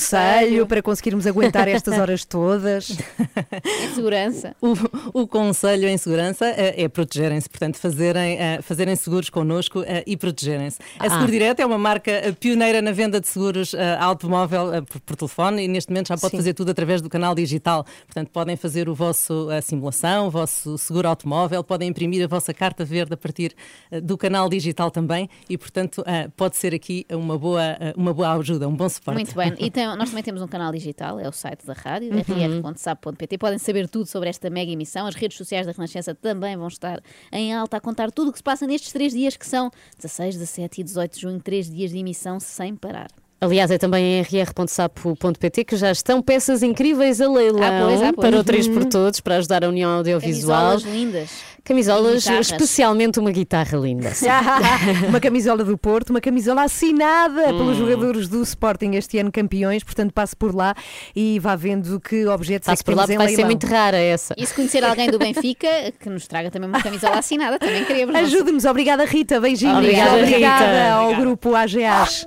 [0.47, 0.66] Conselho.
[0.66, 2.90] para conseguirmos aguentar estas horas todas.
[3.82, 4.55] Em segurança.
[4.60, 10.02] O, o conselho em segurança eh, é protegerem-se, portanto, fazerem, eh, fazerem seguros connosco eh,
[10.06, 10.78] e protegerem-se.
[10.98, 11.10] A Ah.
[11.10, 15.64] Seguro Direto é uma marca eh, pioneira na venda de seguros automóvel por, por telefone
[15.64, 16.36] e neste momento já pode Sim.
[16.38, 17.84] fazer tudo através do canal digital.
[18.06, 22.52] Portanto, podem fazer o vosso a simulação, o vosso seguro automóvel, podem imprimir a vossa
[22.55, 23.55] carta verde a partir
[24.02, 26.05] do canal digital também e, portanto,
[26.36, 27.62] pode ser aqui uma boa,
[27.97, 29.16] uma boa ajuda, um bom suporte.
[29.16, 29.55] Muito bem.
[29.59, 32.61] E tem- nós também temos um canal digital, é o site da rádio, Uhum.
[32.61, 33.39] rr.sap.pt.
[33.39, 35.07] Podem saber tudo sobre esta mega emissão.
[35.07, 37.03] As redes sociais da Renascença também vão estar
[37.33, 40.37] em alta a contar tudo o que se passa nestes três dias, que são 16,
[40.37, 43.09] 17 e 18 de junho, três dias de emissão sem parar.
[43.41, 48.13] Aliás, é também em rr.sapo.pt que já estão peças incríveis a leilão Ah, pois, ah,
[48.15, 48.31] pois.
[48.31, 48.89] para o 3 por Uhum.
[48.89, 50.79] Todos, para ajudar a União Audiovisual.
[50.81, 51.31] Camisolas lindas.
[51.63, 54.13] Camisolas, especialmente uma guitarra linda.
[55.09, 57.59] uma camisola do Porto, uma camisola assinada Hum.
[57.59, 60.75] pelos jogadores do Sporting este ano campeões, portanto passe por lá
[61.15, 63.47] e vá vendo que objetos é Passe que por lá vai ser leilão.
[63.47, 64.33] muito rara essa.
[64.39, 65.69] E se conhecer alguém do Benfica,
[66.01, 68.15] que nos traga também uma camisola assinada, também queremos.
[68.15, 69.77] Ajude-nos, obrigada Rita, beijinhos.
[69.79, 70.93] Obrigada, obrigada Rita.
[70.95, 71.21] ao Obrigada.
[71.27, 72.27] grupo AGAs.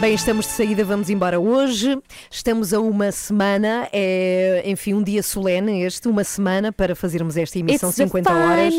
[0.00, 1.98] Bem, estamos de saída, vamos embora hoje.
[2.30, 7.58] Estamos a uma semana, é, enfim, um dia solene este, uma semana para fazermos esta
[7.58, 8.74] emissão It's the 50 horas.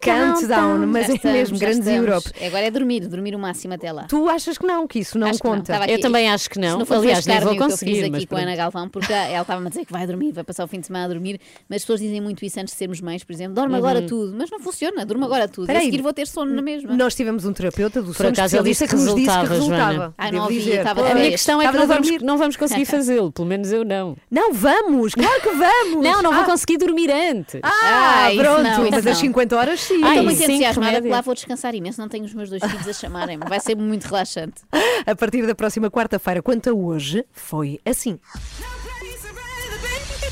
[0.00, 2.08] Countdown, mas Já é estamos, mesmo, grandes estamos.
[2.08, 2.30] Europe.
[2.46, 4.04] Agora é dormir, dormir o máximo até lá.
[4.04, 5.50] Tu achas que não, que isso não Acho não.
[5.50, 5.72] conta?
[5.74, 6.78] Estava Eu também acho que não.
[6.78, 8.40] Não Aliás, nem vou que eu conseguir, fiz mas aqui com a.
[8.40, 10.86] Ana Galvão, porque ela estava-me a dizer que vai dormir, vai passar o fim de
[10.86, 13.54] semana a dormir, mas as pessoas dizem muito isso antes de sermos mães, por exemplo,
[13.54, 14.06] dorme agora Uhum.
[14.06, 15.64] tudo, mas não funciona, durmo agora tudo.
[15.64, 15.86] Espera a aí.
[15.90, 16.96] seguir vou ter sono na mesma.
[16.96, 19.46] Nós tivemos um terapeuta do Por sono acaso ele disse que que nos disse que
[19.46, 20.14] resultava.
[20.16, 20.78] Ai, não dizer.
[20.78, 22.24] estava A minha questão é que não vamos, dormir.
[22.24, 24.16] não vamos conseguir fazê-lo, pelo menos eu não.
[24.30, 26.02] Não, vamos, claro que vamos.
[26.04, 26.44] Não, não vou Ah.
[26.44, 27.60] conseguir dormir antes.
[27.62, 29.94] Ah, Ah, pronto, mas às 50 horas sim.
[30.04, 33.44] Estou muito entusiasmada lá vou descansar imenso, não tenho os meus dois filhos a chamarem-me,
[33.48, 34.62] vai ser muito relaxante.
[35.06, 38.18] A partir da próxima quarta-feira, quanto a hoje, foi assim.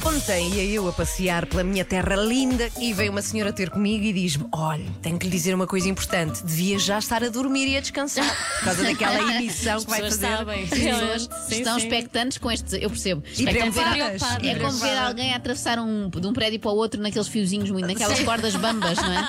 [0.04, 4.02] Ontem ia eu a passear pela minha terra linda e veio uma senhora ter comigo
[4.02, 7.68] e diz-me: Olha, tenho que lhe dizer uma coisa importante, devia já estar a dormir
[7.68, 8.24] e a descansar
[8.58, 10.26] por causa daquela emissão que vai fazer.
[10.26, 12.82] As pessoas estão expectantes com este.
[12.82, 13.22] Eu percebo.
[13.22, 14.22] Preocupadas.
[14.42, 17.70] é como ver alguém a atravessar um, de um prédio para o outro naqueles fiozinhos
[17.70, 18.24] muito, naquelas Sim.
[18.24, 19.28] cordas bambas, não é?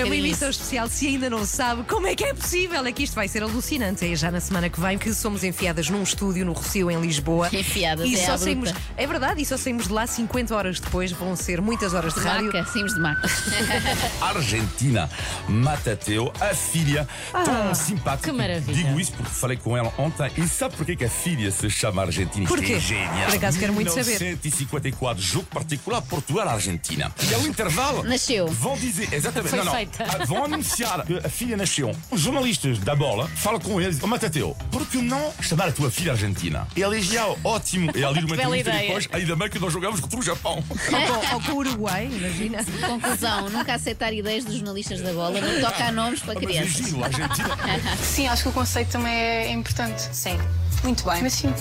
[0.00, 0.88] É uma emissão especial.
[0.88, 4.04] Se ainda não sabe como é que é possível, é que isto vai ser alucinante.
[4.04, 7.48] É já na semana que vem que somos enfiadas num estúdio no Rocio, em Lisboa.
[7.52, 8.72] Enfiadas, e é só saímos.
[8.96, 9.29] É verdade.
[9.30, 12.26] Verdade, e só saímos de lá 50 horas depois, vão ser muitas horas de De
[12.26, 12.46] rádio.
[12.46, 13.28] maca, saímos de maca.
[14.20, 15.08] Argentina,
[15.48, 17.06] Matateu, a filha
[17.44, 18.30] tão simpática.
[18.30, 18.74] que maravilha.
[18.76, 22.02] Digo isso porque falei com ela ontem e sabe porquê que a filha se chama
[22.02, 22.44] Argentina?
[22.44, 22.74] Isto Porquê?
[22.74, 23.26] É genial.
[23.26, 24.20] Por acaso quero muito saber.
[24.20, 27.12] 1954, jogo particular Portugal-Argentina.
[27.28, 28.02] E ao intervalo.
[28.04, 28.46] Nasceu.
[28.48, 29.72] Vão dizer, exatamente, Foi não, não.
[29.72, 30.04] feita.
[30.04, 31.94] Ah, Vão anunciar que a filha nasceu.
[32.10, 35.90] Os jornalistas da bola falam com eles, oh Matateu, por que não chamar a tua
[35.90, 36.66] filha Argentina?
[36.76, 37.90] E ela diz, ah, ótimo.
[37.94, 39.19] E ali uma Bela entrevista ideia.
[39.20, 40.64] Ainda bem que nós jogamos contra o Japão.
[40.70, 42.64] Ou com, ou com o Uruguai, imagina.
[42.86, 46.72] Conclusão, nunca aceitar ideias dos jornalistas da bola, não toca a nomes para é crianças.
[46.72, 47.56] giro, Argentina.
[48.02, 50.08] Sim, acho que o conceito também é importante.
[50.12, 50.38] Sim,
[50.82, 51.22] muito bem.
[51.22, 51.52] Mas sim.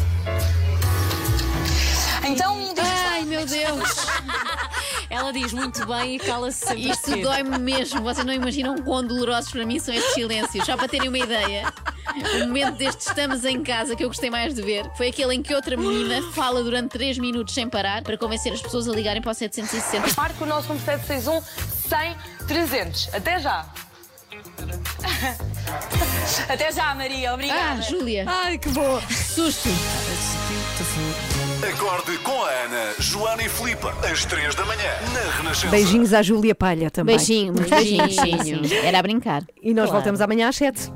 [2.26, 2.69] Então,
[3.20, 4.08] Ai meu Deus,
[5.10, 6.90] Ela diz muito bem e cala-se sempre.
[6.90, 8.02] isto dói-me mesmo.
[8.02, 10.66] Vocês não imaginam quão dolorosos para mim são estes silêncios.
[10.66, 11.66] Só para terem uma ideia,
[12.36, 15.42] o momento deste estamos em casa que eu gostei mais de ver foi aquele em
[15.44, 19.22] que outra menina fala durante 3 minutos sem parar para convencer as pessoas a ligarem
[19.22, 20.14] para o 760.
[20.16, 21.42] Marque o nosso 1761
[21.90, 22.16] 100
[22.48, 23.10] 300.
[23.14, 23.66] Até já.
[26.48, 27.80] Até já, Maria, obrigada.
[27.80, 29.02] Ah, Júlia, Ai, que boa.
[29.12, 29.68] susto.
[31.62, 35.68] Acorde com a Ana, Joana e Filipe, às 3 da manhã, na Renascença.
[35.70, 37.18] Beijinhos à Júlia Palha também.
[37.18, 38.66] Beijinho, beijinho.
[38.66, 38.76] sim.
[38.76, 39.44] Era a brincar.
[39.62, 39.92] E nós Claro.
[40.00, 40.90] voltamos amanhã às 7.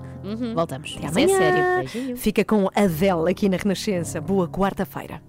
[0.56, 0.96] Voltamos.
[0.98, 1.38] Até Mas é amanhã.
[1.38, 1.64] sério.
[1.92, 2.18] Beijinho.
[2.18, 4.22] Fica com Adele aqui na Renascença.
[4.22, 5.22] Boa quarta-feira.